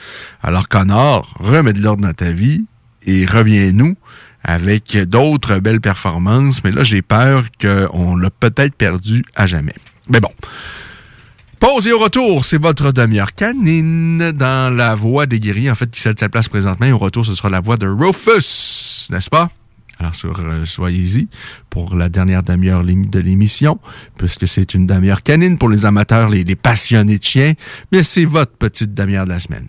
[0.43, 2.65] Alors Connor, remets de l'ordre dans ta vie
[3.05, 3.97] et reviens-nous
[4.43, 6.65] avec d'autres belles performances.
[6.65, 9.75] Mais là, j'ai peur qu'on l'a peut-être perdu à jamais.
[10.09, 10.31] Mais bon.
[11.61, 15.71] Pause et au retour, c'est votre demi-heure canine dans la voix des guerriers.
[15.71, 16.87] En fait, qui cède sa place présentement.
[16.87, 19.51] Et au retour, ce sera la voix de Rufus, n'est-ce pas?
[19.99, 21.29] Alors, euh, soyez-y
[21.69, 23.79] pour la dernière demi-heure de l'émission,
[24.17, 27.53] puisque c'est une demi-heure canine pour les amateurs, les passionnés de chiens,
[27.93, 29.69] mais c'est votre petite demi-heure de la semaine.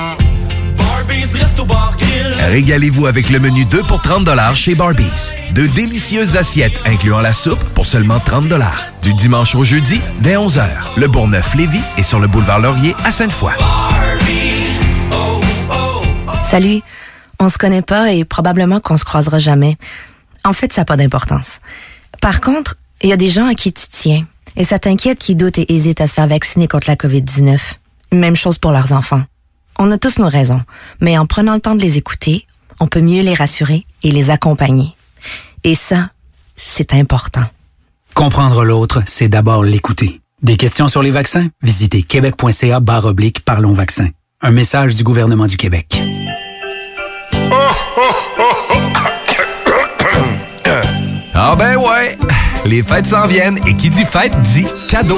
[2.49, 5.31] Régalez-vous avec le menu 2 pour 30 chez Barbies.
[5.53, 8.45] De délicieuses assiettes incluant la soupe pour seulement 30
[9.01, 10.63] Du dimanche au jeudi, dès 11h.
[10.97, 13.53] Le Bourgneuf-Lévis est sur le boulevard Laurier à Sainte-Foy.
[16.43, 16.81] Salut.
[17.39, 19.77] On se connaît pas et probablement qu'on se croisera jamais.
[20.43, 21.59] En fait, ça n'a pas d'importance.
[22.21, 24.25] Par contre, il y a des gens à qui tu tiens.
[24.55, 27.57] Et ça t'inquiète qui doutent et hésitent à se faire vacciner contre la COVID-19.
[28.11, 29.23] Même chose pour leurs enfants.
[29.83, 30.61] On a tous nos raisons,
[30.99, 32.45] mais en prenant le temps de les écouter,
[32.79, 34.95] on peut mieux les rassurer et les accompagner.
[35.63, 36.11] Et ça,
[36.55, 37.41] c'est important.
[38.13, 40.21] Comprendre l'autre, c'est d'abord l'écouter.
[40.43, 41.47] Des questions sur les vaccins?
[41.63, 44.09] Visitez québec.ca barre oblique Parlons vaccins.
[44.41, 45.99] Un message du gouvernement du Québec.
[51.33, 52.19] Ah ben ouais,
[52.65, 55.17] les fêtes s'en viennent et qui dit fête dit cadeau.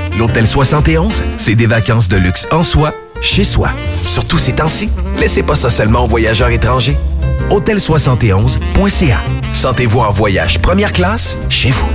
[0.17, 3.69] L'Hôtel 71, c'est des vacances de luxe en soi, chez soi.
[4.03, 6.97] Surtout ces temps-ci, laissez pas ça seulement aux voyageurs étrangers.
[7.49, 9.19] Hôtel71.ca.
[9.53, 11.89] Sentez-vous en voyage première classe chez vous.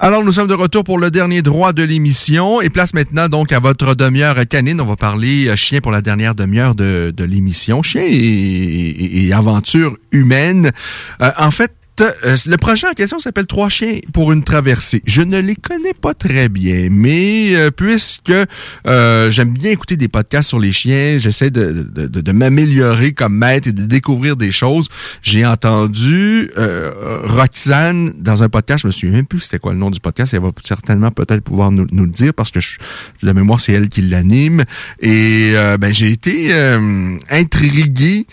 [0.00, 3.50] Alors, nous sommes de retour pour le dernier droit de l'émission et place maintenant donc
[3.50, 4.80] à votre demi-heure canine.
[4.80, 7.82] On va parler euh, chien pour la dernière demi-heure de, de l'émission.
[7.82, 10.70] Chien et, aventure humaine.
[11.20, 15.02] Euh, en fait, le projet en question s'appelle Trois chiens pour une traversée.
[15.06, 18.32] Je ne les connais pas très bien, mais euh, puisque
[18.86, 23.12] euh, j'aime bien écouter des podcasts sur les chiens, j'essaie de, de, de- de m'améliorer
[23.12, 24.88] comme maître et de découvrir des choses.
[25.22, 26.90] J'ai entendu euh,
[27.24, 30.34] Roxane dans un podcast, je me souviens même plus c'était quoi le nom du podcast,
[30.34, 32.78] elle va certainement peut-être pouvoir nous, le dire parce que je,
[33.22, 34.64] de mémoire c'est elle qui l'anime.
[35.00, 38.26] Et euh, ben, j'ai été euh, intrigué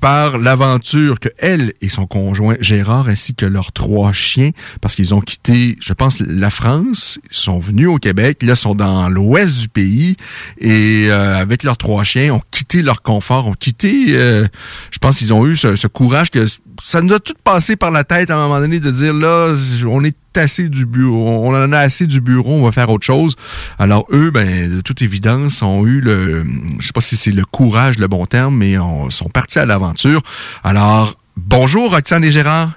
[0.00, 4.50] par l'aventure que elle et son conjoint Gérard ainsi que leurs trois chiens
[4.80, 8.74] parce qu'ils ont quitté je pense la France ils sont venus au Québec là sont
[8.74, 10.16] dans l'ouest du pays
[10.58, 14.46] et euh, avec leurs trois chiens ont quitté leur confort ont quitté euh,
[14.90, 16.46] je pense qu'ils ont eu ce, ce courage que
[16.82, 19.54] ça nous a tout passé par la tête à un moment donné de dire là
[19.86, 23.06] on est assez du bureau, on en a assez du bureau, on va faire autre
[23.06, 23.36] chose.
[23.78, 26.44] Alors eux, ben, de toute évidence, ont eu le,
[26.78, 29.66] je sais pas si c'est le courage le bon terme, mais on, sont partis à
[29.66, 30.22] l'aventure.
[30.62, 32.72] Alors, bonjour Roxane et Gérard.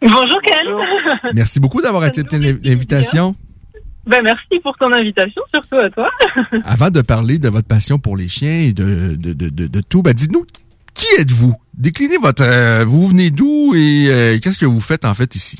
[0.00, 1.32] Bonjour Ken.
[1.34, 3.34] Merci beaucoup d'avoir accepté l'invitation.
[4.06, 6.08] Ben, merci pour ton invitation, surtout à toi.
[6.64, 10.02] Avant de parler de votre passion pour les chiens et de, de, de, de, tout,
[10.02, 10.46] ben, dites-nous,
[10.94, 11.54] qui êtes-vous?
[11.74, 12.42] Déclinez votre...
[12.42, 15.58] euh, vous venez d'où et euh, qu'est-ce que vous faites en fait ici?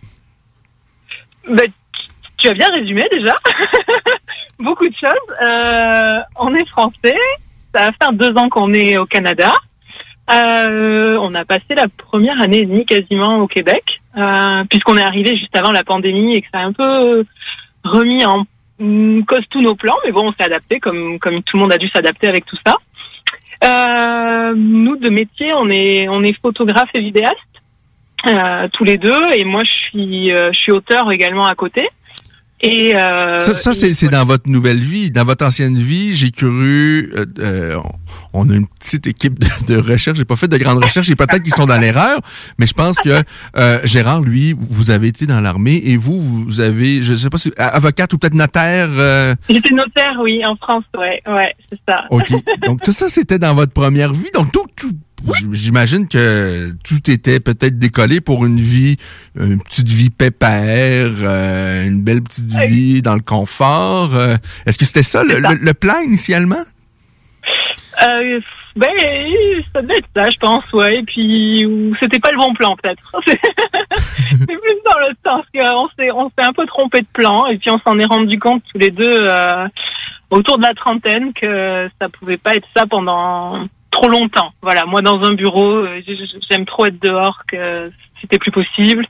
[1.48, 1.66] Ben,
[2.36, 3.34] tu as bien résumé déjà.
[4.58, 5.36] Beaucoup de choses.
[5.42, 7.16] Euh, on est français.
[7.74, 9.54] Ça va faire deux ans qu'on est au Canada.
[10.30, 13.82] Euh, on a passé la première année et demie quasiment au Québec,
[14.16, 17.24] euh, puisqu'on est arrivé juste avant la pandémie et que ça a un peu
[17.84, 18.44] remis en
[18.78, 19.96] mm, cause tous nos plans.
[20.04, 22.58] Mais bon, on s'est adapté comme comme tout le monde a dû s'adapter avec tout
[22.66, 22.76] ça.
[23.64, 27.38] Euh, nous de métier, on est on est photographe et vidéaste
[28.72, 31.82] tous les deux, et moi je suis euh, je suis auteur également à côté.
[32.60, 35.12] Et euh, Ça, ça c'est c'est dans votre nouvelle vie.
[35.12, 37.12] Dans votre ancienne vie, j'ai cru...
[37.14, 37.76] euh, euh,
[38.32, 39.46] on a une petite équipe de,
[39.76, 40.18] de recherche.
[40.18, 42.18] J'ai pas fait de grandes recherches et peut-être qu'ils sont dans l'erreur,
[42.58, 43.22] mais je pense que
[43.56, 47.38] euh, Gérard, lui, vous avez été dans l'armée et vous, vous avez, je sais pas
[47.38, 48.88] si avocate ou peut-être notaire.
[48.90, 52.06] euh, J'étais notaire, oui, en France, ouais, ouais, c'est ça.
[52.10, 52.32] OK.
[52.66, 54.30] Donc, tout ça, c'était dans votre première vie.
[54.34, 54.90] Donc, tout, tout
[55.52, 58.96] j'imagine que tout était peut-être décollé pour une vie,
[59.38, 64.14] une petite vie pépère, euh, une belle petite vie dans le confort.
[64.16, 64.36] Euh,
[64.66, 66.62] Est-ce que c'était ça, le, le- le plan initialement?
[68.08, 68.40] Euh,
[68.76, 68.86] ben,
[69.74, 70.98] ça devait être ça, je pense, ouais.
[70.98, 71.66] Et puis,
[72.00, 73.02] c'était pas le bon plan, peut-être.
[73.96, 77.58] C'est plus dans le sens qu'on s'est, on s'est un peu trompé de plan, et
[77.58, 79.24] puis on s'en est rendu compte tous les deux
[80.30, 84.52] autour de la trentaine que ça pouvait pas être ça pendant trop longtemps.
[84.62, 86.01] Voilà, moi dans un bureau, euh,
[86.51, 87.90] j'aime trop être dehors que
[88.20, 89.06] c'était plus possible.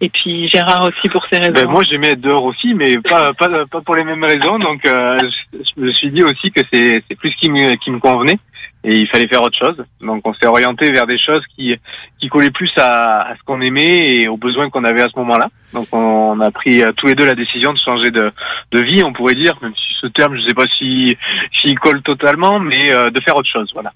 [0.00, 1.52] Et puis Gérard aussi pour ses raisons.
[1.52, 4.58] Ben, moi, j'aimais être dehors aussi, mais pas, pas, pas pour les mêmes raisons.
[4.58, 5.18] Donc, euh,
[5.52, 8.38] je, me suis dit aussi que c'est plus ce qui me, qui me convenait
[8.82, 9.76] et il fallait faire autre chose.
[10.00, 11.74] Donc, on s'est orienté vers des choses qui,
[12.18, 15.18] qui collaient plus à, à ce qu'on aimait et aux besoins qu'on avait à ce
[15.18, 15.48] moment-là.
[15.72, 18.32] Donc, on a pris euh, tous les deux la décision de changer de,
[18.72, 21.16] de vie, on pourrait dire, même si ce terme, je sais pas si
[21.52, 23.70] s'il colle totalement, mais euh, de faire autre chose.
[23.74, 23.92] Voilà.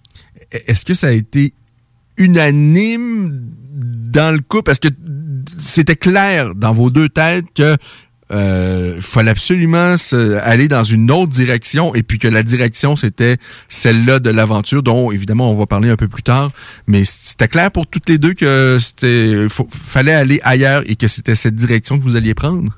[0.53, 1.55] Est-ce que ça a été
[2.19, 3.31] unanime
[3.73, 4.71] dans le couple?
[4.71, 4.95] Est-ce que
[5.59, 7.77] c'était clair dans vos deux têtes que
[8.35, 13.37] euh, fallait absolument se- aller dans une autre direction et puis que la direction c'était
[13.69, 16.51] celle-là de l'aventure dont évidemment on va parler un peu plus tard
[16.87, 21.35] mais c'était clair pour toutes les deux que c'était fallait aller ailleurs et que c'était
[21.37, 22.73] cette direction que vous alliez prendre?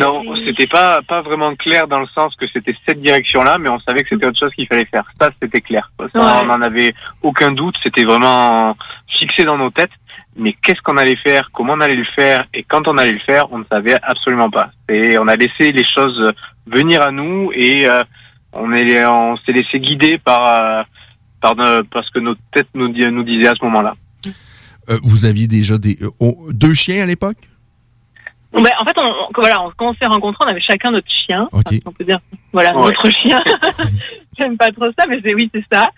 [0.00, 3.80] Non, c'était pas pas vraiment clair dans le sens que c'était cette direction-là, mais on
[3.80, 5.04] savait que c'était autre chose qu'il fallait faire.
[5.18, 5.90] Ça, c'était clair.
[5.98, 6.40] Ça, Ouais.
[6.42, 6.92] on n'en avait
[7.22, 7.76] aucun doute.
[7.82, 8.76] C'était vraiment
[9.08, 9.90] fixé dans nos têtes.
[10.36, 13.20] Mais qu'est-ce qu'on allait faire, comment on allait le faire, et quand on allait le
[13.20, 14.70] faire, on ne savait absolument pas.
[14.88, 16.32] Et on a laissé les choses
[16.66, 18.02] venir à nous et euh,
[18.52, 20.82] on est on s'est laissé guider par euh,
[21.40, 23.94] par nos- parce que notre tête nous di- nous disait à ce moment-là.
[24.88, 27.36] Euh, vous aviez déjà des euh, oh, deux chiens à l'époque?
[28.52, 31.10] Ben, en fait, on, on- voilà, on- quand on s'est rencontrés, on avait chacun notre
[31.10, 31.48] chien.
[31.52, 31.62] Ok.
[31.68, 32.18] Enfin, on peut dire,
[32.52, 32.86] voilà, Ouais.
[32.86, 33.40] notre chien.
[34.38, 35.90] J'aime pas trop ça, mais c'est oui, c'est ça.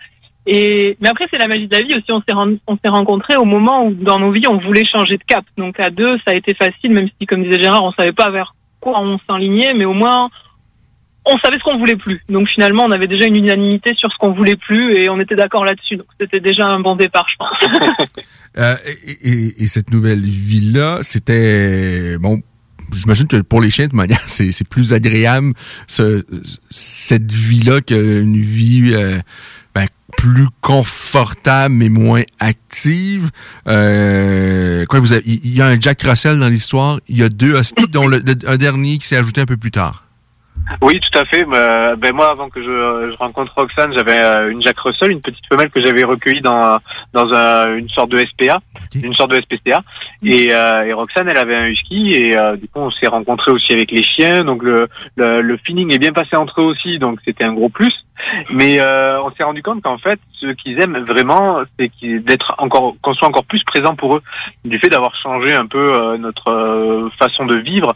[0.47, 2.11] Et mais après, c'est la magie de la vie aussi.
[2.11, 5.15] On s'est ren- on s'est rencontrés au moment où dans nos vies, on voulait changer
[5.15, 5.43] de cap.
[5.57, 8.29] Donc à deux, ça a été facile, même si, comme disait Gérard, on savait pas
[8.29, 10.29] vers quoi on s'enlignait, mais au moins
[11.27, 12.21] on savait ce qu'on voulait plus.
[12.29, 15.35] Donc finalement, on avait déjà une unanimité sur ce qu'on voulait plus et on était
[15.35, 15.95] d'accord là-dessus.
[15.97, 17.97] Donc c'était déjà un bon départ, je pense.
[18.57, 22.41] Euh, et, et- et cette nouvelle vie-là, c'était bon.
[22.93, 25.51] J'imagine que pour les chiens, de toute manière, c'est c'est plus agréable
[25.87, 26.23] ce,
[26.69, 29.17] cette vie-là qu'une vie euh,
[30.17, 33.29] plus confortable mais moins active.
[33.67, 36.99] Euh, quoi, vous avez- il y a un Jack Russell dans l'histoire.
[37.07, 39.57] Il y a deux huskies, dont le- le- un dernier qui s'est ajouté un peu
[39.57, 40.04] plus tard.
[40.81, 41.45] Oui, tout à fait.
[41.53, 42.67] Euh, ben moi, avant que je,
[43.11, 46.77] je rencontre Roxane, j'avais euh, une Jack Russell, une petite femelle que j'avais recueillie dans
[47.13, 48.59] dans un- une sorte de SPA,
[49.03, 49.81] une sorte de SPCA.
[50.23, 53.51] Et, euh, et Roxane, elle avait un husky et euh, du coup, on s'est rencontrés
[53.51, 54.43] aussi avec les chiens.
[54.43, 56.97] Donc le, le le feeling est bien passé entre eux aussi.
[56.99, 57.93] Donc c'était un gros plus.
[58.49, 62.95] Mais euh, on s'est rendu compte qu'en fait, ce qu'ils aiment vraiment, c'est d'être encore,
[63.01, 64.21] qu'on soit encore plus présent pour eux.
[64.63, 67.93] Du fait d'avoir changé un peu euh, notre euh, façon de vivre,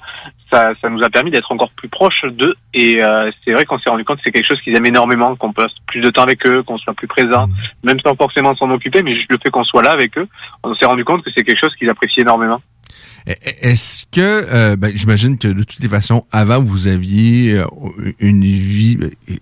[0.51, 2.55] ça, ça nous a permis d'être encore plus proches d'eux.
[2.73, 5.35] Et euh, c'est vrai qu'on s'est rendu compte que c'est quelque chose qu'ils aiment énormément,
[5.35, 7.47] qu'on passe plus de temps avec eux, qu'on soit plus présent,
[7.83, 10.27] même sans forcément s'en occuper, mais juste le fait qu'on soit là avec eux,
[10.63, 12.61] on s'est rendu compte que c'est quelque chose qu'ils apprécient énormément.
[13.25, 17.65] Est-ce que, euh, ben, j'imagine que de toutes les façons, avant, vous aviez euh,
[18.19, 19.35] une vie, euh,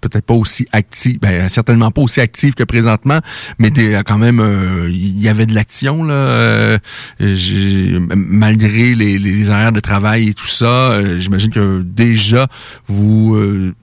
[0.00, 3.20] peut-être pas aussi active, ben, certainement pas aussi active que présentement,
[3.58, 6.78] mais t'es euh, quand même, euh, il y avait de l'action là, euh,
[8.14, 10.92] malgré les, les horaires de travail et tout ça.
[10.92, 12.46] euh, J'imagine que déjà
[12.86, 13.74] vous euh,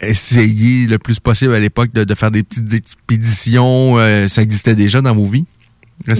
[0.00, 3.98] essayez le plus possible à l'époque de, de faire des petites expéditions.
[3.98, 5.46] euh, ça existait déjà dans vos vies?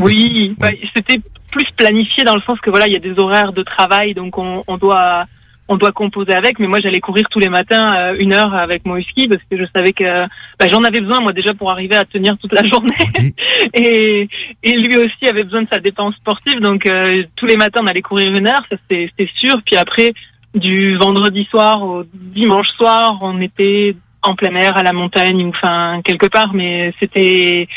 [0.00, 1.20] Oui, bah, c'était
[1.50, 4.38] plus planifié dans le sens que voilà, il y a des horaires de travail, donc
[4.38, 5.26] on, on doit
[5.68, 6.58] on doit composer avec.
[6.58, 9.56] Mais moi, j'allais courir tous les matins euh, une heure avec mon husky parce que
[9.56, 10.24] je savais que
[10.58, 13.34] bah, j'en avais besoin moi déjà pour arriver à tenir toute la journée.
[13.74, 14.28] et
[14.62, 17.86] et lui aussi avait besoin de sa dépense sportive, donc euh, tous les matins on
[17.86, 19.60] allait courir une heure, ça c'est sûr.
[19.64, 20.12] Puis après,
[20.54, 25.48] du vendredi soir au dimanche soir, on était en plein air à la montagne ou
[25.48, 27.68] enfin quelque part, mais c'était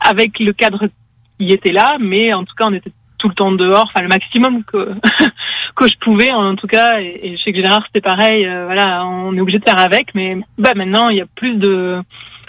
[0.00, 0.86] avec le cadre
[1.38, 4.08] qui était là, mais en tout cas on était tout le temps dehors, enfin le
[4.08, 4.94] maximum que
[5.74, 7.00] que je pouvais en tout cas.
[7.00, 10.36] Et, et chez Gérard c'était pareil, euh, voilà, on est obligé de faire avec, mais
[10.58, 12.00] bah maintenant il y a plus de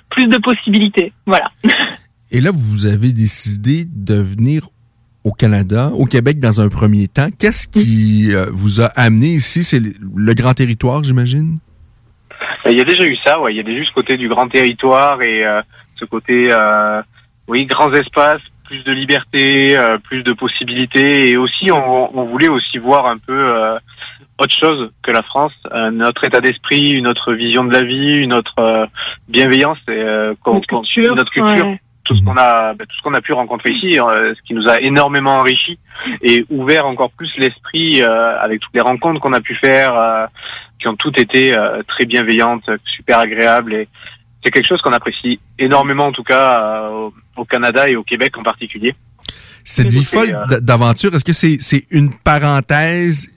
[0.10, 1.52] plus de possibilités, voilà.
[2.34, 4.70] Et là, vous avez décidé de venir
[5.26, 7.28] au Canada, au Québec dans un premier temps.
[7.38, 9.64] Qu'est-ce qui euh, vous a amené ici?
[9.66, 11.60] C'est le, le grand territoire, j'imagine?
[12.66, 13.54] Il y a déjà eu ça, ouais.
[13.54, 15.62] Il y a déjà eu ce côté du grand territoire et euh,
[15.96, 17.02] ce côté, euh,
[17.48, 18.42] oui, grands espaces,
[18.72, 21.30] plus de liberté, euh, plus de possibilités.
[21.30, 23.78] Et aussi, on, on voulait aussi voir un peu euh,
[24.40, 28.14] autre chose que la France, un autre état d'esprit, une autre vision de la vie,
[28.28, 28.86] une autre euh,
[29.28, 31.66] bienveillance, et, euh, Notre culture, notre culture.
[31.66, 31.82] ouais.
[32.04, 34.54] Tout ce qu'on a, bah, tout ce qu'on a pu rencontrer ici, euh, ce qui
[34.54, 35.78] nous a énormément enrichi
[36.24, 40.26] et ouvert encore plus l'esprit euh, avec toutes les rencontres qu'on a pu faire, euh,
[40.80, 43.88] qui ont toutes été euh, très bienveillantes, super agréables et
[44.44, 46.46] c'est quelque chose qu'on apprécie énormément en tout cas
[46.90, 48.96] euh, au- Canada et au Québec en particulier.
[49.64, 53.30] Cette vie folle euh, d'aventure, est-ce que c'est c'est une parenthèse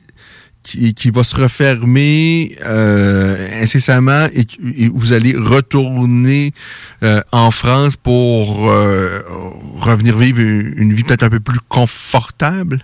[0.63, 6.53] qui, qui va se refermer euh, incessamment et, et vous allez retourner
[7.03, 9.21] euh, en France pour euh,
[9.81, 12.83] revenir vivre une, une vie peut-être un peu plus confortable?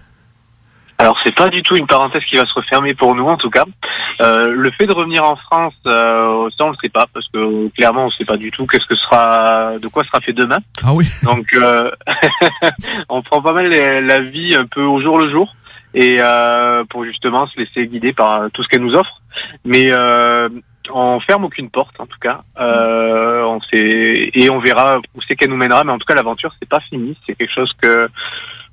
[1.00, 3.48] Alors c'est pas du tout une parenthèse qui va se refermer pour nous en tout
[3.48, 3.64] cas.
[4.20, 7.68] Euh, le fait de revenir en France, euh, ça on le sait pas parce que
[7.70, 10.58] clairement on sait pas du tout qu'est-ce que sera, de quoi sera fait demain.
[10.84, 11.06] Ah oui.
[11.22, 11.90] Donc euh,
[13.08, 15.54] on prend pas mal la la vie un peu au jour le jour
[15.94, 19.22] et euh, pour justement se laisser guider par tout ce qu'elle nous offre.
[19.64, 20.50] Mais euh,
[20.92, 22.42] on ferme aucune porte en tout cas.
[22.58, 25.82] Euh, on sait et on verra où c'est qu'elle nous mènera.
[25.82, 27.16] Mais en tout cas l'aventure c'est pas fini.
[27.26, 28.10] C'est quelque chose que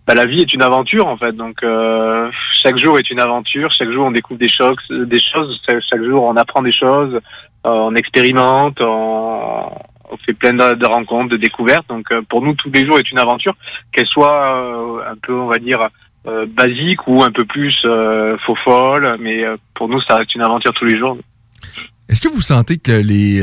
[0.08, 1.34] bah, la vie est une aventure en fait.
[1.34, 2.32] Donc euh,
[2.64, 3.70] chaque jour est une aventure.
[3.72, 5.62] Chaque jour on découvre des choses, des choses.
[5.68, 7.14] Chaque jour on apprend des choses.
[7.16, 8.80] euh, on expérimente.
[8.82, 9.70] On,
[10.10, 11.88] on fait plein de, rencontres, de découvertes.
[11.90, 13.56] Donc euh, pour nous tous les jours est une aventure,
[13.92, 15.90] qu'elle soit euh, un peu on va dire
[16.26, 19.18] euh, basique ou un peu plus euh, faux folle.
[19.20, 19.44] Mais
[19.74, 21.18] pour nous ça reste une aventure tous les jours.
[22.08, 23.42] Est-ce que vous sentez que les,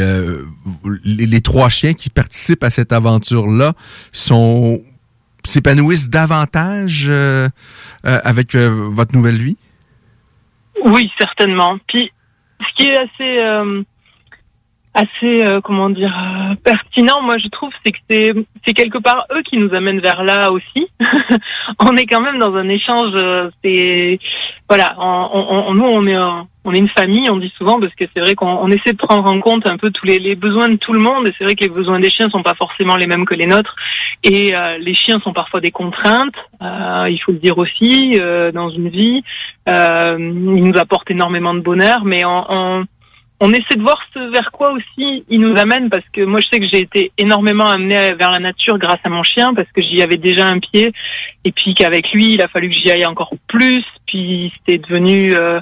[1.05, 3.75] les, les trois chiens qui participent à cette aventure-là
[4.13, 4.81] sont
[5.45, 7.49] s'épanouissent davantage euh,
[8.07, 9.57] euh, avec euh, votre nouvelle vie?
[10.85, 11.79] Oui, certainement.
[11.89, 12.11] Puis,
[12.61, 13.83] ce qui est assez, euh,
[14.95, 18.33] assez, euh, comment dire, euh, pertinent, moi je trouve, c'est que c'est,
[18.65, 20.89] c'est quelque part eux qui nous amènent vers là aussi.
[21.81, 23.13] on est quand même dans un échange.
[23.15, 24.19] euh, c'est,
[24.69, 27.79] voilà, on, on- on- nous on est, un- on est une famille, on dit souvent,
[27.81, 30.19] parce que c'est vrai qu'on on essaie de prendre en compte un peu tous les,
[30.19, 31.27] les besoins de tout le monde.
[31.27, 33.47] Et c'est vrai que les besoins des chiens sont pas forcément les mêmes que les
[33.47, 33.75] nôtres.
[34.23, 36.37] Et euh, les chiens sont parfois des contraintes.
[36.63, 39.23] euh, il faut le dire aussi euh, dans une vie.
[39.69, 42.85] Euh, ils nous apportent énormément de bonheur, mais on, on,
[43.41, 46.47] on essaie de voir ce vers quoi aussi ils nous amènent parce que moi je
[46.53, 49.83] sais que j'ai été énormément amenée vers la nature grâce à mon chien parce que
[49.83, 50.93] j'y avais déjà un pied.
[51.45, 53.85] Et puis qu'avec lui il a fallu que j'y aille encore plus.
[54.07, 55.61] Puis c'était devenu euh,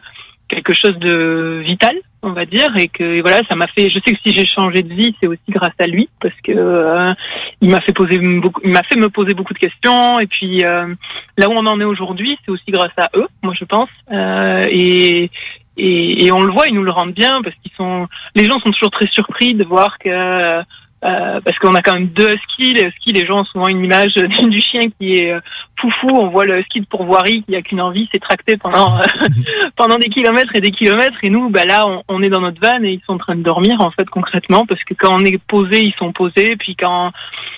[0.48, 2.76] quelque chose de vital on va dire.
[2.76, 5.26] Et que voilà ça m'a fait je sais que si j'ai changé de vie c'est
[5.26, 7.14] aussi grâce à lui parce que euh,
[7.62, 10.20] il m'a fait poser beaucoup il m'a fait me poser beaucoup de questions.
[10.20, 10.94] Et puis euh,
[11.38, 13.88] là où on en est aujourd'hui c'est aussi grâce à eux moi je pense.
[14.12, 15.30] Euh, et
[15.76, 18.06] et, et on le voit, ils nous le rendent bien parce qu'ils sont.
[18.34, 20.62] Les gens sont toujours très surpris de voir que
[21.04, 22.74] euh, parce qu'on a quand même deux huskies.
[22.74, 25.40] Les huskies, les gens ont souvent une image du chien qui est euh,
[25.80, 26.10] foufou.
[26.10, 29.28] On voit le husky de pourvoirie qui a qu'une envie, c'est tracter pendant euh,
[29.74, 31.18] pendant des kilomètres et des kilomètres.
[31.22, 33.34] Et nous, bah là, on, on est dans notre van et ils sont en train
[33.34, 36.54] de dormir en fait concrètement parce que quand on est posé, ils sont posés.
[36.56, 37.10] Puis quand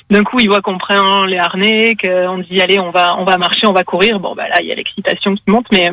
[0.09, 3.37] d'un coup ils voient qu'on prend les harnais, qu'on dit allez, on va on va
[3.37, 4.21] marcher, on va courir.
[4.21, 5.91] Bon bah là, il y a l'excitation qui monte, mais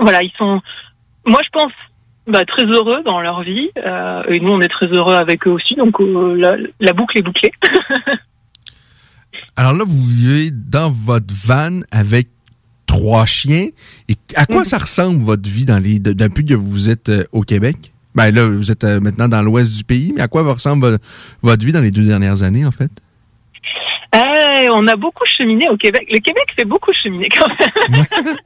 [0.00, 0.60] voilà, ils sont
[1.26, 1.72] moi, je pense
[2.26, 3.68] bah, très heureux dans leur vie.
[3.78, 5.74] euh, et nous, on est très heureux avec eux aussi.
[5.74, 7.52] Donc, euh, la, la boucle est bouclée.
[9.56, 12.28] Alors là, vous vivez dans votre van avec
[12.86, 13.66] trois chiens.
[14.08, 17.24] Et à quoi ça ressemble votre vie dans les de- depuis que vous êtes euh,
[17.32, 17.76] au Québec?
[18.14, 20.96] Ben là, vous êtes maintenant dans l'ouest du pays, mais à quoi ressemble vo-
[21.42, 22.90] votre vie dans les deux dernières années, en fait?
[24.16, 26.08] Euh, on a beaucoup cheminé au Québec.
[26.10, 28.04] Le Québec fait beaucoup cheminer quand même.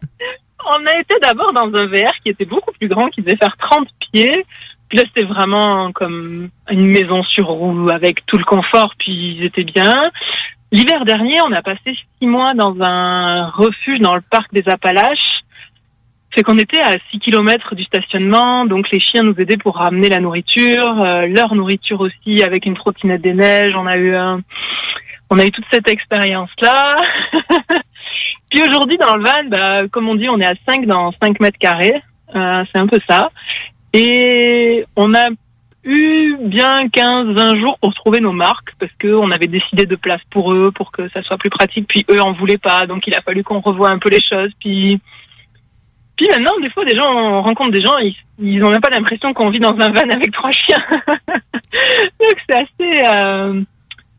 [0.66, 3.56] on a été d'abord dans un VR qui était beaucoup plus grand, qui devait faire
[3.56, 4.44] 30 pieds.
[4.88, 9.44] Puis là, c'était vraiment comme une maison sur roue avec tout le confort, puis ils
[9.44, 9.96] étaient bien.
[10.72, 15.40] L'hiver dernier, on a passé six mois dans un refuge dans le parc des Appalaches.
[16.34, 20.08] C'est qu'on était à 6 kilomètres du stationnement, donc les chiens nous aidaient pour ramener
[20.08, 23.74] la nourriture, euh, leur nourriture aussi avec une trottinette des neiges.
[23.76, 24.40] On a eu un,
[25.30, 26.96] on a eu toute cette expérience-là.
[28.54, 31.40] Puis aujourd'hui, dans le van, bah, comme on dit, on est à 5 dans 5
[31.40, 32.00] mètres carrés.
[32.36, 33.32] Euh, c'est un peu ça.
[33.92, 35.26] Et on a
[35.82, 40.20] eu bien 15, 20 jours pour trouver nos marques parce qu'on avait décidé de place
[40.30, 41.88] pour eux, pour que ça soit plus pratique.
[41.88, 44.52] Puis eux en voulaient pas, donc il a fallu qu'on revoie un peu les choses.
[44.60, 45.00] Puis,
[46.16, 48.90] puis maintenant, des fois, des gens, on rencontre des gens, ils, ils ont même pas
[48.90, 50.84] l'impression qu'on vit dans un van avec trois chiens.
[51.08, 53.02] donc c'est assez.
[53.04, 53.62] euh,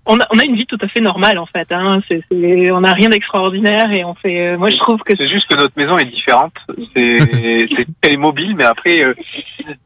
[0.06, 1.72] on a, on a une vie tout à fait normale en fait.
[1.72, 2.02] Hein.
[2.32, 4.48] On n'a rien d'extraordinaire et on fait.
[4.48, 6.54] euh, moi, je trouve que C'est juste que notre maison est différente.
[6.96, 7.20] C'est,
[8.02, 9.14] elle est mobile, mais après, euh,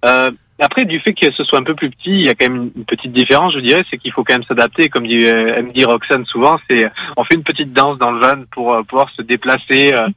[0.05, 2.49] euh, après du fait que ce soit un peu plus petit, il y a quand
[2.49, 4.89] même une petite différence, je dirais, c'est qu'il faut quand même s'adapter.
[4.89, 6.85] Comme dit, euh, aime dit Roxane souvent, c'est
[7.17, 10.07] on fait une petite danse dans le van pour euh, pouvoir se déplacer euh,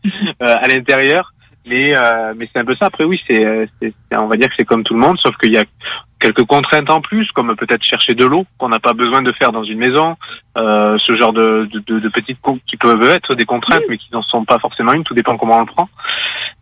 [0.40, 1.32] à l'intérieur.
[1.64, 2.86] Mais euh, mais c'est un peu ça.
[2.86, 5.36] Après oui, c'est, euh, c'est on va dire que c'est comme tout le monde, sauf
[5.36, 5.64] qu'il y a
[6.18, 9.52] quelques contraintes en plus, comme peut-être chercher de l'eau qu'on n'a pas besoin de faire
[9.52, 10.16] dans une maison,
[10.56, 14.08] euh, ce genre de, de, de, de petites qui peuvent être des contraintes, mais qui
[14.12, 15.04] n'en sont pas forcément une.
[15.04, 15.88] Tout dépend comment on le prend.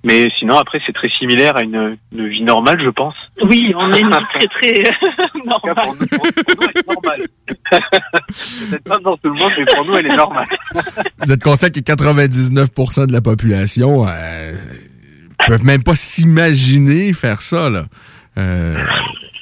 [0.04, 3.14] Mais sinon après c'est très similaire à une, une vie normale, je pense.
[3.42, 4.82] oui, on est une vie très très
[5.44, 5.96] normale.
[8.70, 10.46] Peut-être pas dans tout le monde, mais pour nous elle est normale.
[11.22, 14.52] Vous êtes conscient que 99% de la population euh,
[15.46, 17.84] peuvent même pas s'imaginer faire ça, là.
[18.38, 18.76] Euh,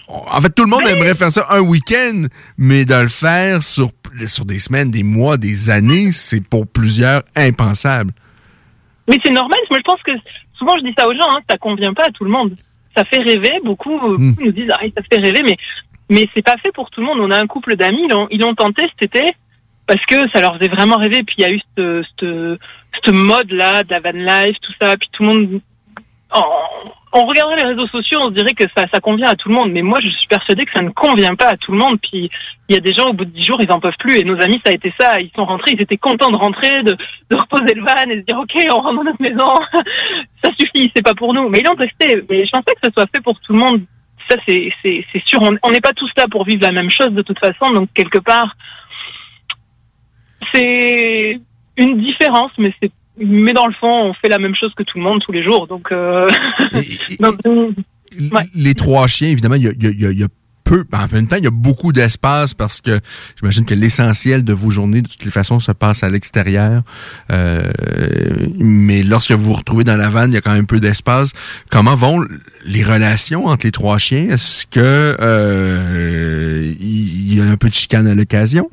[0.09, 2.23] en fait, tout le monde aimerait faire ça un week-end,
[2.57, 3.91] mais de le faire sur,
[4.27, 8.13] sur des semaines, des mois, des années, c'est pour plusieurs impensable.
[9.07, 9.59] Mais c'est normal.
[9.71, 10.13] Moi, je pense que
[10.59, 12.57] souvent je dis ça aux gens, hein, ça convient pas à tout le monde.
[12.97, 13.53] Ça fait rêver.
[13.65, 15.57] Beaucoup, beaucoup nous disent, ah, ça fait rêver, mais
[16.11, 17.19] mais c'est pas fait pour tout le monde.
[17.21, 19.27] On a un couple d'amis, ils l'ont ils l'ont tenté cet été
[19.87, 21.23] parce que ça leur faisait vraiment rêver.
[21.23, 22.59] Puis il y a eu ce ce
[23.05, 24.97] ce mode là de la van life, tout ça.
[24.97, 25.61] Puis tout le monde,
[26.35, 29.49] on, on regarderait les réseaux sociaux, on se dirait que ça ça convient à tout
[29.49, 29.71] le monde.
[29.73, 31.99] Mais moi, je suis persuadée que ça ne convient pas à tout le monde.
[32.01, 32.31] Puis
[32.69, 34.19] il y a des gens au bout de dix jours, ils en peuvent plus.
[34.19, 35.21] Et nos amis, ça a été ça.
[35.21, 36.97] Ils sont rentrés, ils étaient contents de rentrer, de,
[37.31, 39.55] de reposer le van et de dire ok, on rentre dans notre maison.
[40.45, 41.49] ça suffit, c'est pas pour nous.
[41.49, 42.23] Mais ils l'ont testé.
[42.29, 43.83] Mais je pensais que ça soit fait pour tout le monde.
[44.29, 45.41] Ça, c'est c'est sûr.
[45.41, 47.73] On n'est pas tous là pour vivre la même chose de toute façon.
[47.73, 48.55] Donc quelque part,
[50.53, 51.41] c'est
[51.79, 52.93] une différence, mais c'est
[53.25, 55.43] mais dans le fond, on fait la même chose que tout le monde tous les
[55.43, 55.67] jours.
[55.67, 56.29] Donc, euh...
[57.21, 58.43] donc, ouais.
[58.55, 60.27] Les trois chiens, évidemment, il y a, y a- y y
[60.65, 63.01] peu, ben, en même temps, il y a beaucoup d'espace parce que
[63.39, 66.83] j'imagine que l'essentiel de vos journées, de toutes les façons, se passe à l'extérieur.
[67.33, 67.63] Euh,
[68.59, 71.33] mais lorsque vous vous retrouvez dans la vanne, il y a quand même peu d'espace.
[71.71, 72.23] Comment vont
[72.67, 74.29] les relations entre les trois chiens?
[74.29, 78.71] Est-ce que euh, il y a un peu de chicane à l'occasion?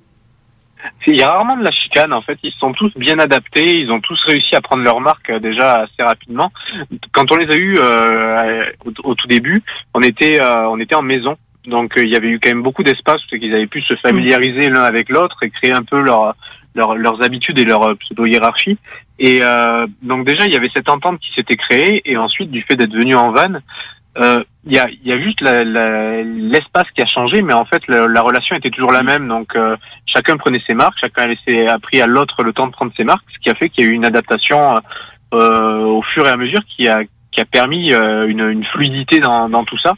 [1.08, 2.40] Il y a rarement de la chicane en fait.
[2.42, 3.78] Ils sont tous bien adaptés.
[3.80, 6.52] Ils ont tous réussi à prendre leur marque euh, déjà assez rapidement.
[7.12, 8.64] Quand on les a eus euh,
[9.04, 9.62] au, tout début,
[9.94, 11.38] on était euh, on était en maison.
[11.68, 13.96] Donc euh, il y avait eu quand même beaucoup d'espace, c'est qu'ils avaient pu se
[13.98, 16.36] familiariser l'un avec l'autre et créer un peu leur,
[16.76, 18.78] leur- leurs habitudes et leur pseudo hiérarchie.
[19.20, 22.62] Et euh, donc déjà il y avait cette entente qui s'était créée et ensuite du
[22.64, 23.60] fait d'être venu en van,
[24.18, 28.08] euh, il y a, y a juste l'espace qui a changé, mais en fait la,
[28.08, 29.28] la relation était toujours la même.
[29.28, 29.76] Donc euh,
[30.06, 32.92] chacun prenait ses marques, chacun a laissé a pris à l'autre le temps de prendre
[32.96, 34.80] ses marques, ce qui a fait qu'il y a eu une adaptation
[35.34, 37.02] euh, au fur et à mesure qui a
[37.32, 39.94] qui a permis euh, une, une fluidité dans, dans tout ça.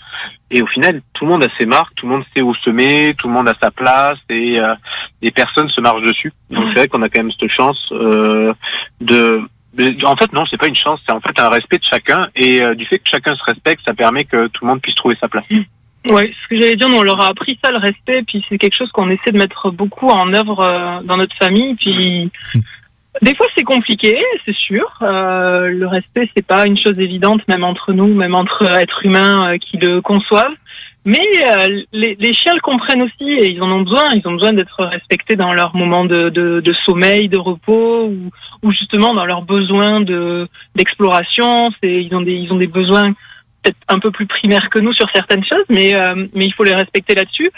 [0.49, 2.71] Et au final, tout le monde a ses marques, tout le monde sait où se
[2.71, 4.73] met, tout le monde a sa place et euh,
[5.21, 6.33] et personne se marche dessus.
[6.49, 8.51] Donc c'est vrai qu'on a quand même cette chance euh,
[9.01, 9.41] de
[10.03, 12.27] en fait, non, c'est pas une chance, c'est en fait un respect de chacun.
[12.35, 14.95] Et euh, du fait que chacun se respecte, ça permet que tout le monde puisse
[14.95, 15.45] trouver sa place.
[16.09, 18.57] Oui, ce que j'allais dire, nous, on leur a appris ça, le respect, puis c'est
[18.57, 21.75] quelque chose qu'on essaie de mettre beaucoup en œuvre euh, dans notre famille.
[21.75, 22.31] Puis
[23.21, 24.85] des fois, c'est compliqué, c'est sûr.
[25.01, 29.53] Euh, le respect, c'est pas une chose évidente, même entre nous, même entre êtres humains
[29.53, 30.53] euh, qui le conçoivent.
[31.07, 34.11] Mais euh, les, chiens le comprennent aussi et ils en ont besoin.
[34.13, 38.11] Ils ont besoin d'être respectés dans leurs moments de, sommeil, de repos,
[38.61, 41.71] ou, justement dans leurs besoins de d'exploration.
[41.81, 43.13] Ils ont des ils ont des besoins
[43.63, 46.65] peut-être un peu plus primaires que nous sur certaines choses, mais euh, mais il faut
[46.65, 47.51] les respecter là-dessus.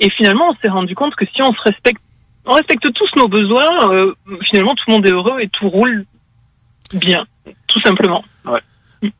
[0.00, 2.02] Et finalement, on s'est rendu compte que si on se respecte,
[2.44, 6.04] on respecte tous nos besoins, euh, finalement tout le monde est heureux et tout roule
[6.92, 7.24] bien,
[7.68, 8.24] tout simplement.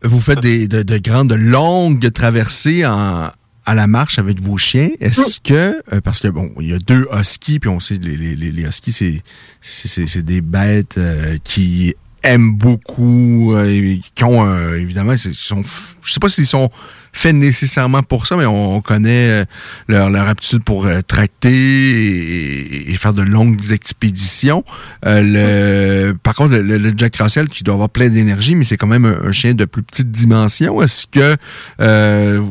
[0.03, 3.29] Vous faites des, de, de grandes, de longues traversées en,
[3.67, 4.91] à la marche avec vos chiens.
[5.01, 8.17] Est-ce que, euh, parce que bon, il y a deux huskies, puis on sait les,
[8.17, 9.23] les, les, huskies, c'est,
[9.61, 15.35] c'est, c'est des bêtes euh, qui aiment beaucoup, euh, et qui ont euh, évidemment, c'est-
[15.35, 15.63] sont,
[16.03, 16.71] je sais pas s'ils sont
[17.13, 19.45] faits nécessairement pour ça, mais on, on connaît euh,
[19.89, 24.65] leur, leur aptitude pour euh, tracter et, et faire de longues expéditions.
[25.07, 28.65] Euh, le, par contre, le, le- le Jack Russell qui doit avoir plein d'énergie, mais
[28.65, 30.83] c'est quand même un, un chien de plus petite dimension.
[30.83, 31.37] Est-ce que
[31.81, 32.43] euh,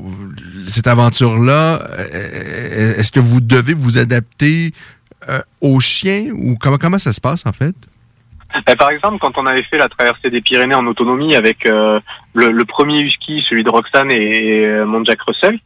[0.67, 4.71] cette aventure-là, euh, est-ce que vous devez vous adapter
[5.29, 7.75] euh, aux chiens ou comment comment ça se passe en fait?
[8.69, 11.99] Euh, par exemple, quand on avait fait la traversée des Pyrénées en autonomie avec euh,
[12.33, 15.59] le, premier husky, celui de Roxane et, mon Jack Russell,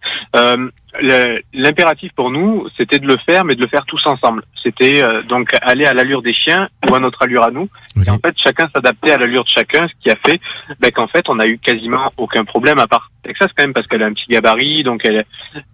[1.54, 4.44] l'impératif pour nous, c'était de le faire, mais de le faire tous ensemble.
[4.62, 7.70] C'était euh, donc aller à l'allure des chiens ou à notre allure à nous.
[8.06, 10.40] Et en fait, chacun s'adaptait à l'allure de chacun, ce qui a fait
[10.80, 13.88] ben, qu'en fait, on a eu quasiment aucun problème à part Texas quand même, parce
[13.88, 15.24] qu'elle a un petit gabarit, donc elle,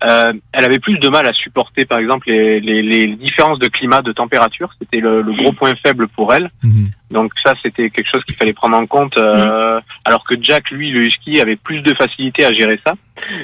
[0.08, 3.68] euh, elle avait plus de mal à supporter, par exemple, les, les, les différences de
[3.68, 4.70] climat, de température.
[4.80, 6.50] C'était le, le gros point faible pour elle.
[7.12, 9.18] Donc ça, c'était quelque chose qu'il fallait prendre en compte.
[9.18, 12.94] euh, Alors que Jack, lui, le husky, avait plus de facilité à gérer ça.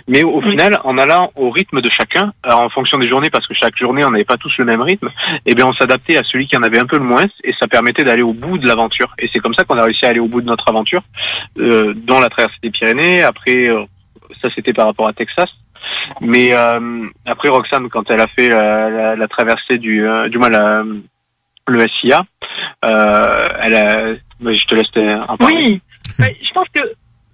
[0.08, 3.48] Mais au final, en allant au rythme de chacun, alors en fonction des journées, parce
[3.48, 5.10] que chaque journée, on n'avait pas tous le même rythme,
[5.46, 7.68] eh bien, on s'adaptait à celui qui en avait un peu le moins, et ça
[7.68, 9.14] permettait d'aller au bout de l'aventure.
[9.20, 11.04] Et c'est comme ça qu'on a réussi à aller au bout de notre aventure,
[11.60, 13.24] euh, dont la traversée des Pyrénées.
[13.24, 13.84] Après, euh,
[14.42, 15.50] ça, c'était par rapport à Texas.
[16.20, 20.38] Mais euh, après, Roxane, quand elle a fait la, la- la traversée du, euh, du
[20.38, 20.84] moins la,
[21.68, 22.26] le SIA,
[22.86, 25.56] euh, bah, je te laisse en parler.
[25.56, 25.82] Oui,
[26.20, 26.82] Ouais, je pense que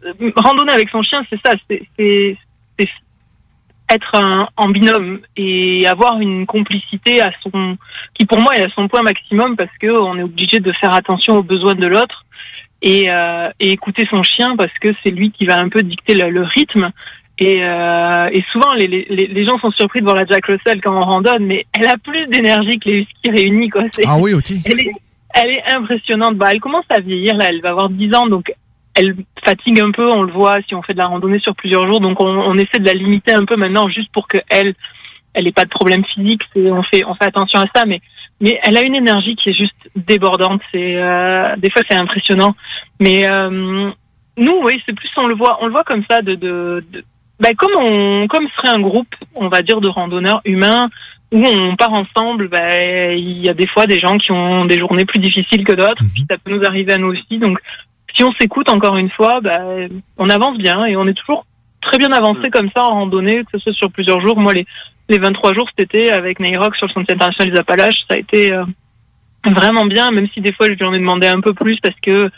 [0.05, 2.37] euh, randonner avec son chien, c'est ça, c'est
[3.89, 7.77] être un- en binôme et avoir une complicité à son,
[8.13, 10.93] qui pour moi est à son point maximum parce que on est obligé de faire
[10.93, 12.25] attention aux besoins de l'autre
[12.81, 16.43] et, euh, écouter son chien parce que c'est lui qui va un peu dicter le
[16.43, 16.91] rythme.
[17.39, 20.81] Et, euh, et souvent, les, les, les gens sont surpris de voir la Jack Russell
[20.81, 23.69] quand on randonne, mais elle a plus d'énergie que les huskies réunis.
[23.69, 23.83] Quoi.
[24.05, 24.49] Ah oui, ok.
[24.65, 24.91] elle est,
[25.35, 26.35] elle est impressionnante.
[26.35, 28.51] Bah, elle commence à vieillir, là, elle va avoir 10 ans, donc
[28.95, 29.15] elle
[29.45, 31.99] fatigue un peu, on le voit si on fait de la randonnée sur plusieurs jours,
[32.01, 34.73] donc on, on essaie de la limiter un peu maintenant juste pour que elle,
[35.35, 38.01] elle ait pas de problème physique, on fait, on fait attention à ça, mais,
[38.41, 42.55] mais elle a une énergie qui est juste débordante, c'est, euh, des fois c'est impressionnant,
[42.99, 43.91] mais, euh,
[44.37, 47.03] nous, oui, c'est plus, on le voit, on le voit comme ça de, de, de-
[47.39, 50.89] bah, comme on, comme serait un groupe, on va dire, de randonneurs humains,
[51.31, 54.77] où on part ensemble, bah, il y a des fois des gens qui ont des
[54.77, 57.37] journées plus difficiles que d'autres, puis ça peut nous arriver à nous aussi.
[57.37, 57.59] Donc,
[58.15, 59.61] si on s'écoute encore une fois, bah,
[60.17, 61.45] on avance bien et on est toujours
[61.81, 64.39] très bien avancé comme ça en randonnée, que ce soit sur plusieurs jours.
[64.39, 64.65] Moi, les,
[65.09, 68.17] les 23 jours cet été avec Nairock sur le Sentier international des Appalaches, ça a
[68.17, 68.65] été euh,
[69.45, 71.95] vraiment bien, même si des fois je lui en ai demandé un peu plus parce
[72.01, 72.29] que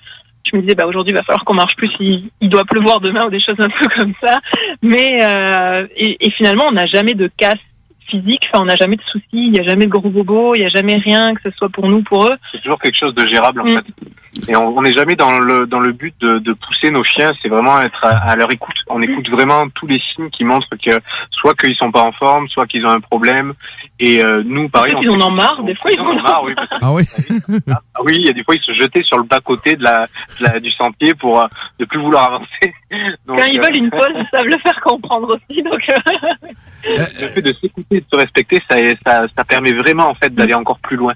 [0.44, 3.26] je me disais bah aujourd'hui il va falloir qu'on marche plus, il, doit pleuvoir demain
[3.28, 4.40] ou des choses un peu comme ça.
[4.82, 7.60] Mais euh, et finalement on n'a jamais de casse
[8.10, 10.60] physique, enfin on n'a jamais de soucis, il n'y a jamais de gros bobos, il
[10.60, 12.36] n'y a jamais rien que ce soit pour nous, pour eux.
[12.52, 13.70] C'est toujours quelque chose de gérable en Mm.
[13.76, 13.86] fait.
[14.48, 17.50] Et on n'est jamais dans le dans le but de, de pousser nos chiens, c'est
[17.50, 18.76] vraiment être à, à leur écoute.
[18.88, 20.92] On écoute vraiment tous les signes qui montrent que
[21.32, 23.54] soit qu'ils sont pas en forme, soit qu'ils ont un problème.
[24.00, 26.44] Et euh, nous, pareil, Peut-être qu'ils en ont marre, des fois ils en ont marre.
[26.44, 26.54] Oui.
[26.82, 27.04] Ah oui.
[27.68, 29.84] Ah oui, il y a des fois ils se jetaient sur le bas côté de
[29.84, 30.08] la,
[30.40, 31.48] de la- du sentier pour euh,
[31.80, 32.74] ne plus vouloir avancer.
[33.28, 35.62] Donc, Quand ils euh, veulent une pause, ils savent le faire comprendre aussi.
[35.64, 35.82] Donc,
[36.88, 40.34] le fait de s'écouter, et de se respecter, ça, ça, ça permet vraiment en fait
[40.34, 41.14] d'aller encore plus loin.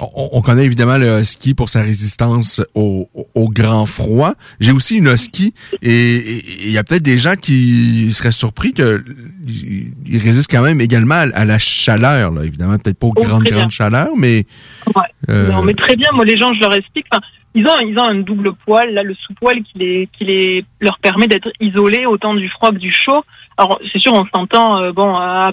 [0.00, 4.32] On, on connaît évidemment le husky pour sa résistance au, au- grand froid.
[4.60, 9.04] J'ai aussi une husky et il y a peut-être des gens qui seraient surpris que
[9.46, 12.30] il résiste quand même également à, à la chaleur.
[12.30, 12.44] Là.
[12.44, 14.46] Évidemment, peut-être pas aux Oh, grandes grandes chaleurs, mais
[14.94, 15.02] Ouais.
[15.28, 16.08] euh, Non, mais très bien.
[16.14, 17.06] Moi, les gens, je leur explique.
[17.54, 20.98] Ils ont, ils ont un double poil, là, le sous-poil qui les, qui les, leur
[21.00, 23.22] permet d'être isolés autant du froid que du chaud.
[23.56, 25.50] Alors, c'est sûr, on s'entend, euh, bon, à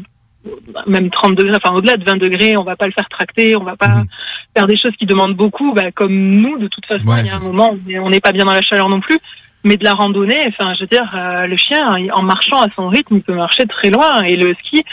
[0.85, 3.63] même 30 degrés, enfin, au-delà de 20 degrés, on va pas le faire tracter, on
[3.63, 4.03] va pas
[4.55, 7.29] faire des choses qui demandent beaucoup, bah, comme nous, de toute façon, Ouais, il y
[7.29, 9.17] a un moment où on n'est pas bien dans la chaleur non plus.
[9.63, 12.89] Mais de la randonnée, enfin, je veux dire, euh, le chien, en marchant à son
[12.89, 14.23] rythme, il peut marcher très loin.
[14.23, 14.83] Et le ski,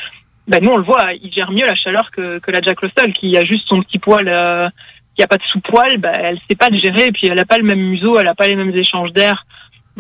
[0.47, 3.13] ben nous on le voit, il gère mieux la chaleur que, que la Jack Russell,
[3.13, 4.69] qui a juste son petit poil, euh,
[5.17, 7.45] qui a pas de sous-poil, ben elle sait pas le gérer, et puis elle a
[7.45, 9.47] pas le même museau, elle a pas les mêmes échanges d'air.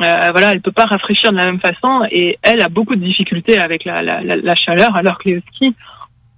[0.00, 3.04] Euh, voilà, elle peut pas rafraîchir de la même façon, et elle a beaucoup de
[3.04, 5.74] difficultés avec la, la, la, la chaleur, alors que les huskies,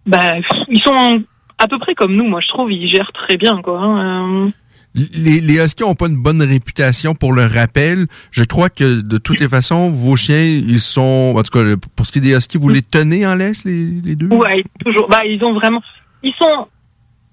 [0.05, 1.23] ben ils sont
[1.59, 3.81] à peu près comme nous, moi je trouve, ils gèrent très bien quoi.
[3.81, 4.47] hein.
[4.47, 4.51] Euh,
[4.95, 8.07] les, les huskies ont pas une bonne réputation pour le rappel.
[8.31, 11.65] Je crois que de toutes les façons, vos chiens, ils sont, en tout cas,
[11.95, 14.29] pour ce qui est des huskies, vous les tenez en laisse les, les deux?
[14.29, 15.07] Ouais, toujours.
[15.09, 15.83] Bah, ils ont vraiment.
[16.23, 16.67] Ils sont.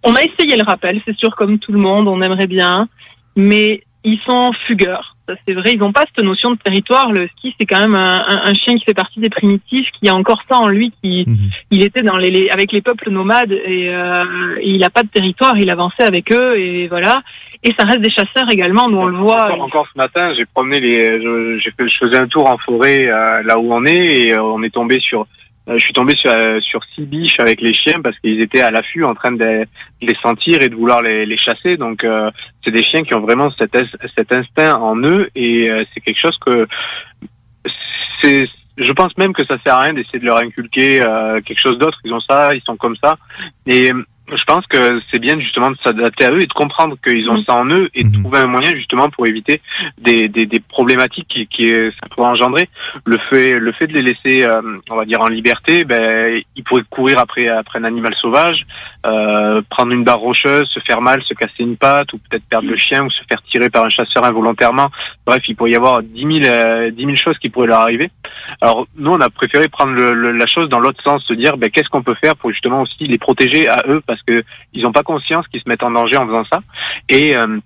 [0.03, 2.89] On a essayé le rappel, c'est sûr, comme tout le monde, on aimerait bien,
[3.37, 5.15] mais ils sont fugueurs.
[5.29, 7.11] Ça, c'est vrai, ils n'ont pas cette notion de territoire.
[7.13, 10.09] Le ski, c'est quand même un, un- un chien qui fait partie des primitifs, qui
[10.09, 11.23] a encore ça en lui, qui
[11.71, 14.23] il était dans les, les- avec les peuples nomades et, euh,
[14.59, 15.57] et il n'a pas de territoire.
[15.57, 17.21] Il avançait avec eux et voilà.
[17.63, 18.89] Et ça reste des chasseurs également.
[18.89, 19.45] Nous on le voit.
[19.53, 22.57] Encore, encore ce matin, j'ai promené les, je- j'ai fait, je faisais un tour en
[22.57, 23.95] forêt euh, là où on est
[24.27, 25.25] et euh, on est tombé sur, euh,
[25.67, 28.71] je suis tombé sur euh, sur six biches avec les chiens parce qu'ils étaient à
[28.71, 29.65] l'affût en train de,
[30.01, 31.77] les sentir et de vouloir les, les chasser.
[31.77, 32.29] Donc euh,
[32.63, 33.75] c'est des chiens qui ont vraiment cet,
[34.15, 36.67] cet instinct en eux et euh, c'est quelque chose que
[38.21, 38.45] c'est
[38.77, 41.77] je pense même que ça sert à rien d'essayer de leur inculquer euh, quelque chose
[41.77, 41.99] d'autre.
[42.03, 43.17] Ils ont ça, ils sont comme ça.
[43.67, 46.95] Et euh, je pense que c'est bien justement de s'adapter à eux et de comprendre
[47.03, 49.61] qu'ils ont ça en eux et de trouver un moyen justement pour éviter
[49.97, 52.69] des, des, des problématiques qui, qui euh, ça pourrait engendrer.
[53.05, 56.63] Le fait, le fait de les laisser, euh, on va dire en liberté, ben ils
[56.63, 58.65] pourraient courir après après un animal sauvage,
[59.05, 62.69] euh, prendre une barre rocheuse, se faire mal, se casser une patte ou peut-être perdre
[62.69, 64.89] le chien ou se faire tirer par un chasseur involontairement.
[65.25, 68.09] Bref, il pourrait y avoir dix mille euh, 10 000 choses qui pourraient leur arriver.
[68.61, 71.55] Alors nous, on a préféré prendre le- le- la chose dans l'autre sens, se dire
[71.57, 74.43] ben, qu'est-ce qu'on peut faire pour justement aussi les protéger à eux parce que
[74.73, 76.59] ils n'ont pas conscience qu'ils se mettent en danger en faisant ça.
[77.07, 77.57] Et euh,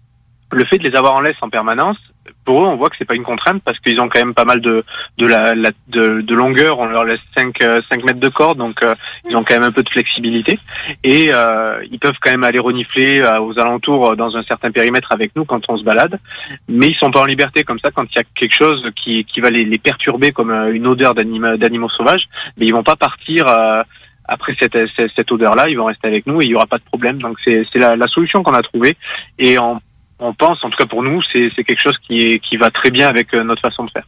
[0.51, 1.97] le fait de les avoir en laisse en permanence,
[2.45, 4.45] pour eux, on voit que c'est pas une contrainte parce qu'ils ont quand même pas
[4.45, 4.84] mal de
[5.18, 6.80] de la, de, de longueur.
[6.80, 7.58] On leur laisse 5
[7.90, 8.95] cinq mètres de corde, donc euh,
[9.30, 10.60] ils ont quand même un peu de flexibilité
[11.04, 14.72] et euh, ils peuvent quand même aller renifler euh, aux alentours euh, dans un certain
[14.72, 16.20] périmètre avec nous quand on se balade.
[16.68, 19.26] Mais ils sont pas en liberté comme ça quand il y a quelque chose qui
[19.26, 22.28] qui va les, les perturber comme euh, une odeur d'anima- d'animaux sauvages.
[22.58, 23.48] Mais ils vont pas partir.
[23.48, 23.82] euh,
[24.30, 24.78] après cette,
[25.16, 27.22] cette, odeur-là, ils vont rester avec nous et il y aura pas de problème.
[27.22, 28.98] Donc c'est la, la solution qu'on a trouvée
[29.40, 29.80] et on,
[30.19, 32.91] on pense, en tout cas pour nous, c'est quelque chose qui est qui va très
[32.91, 34.06] bien avec euh, notre façon de faire.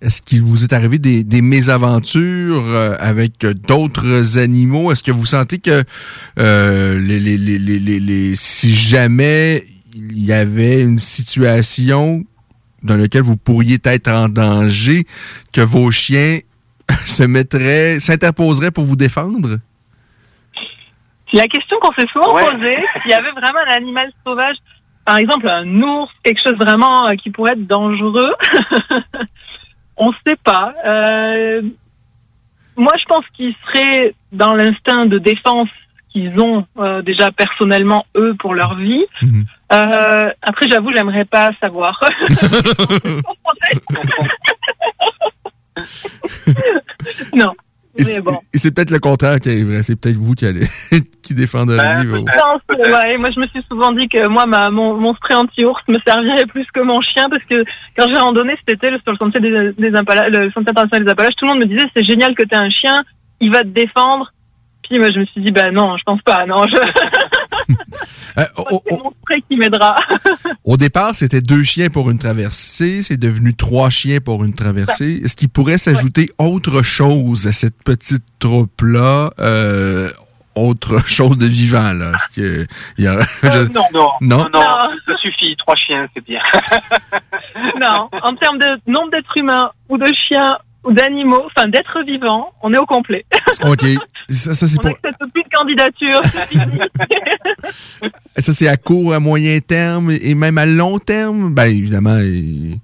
[0.00, 4.92] Est-ce qu'il vous est arrivé des, des mésaventures euh, avec euh, d'autres animaux?
[4.92, 5.82] Est-ce que vous sentez que
[6.38, 9.64] euh, les, les, les, les, les- les- si jamais
[9.96, 12.22] il y avait une situation
[12.84, 15.04] dans laquelle vous pourriez être en danger,
[15.52, 16.38] que vos chiens
[17.06, 19.58] se mettraient, s'interposeraient pour vous défendre?
[21.30, 22.76] C'est la question qu'on s'est souvent posée.
[23.02, 24.56] S'il y avait vraiment un animal sauvage,
[25.08, 28.34] par exemple un ours, quelque chose vraiment euh, qui pourrait être dangereux,
[29.96, 30.74] on ne sait pas.
[30.84, 31.62] Euh,
[32.76, 35.70] moi, je pense qu'ils seraient dans l'instinct de défense
[36.10, 39.06] qu'ils ont euh, déjà personnellement eux pour leur vie.
[39.72, 41.98] Euh, après, j'avoue, j'aimerais pas savoir.
[47.34, 47.54] non.
[47.98, 48.38] Et c'est bon.
[48.54, 49.82] et c'est peut-être le contraire qui arriverait.
[49.82, 50.66] C'est peut-être vous qui allez
[51.22, 52.24] qui défendriez vos- Non,
[52.70, 55.80] c'est- ouais, moi je me suis souvent dit que moi ma, mon, mon spray anti-ours
[55.88, 57.64] me servirait plus que mon chien parce que
[57.96, 61.04] quand j'ai randonné cet été le- sur le sentier des, des Impala- le sentier international
[61.04, 63.02] des Appalaches, tout le monde me disait c'est génial que tu un chien,
[63.40, 64.32] il va te défendre.
[64.88, 66.76] Puis moi je me suis dit bah non, je pense pas, non, je...
[68.38, 68.42] Euh,
[68.88, 69.96] c'est mon spray qui m'aidera.
[70.64, 73.02] Au départ, c'était deux chiens pour une traversée.
[73.02, 75.20] C'est devenu trois chiens pour une traversée.
[75.24, 79.32] Est-ce qu'il pourrait s'ajouter autre chose à cette petite troupe-là?
[79.40, 80.10] Euh,
[80.54, 82.12] autre chose de vivant, là?
[82.34, 82.66] Que,
[82.96, 84.44] il y a, je- non, non, Non?
[84.52, 84.60] non,
[85.06, 85.54] ça suffit.
[85.56, 86.40] Trois chiens, c'est bien.
[87.80, 90.56] non, en termes de nombre d'êtres humains ou de chiens
[90.92, 93.24] d'animaux, enfin d'êtres vivants, on est au complet.
[93.64, 93.84] OK.
[94.30, 96.20] Ça, ça, c'est on pour, accepte plus de candidatures.
[98.36, 101.54] ça, c'est à court, à moyen terme et même à long terme?
[101.54, 102.18] Ben, évidemment.
[102.18, 102.78] et-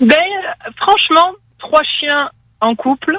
[0.00, 0.14] Ben,
[0.76, 3.18] franchement, trois chiens en couple,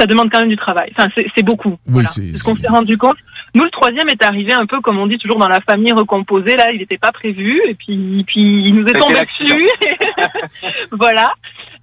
[0.00, 0.92] ça demande quand même du travail.
[0.98, 1.68] Enfin, c'est beaucoup.
[1.70, 2.08] Oui, voilà.
[2.08, 3.18] c'est- C'est ce qu'on s'est rendu compte.
[3.56, 6.56] Nous, le troisième est arrivé un peu, comme on dit toujours, dans la famille recomposée.
[6.56, 7.58] Là, il n'était pas prévu.
[7.66, 9.66] Et puis, puis il nous est tombé dessus.
[10.92, 11.32] voilà.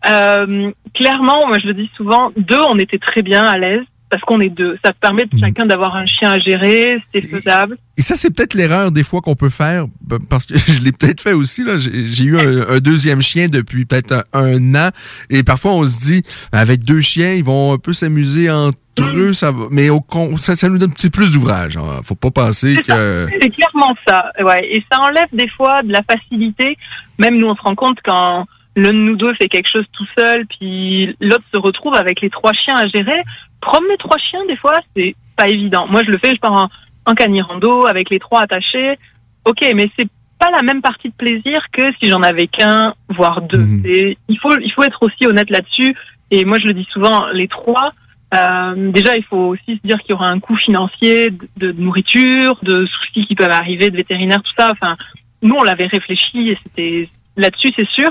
[0.07, 3.85] Euh, clairement, moi, je le dis souvent, deux, on était très bien à l'aise.
[4.13, 4.77] Parce qu'on est deux.
[4.85, 7.01] Ça permet de chacun d'avoir un chien à gérer.
[7.11, 7.77] C'est faisable.
[7.97, 9.85] Et ça, c'est peut-être l'erreur des fois qu'on peut faire,
[10.29, 11.63] parce que je l'ai peut-être fait aussi.
[11.63, 11.77] là.
[11.79, 14.89] J'ai eu un, un deuxième chien depuis peut-être un, un an,
[15.31, 16.21] et parfois on se dit,
[16.51, 19.63] avec deux chiens, ils vont un peu s'amuser entre eux, ça va.
[19.71, 19.99] Mais au
[20.37, 21.75] ça nous donne un petit plus d'ouvrage.
[21.75, 22.01] hein.
[22.03, 23.27] Faut pas penser que.
[23.41, 24.61] C'est clairement ça, ouais.
[24.75, 26.77] Et ça enlève des fois de la facilité.
[27.17, 28.45] Même nous, on se rend compte quand
[28.75, 32.31] l'un de nous deux fait quelque chose tout seul, puis l'autre se retrouve avec les
[32.31, 33.21] trois chiens à gérer.
[33.63, 35.85] Promener trois chiens, des fois, c'est pas évident.
[35.89, 36.69] Moi, je le fais, je pars en,
[37.05, 38.99] en canirando avec les trois attachés.
[39.45, 43.41] Ok, mais c'est pas la même partie de plaisir que si j'en avais qu'un, voire
[43.41, 43.65] deux.
[43.85, 45.95] Et il faut, il faut être aussi honnête là-dessus.
[46.31, 47.93] Et moi, je le dis souvent, les trois,
[48.33, 51.71] euh, déjà, il faut aussi se dire qu'il y aura un coût financier de, de
[51.71, 54.71] nourriture, de soucis qui peuvent arriver, de vétérinaire, tout ça.
[54.71, 54.97] Enfin,
[55.41, 58.09] nous, on l'avait réfléchi et c'était là-dessus, c'est sûr.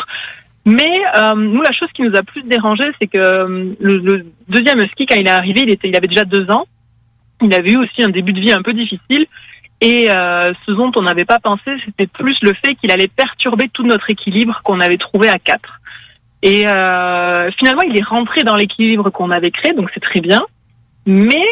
[0.65, 4.27] Mais euh, nous, la chose qui nous a plus dérangé, c'est que euh, le, le
[4.49, 6.67] deuxième husky, quand il est arrivé, il, était, il avait déjà deux ans.
[7.43, 9.27] Il avait eu aussi un début de vie un peu difficile.
[9.81, 13.69] Et euh, ce dont on n'avait pas pensé, c'était plus le fait qu'il allait perturber
[13.73, 15.81] tout notre équilibre qu'on avait trouvé à quatre.
[16.43, 20.41] Et euh, finalement, il est rentré dans l'équilibre qu'on avait créé, donc c'est très bien.
[21.05, 21.45] Mais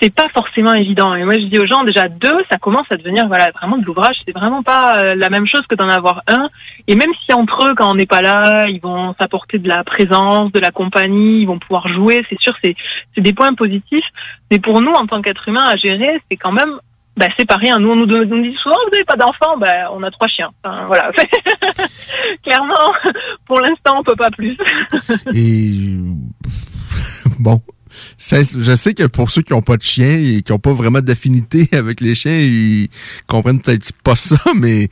[0.00, 1.14] c'est pas forcément évident.
[1.14, 3.84] Et moi, je dis aux gens, déjà deux, ça commence à devenir voilà vraiment de
[3.84, 4.16] l'ouvrage.
[4.26, 6.48] C'est vraiment pas euh, la même chose que d'en avoir un.
[6.86, 9.84] Et même si entre eux, quand on n'est pas là, ils vont s'apporter de la
[9.84, 12.24] présence, de la compagnie, ils vont pouvoir jouer.
[12.28, 12.74] C'est sûr, c'est
[13.14, 14.06] c'est des points positifs.
[14.50, 16.78] Mais pour nous, en tant qu'être humain à gérer, c'est quand même
[17.18, 17.80] bah, c'est pas rien.
[17.80, 20.50] Nous, on nous, dit souvent, vous n'avez pas d'enfants, bah, on a trois chiens.
[20.62, 21.10] Enfin, voilà.
[22.44, 22.92] Clairement,
[23.44, 24.56] pour l'instant, on peut pas plus.
[25.34, 25.98] Et
[27.40, 27.60] bon,
[28.18, 31.00] je sais que pour ceux qui n'ont pas de chien et qui n'ont pas vraiment
[31.00, 32.88] d'affinité avec les chiens, ils
[33.26, 34.88] comprennent peut-être pas ça, mais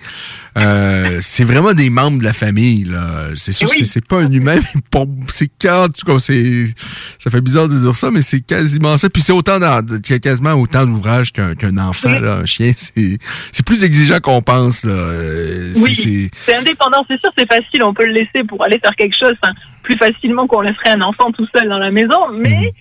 [0.57, 2.85] euh, c'est vraiment des membres de la famille.
[2.85, 3.28] là.
[3.35, 3.85] C'est sûr, Oui.
[3.86, 4.61] c'est pas un humain,
[5.28, 6.69] c'est quand, tout cas, c'est
[7.19, 9.11] ça fait bizarre de dire ça, mais c'est quasiment ça.
[9.11, 12.20] Puis c'est autant dans, il y a quasiment autant d'ouvrages qu'un enfant, Oui.
[12.20, 12.73] là, un chien.
[12.77, 13.19] C'est
[13.53, 14.85] c'est plus exigeant qu'on pense.
[14.85, 14.93] Là.
[15.74, 18.94] C'est- Oui, c'est- indépendant, c'est sûr, c'est facile, on peut le laisser pour aller faire
[18.97, 22.73] quelque chose, enfin, plus facilement qu'on laisserait un enfant tout seul dans la maison, mais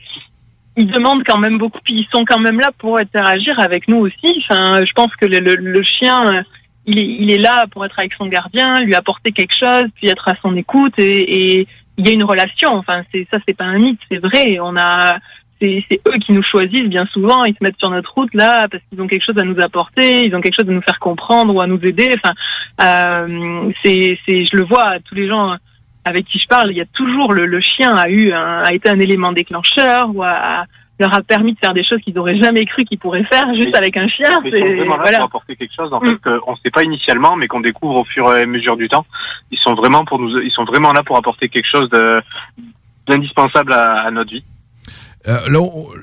[0.77, 3.97] ils demandent quand même beaucoup, puis ils sont quand même là pour interagir avec nous
[3.97, 4.43] aussi.
[4.43, 6.43] Enfin, je pense que le, le- le chien,
[6.85, 10.09] il est, il est là pour être avec son gardien, lui apporter quelque chose, puis
[10.09, 12.71] être à son écoute, et, et il y a une relation.
[12.73, 14.59] Enfin, c'est ça, c'est pas un mythe, c'est vrai.
[14.61, 15.17] On a
[15.61, 18.83] c'est eux qui nous choisissent bien souvent, ils se mettent sur notre route là parce
[18.89, 21.55] qu'ils ont quelque chose à nous apporter, ils ont quelque chose à nous faire comprendre
[21.55, 22.09] ou à nous aider.
[22.13, 22.33] Enfin,
[22.81, 25.55] euh, c'est je le vois tous les gens
[26.05, 28.73] avec qui je parle, il y a toujours le, le chien a eu un, a
[28.73, 30.65] été un élément déclencheur ou a,
[30.99, 33.75] leur a permis de faire des choses qu'ils n'auraient jamais cru qu'ils pourraient faire juste
[33.75, 34.39] avec un chien.
[34.43, 35.17] Mais ils sont vraiment là voilà.
[35.17, 38.05] pour apporter quelque chose en fait qu'on ne sait pas initialement mais qu'on découvre au
[38.05, 39.05] fur et à mesure du temps.
[39.51, 42.21] Ils sont vraiment pour nous ils sont vraiment là pour apporter quelque chose de
[43.07, 44.43] d'indispensable à, à notre vie.
[45.27, 45.59] Euh, là,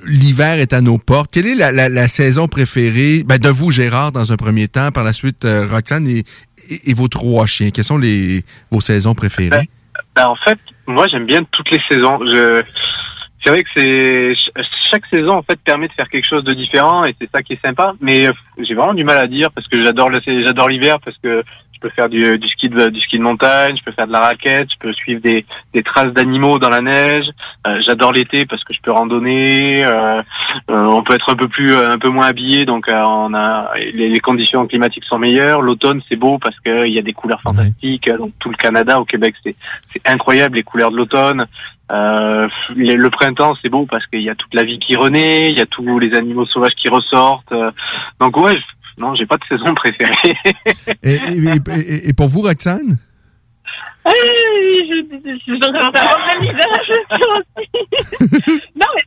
[0.06, 1.30] l'hiver est à nos portes.
[1.32, 3.22] Quelle est la, la- la saison préférée?
[3.24, 6.24] Ben, de vous, Gérard, dans un premier temps, par la suite, euh, Roxane et,
[6.68, 7.70] et- et vos trois chiens?
[7.70, 9.50] Quelles sont les, vos saisons préférées?
[9.50, 9.64] Ben,
[10.20, 12.18] en fait, moi j'aime bien toutes les saisons.
[12.26, 12.62] Je
[13.42, 14.50] c'est vrai que c'est ch-
[14.90, 17.54] chaque saison en fait permet de faire quelque chose de différent et c'est ça qui
[17.54, 17.94] est sympa.
[18.00, 21.16] Mais euh, j'ai vraiment du mal à dire parce que j'adore le j'adore l'hiver parce
[21.18, 21.42] que
[21.74, 24.12] je peux faire du, du ski de du ski de montagne, je peux faire de
[24.12, 25.44] la raquette, je peux suivre des,
[25.74, 27.26] des traces d'animaux dans la neige.
[27.66, 29.84] Euh, j'adore l'été parce que je peux randonner.
[29.84, 30.22] euh,
[30.70, 33.72] euh, on peut être un peu plus un peu moins habillé donc euh, on a
[33.76, 35.60] les, les conditions climatiques sont meilleures.
[35.62, 38.08] L'automne c'est beau parce que il y a des couleurs fantastiques.
[38.16, 39.56] Donc tout le Canada au Québec c'est
[39.92, 41.46] c'est incroyable les couleurs de l'automne.
[41.92, 45.58] Euh, le printemps, c'est beau parce qu'il y a toute la vie qui renaît, il
[45.58, 47.52] y a tous les animaux sauvages qui ressortent.
[47.52, 47.70] euh,
[48.20, 48.56] donc ouais,
[48.98, 50.34] non, j'ai pas de saison préférée.
[51.02, 52.96] Et, et- et- et pour vous, Roxane?
[54.06, 55.54] Je,
[55.98, 56.18] avoir
[58.76, 59.02] non, mais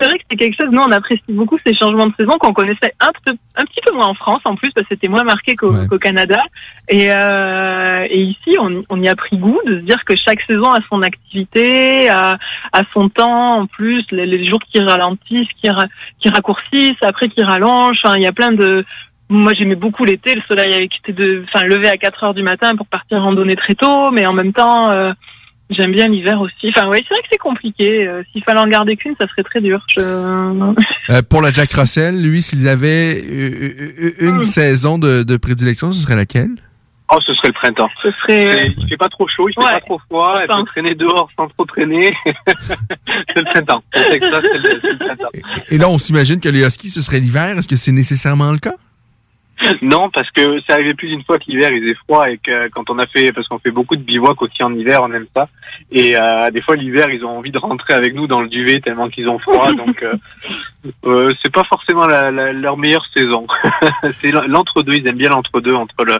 [0.00, 2.52] c'est vrai, que c'est quelque chose, nous, on apprécie beaucoup ces changements de saison qu'on
[2.52, 5.24] connaissait un, peu- un petit peu moins en France, en plus, parce que c'était moins
[5.24, 6.40] marqué qu'au qu'au Canada.
[6.88, 10.40] Et, euh, et ici, on, on y a pris goût de se dire que chaque
[10.42, 12.38] saison a son activité, a,
[12.72, 15.88] a son temps, en plus, les, les jours qui ralentissent, qui, ra-
[16.20, 18.00] qui raccourcissent, après qui rallongent.
[18.04, 18.84] Enfin, il y a plein de...
[19.30, 22.42] Moi, j'aimais beaucoup l'été, le soleil avec- était de, enfin, levé à 4 heures du
[22.42, 25.12] matin pour partir randonner très tôt, mais en même temps, euh,
[25.70, 26.70] j'aime bien l'hiver aussi.
[26.74, 28.06] Enfin, oui, c'est vrai que c'est compliqué.
[28.08, 29.84] Euh, S'il fallait en garder qu'une, ça serait très dur.
[29.94, 30.00] Je...
[30.00, 34.42] Euh, pour la Jack Russell, lui, s'il avait euh, euh, une Hmm.
[34.42, 36.50] saison de, de prédilection, ce serait laquelle?
[37.10, 37.88] Oh, ce serait le printemps.
[38.02, 38.74] Ce serait.
[38.78, 41.48] Il fait pas trop chaud, il fait pas trop froid, elle peut traîner dehors sans
[41.48, 42.12] trop traîner.
[42.26, 43.82] c'est le printemps.
[43.96, 45.30] Au Texas, c'est le, c'est le printemps.
[45.70, 47.56] Et là, on s'imagine que les Huskies, ce serait l'hiver.
[47.58, 48.74] Est-ce que c'est nécessairement le cas?
[49.82, 52.68] Non, parce que c'est arrivé plus d'une fois que l'hiver il faisait froid et que
[52.68, 55.26] quand on a fait, parce qu'on fait beaucoup de bivouac aussi en hiver, on aime
[55.34, 55.48] ça.
[55.90, 58.80] Et euh, des fois l'hiver ils ont envie de rentrer avec nous dans le duvet
[58.80, 60.14] tellement qu'ils ont froid, donc euh,
[61.06, 63.46] euh, c'est pas forcément la, la- leur meilleure saison.
[64.20, 66.16] c'est l'entre-deux, ils aiment bien l'entre-deux entre le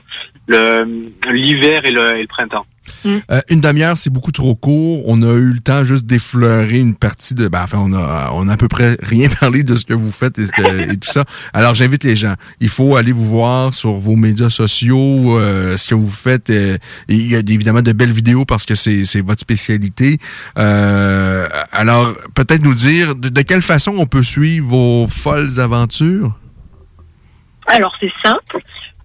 [0.48, 2.66] le- l'hiver et le, et le printemps.
[3.06, 5.02] Euh, une demi-heure, c'est beaucoup trop court.
[5.06, 7.48] On a eu le temps juste d'effleurer une partie de.
[7.48, 10.10] Ben, enfin, on a, on a à peu près rien parlé de ce que vous
[10.10, 11.24] faites et, tout ça.
[11.52, 12.34] Alors, j'invite les gens.
[12.60, 16.50] Il faut aller vous voir sur vos médias sociaux, euh, ce que vous faites.
[16.50, 16.78] euh,
[17.08, 20.18] il y a évidemment de belles vidéos parce que c'est, c'est votre spécialité.
[20.58, 26.36] Euh, alors, peut-être nous dire de, de quelle façon on peut suivre vos folles aventures?
[27.66, 28.58] Alors c'est simple.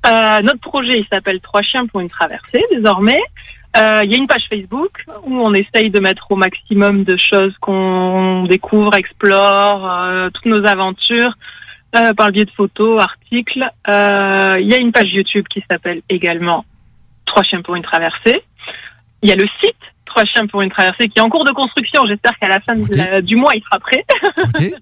[0.05, 3.19] Euh, notre projet il s'appelle Trois chiens pour une traversée désormais.
[3.75, 7.17] Euh, Il y a une page Facebook où on essaye de mettre au maximum de
[7.17, 11.33] choses qu'on découvre, explore, euh, toutes nos aventures
[11.95, 13.63] euh, par le biais de photos, articles.
[13.87, 16.65] Euh, Il y a une page YouTube qui s'appelle également
[17.25, 18.43] Trois chiens pour une traversée.
[19.21, 19.75] Il y a le site
[20.05, 22.03] Trois chiens pour une traversée qui est en cours de construction.
[22.07, 24.05] J'espère qu'à la fin de la- du mois il sera prêt.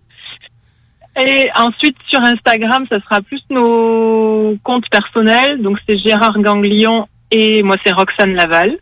[1.21, 5.61] Et ensuite, sur Instagram, ça sera plus nos comptes personnels.
[5.61, 8.77] Donc, c'est Gérard Ganglion et moi, c'est Roxane Laval.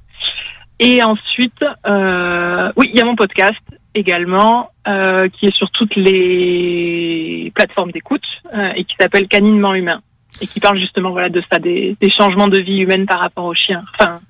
[0.80, 3.60] Et ensuite, euh, oui, il y a mon podcast
[3.94, 10.02] également, euh, qui est sur toutes les plateformes d'écoute euh, et qui s'appelle Caninement Humain
[10.42, 13.46] et qui parle justement voilà de ça, des, des changements de vie humaine par rapport
[13.46, 13.84] aux chiens.
[13.94, 14.22] Enfin,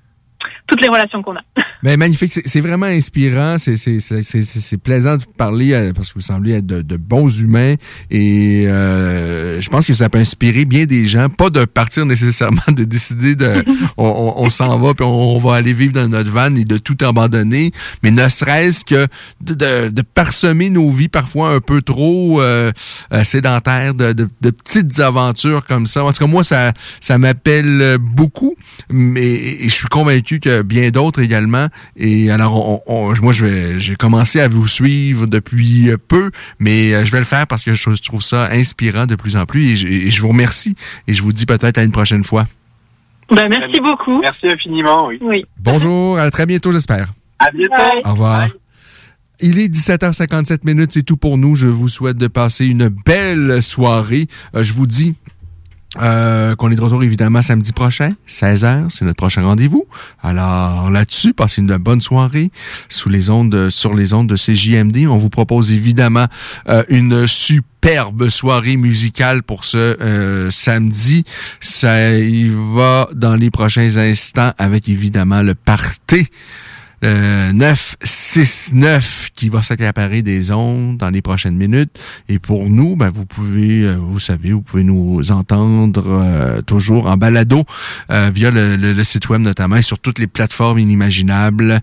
[0.70, 1.40] toutes les relations qu'on a.
[1.82, 2.30] Ben, magnifique.
[2.44, 3.56] C'est vraiment inspirant.
[3.56, 6.66] C'est- C'est c'est- c'est- c'est- c'est plaisant de parler euh, parce que vous semblez être
[6.66, 7.76] de, de bons humains
[8.10, 11.30] et euh, je pense que ça peut inspirer bien des gens.
[11.30, 13.64] Pas de partir nécessairement de décider de
[13.96, 16.76] on, on- on s'en va puis on, va aller vivre dans notre van et de
[16.76, 17.70] tout abandonner,
[18.02, 19.06] mais ne serait-ce que
[19.40, 22.72] de, de, de parsemer nos vies parfois un peu trop euh,
[23.14, 26.04] euh, sédentaires, de, de, de petites aventures comme ça.
[26.04, 28.54] En tout cas, moi, ça, ça m'appelle beaucoup,
[28.90, 31.68] mais et je suis convaincu que bien d'autres également.
[31.96, 36.92] Et alors, on- on- moi, je vais, j'ai commencé à vous suivre depuis peu, mais
[36.94, 39.70] euh, je vais le faire parce que je trouve ça inspirant de plus en plus
[39.72, 40.74] et je, et je vous remercie
[41.08, 42.46] et je vous dis peut-être à une prochaine fois.
[43.34, 44.20] Ben, merci beaucoup.
[44.20, 45.18] Merci infiniment, oui.
[45.20, 45.44] Oui.
[45.58, 47.12] Bonjour, à très bientôt, j'espère.
[47.38, 47.74] À bientôt.
[48.04, 48.48] Au revoir.
[49.42, 51.54] Il est 17h57 minutes, c'est tout pour nous.
[51.54, 54.26] Je vous souhaite de passer une belle soirée.
[54.54, 55.14] Euh, je vous dis
[55.98, 59.86] euh, qu'on est de retour évidemment samedi prochain, 16h, c'est notre prochain rendez-vous.
[60.22, 62.52] Alors là-dessus, passez une bonne soirée
[62.88, 65.08] sous les ondes, sur les ondes de CJMD.
[65.08, 66.26] On vous propose évidemment
[66.68, 71.24] euh, une superbe soirée musicale pour ce euh, samedi.
[71.60, 76.28] Ça y va dans les prochains instants avec évidemment le party
[77.04, 81.98] euh, 969 qui va s'accaparer des ondes dans les prochaines minutes.
[82.28, 87.06] Et pour nous, ben, vous pouvez, euh, vous savez, vous pouvez nous entendre euh, toujours
[87.06, 87.64] en balado
[88.10, 91.80] euh, via le, le- le site web notamment et sur toutes les plateformes inimaginables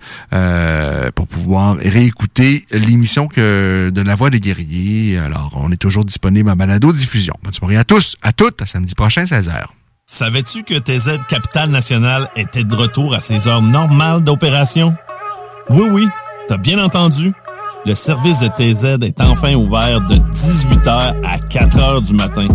[1.15, 5.18] pour pouvoir réécouter l'émission que de La Voix des guerriers.
[5.18, 7.34] Alors, on est toujours disponible en balado diffusion.
[7.44, 9.64] Bonne soirée à tous, à toutes, à samedi prochain, 16h.
[10.06, 14.95] Savais-tu que TZ Capital National était de retour à ses heures normales d'opération?
[15.69, 16.07] Oui, oui,
[16.48, 17.34] t'as bien entendu.
[17.85, 22.48] Le service de TZ est enfin ouvert de 18h à 4h du matin,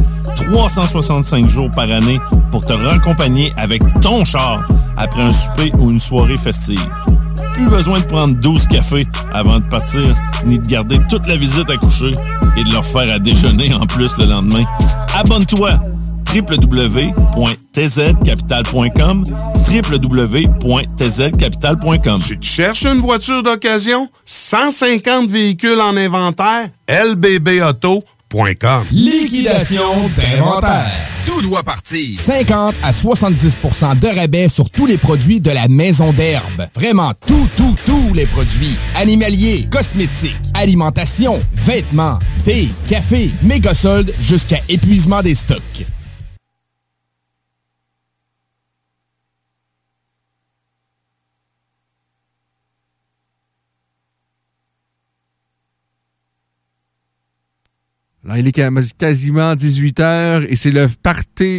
[0.53, 2.19] 365 jours par année
[2.51, 4.67] pour te raccompagner avec ton char
[4.97, 6.85] après un souper ou une soirée festive.
[7.55, 10.03] Plus besoin de prendre 12 cafés avant de partir,
[10.47, 12.11] ni de garder toute la visite à coucher
[12.57, 14.65] et de leur faire à déjeuner en plus le lendemain.
[15.15, 15.79] Abonne-toi
[16.33, 19.25] www.tzcapital.com
[19.69, 24.09] www.tzcapital.com Tu cherches une voiture d'occasion?
[24.25, 26.69] 150 véhicules en inventaire?
[26.89, 30.91] lbbauto.com Liquidation d'inventaire.
[31.27, 32.19] Tout doit partir.
[32.19, 36.67] 50 à 70% de rabais sur tous les produits de la maison d'herbe.
[36.75, 38.77] Vraiment tout, tout, tous les produits.
[38.95, 45.85] Animaliers, cosmétiques, alimentation, vêtements, thé, café, méga soldes jusqu'à épuisement des stocks.
[58.24, 61.59] Là, il est quas- quasiment 18h et c'est le party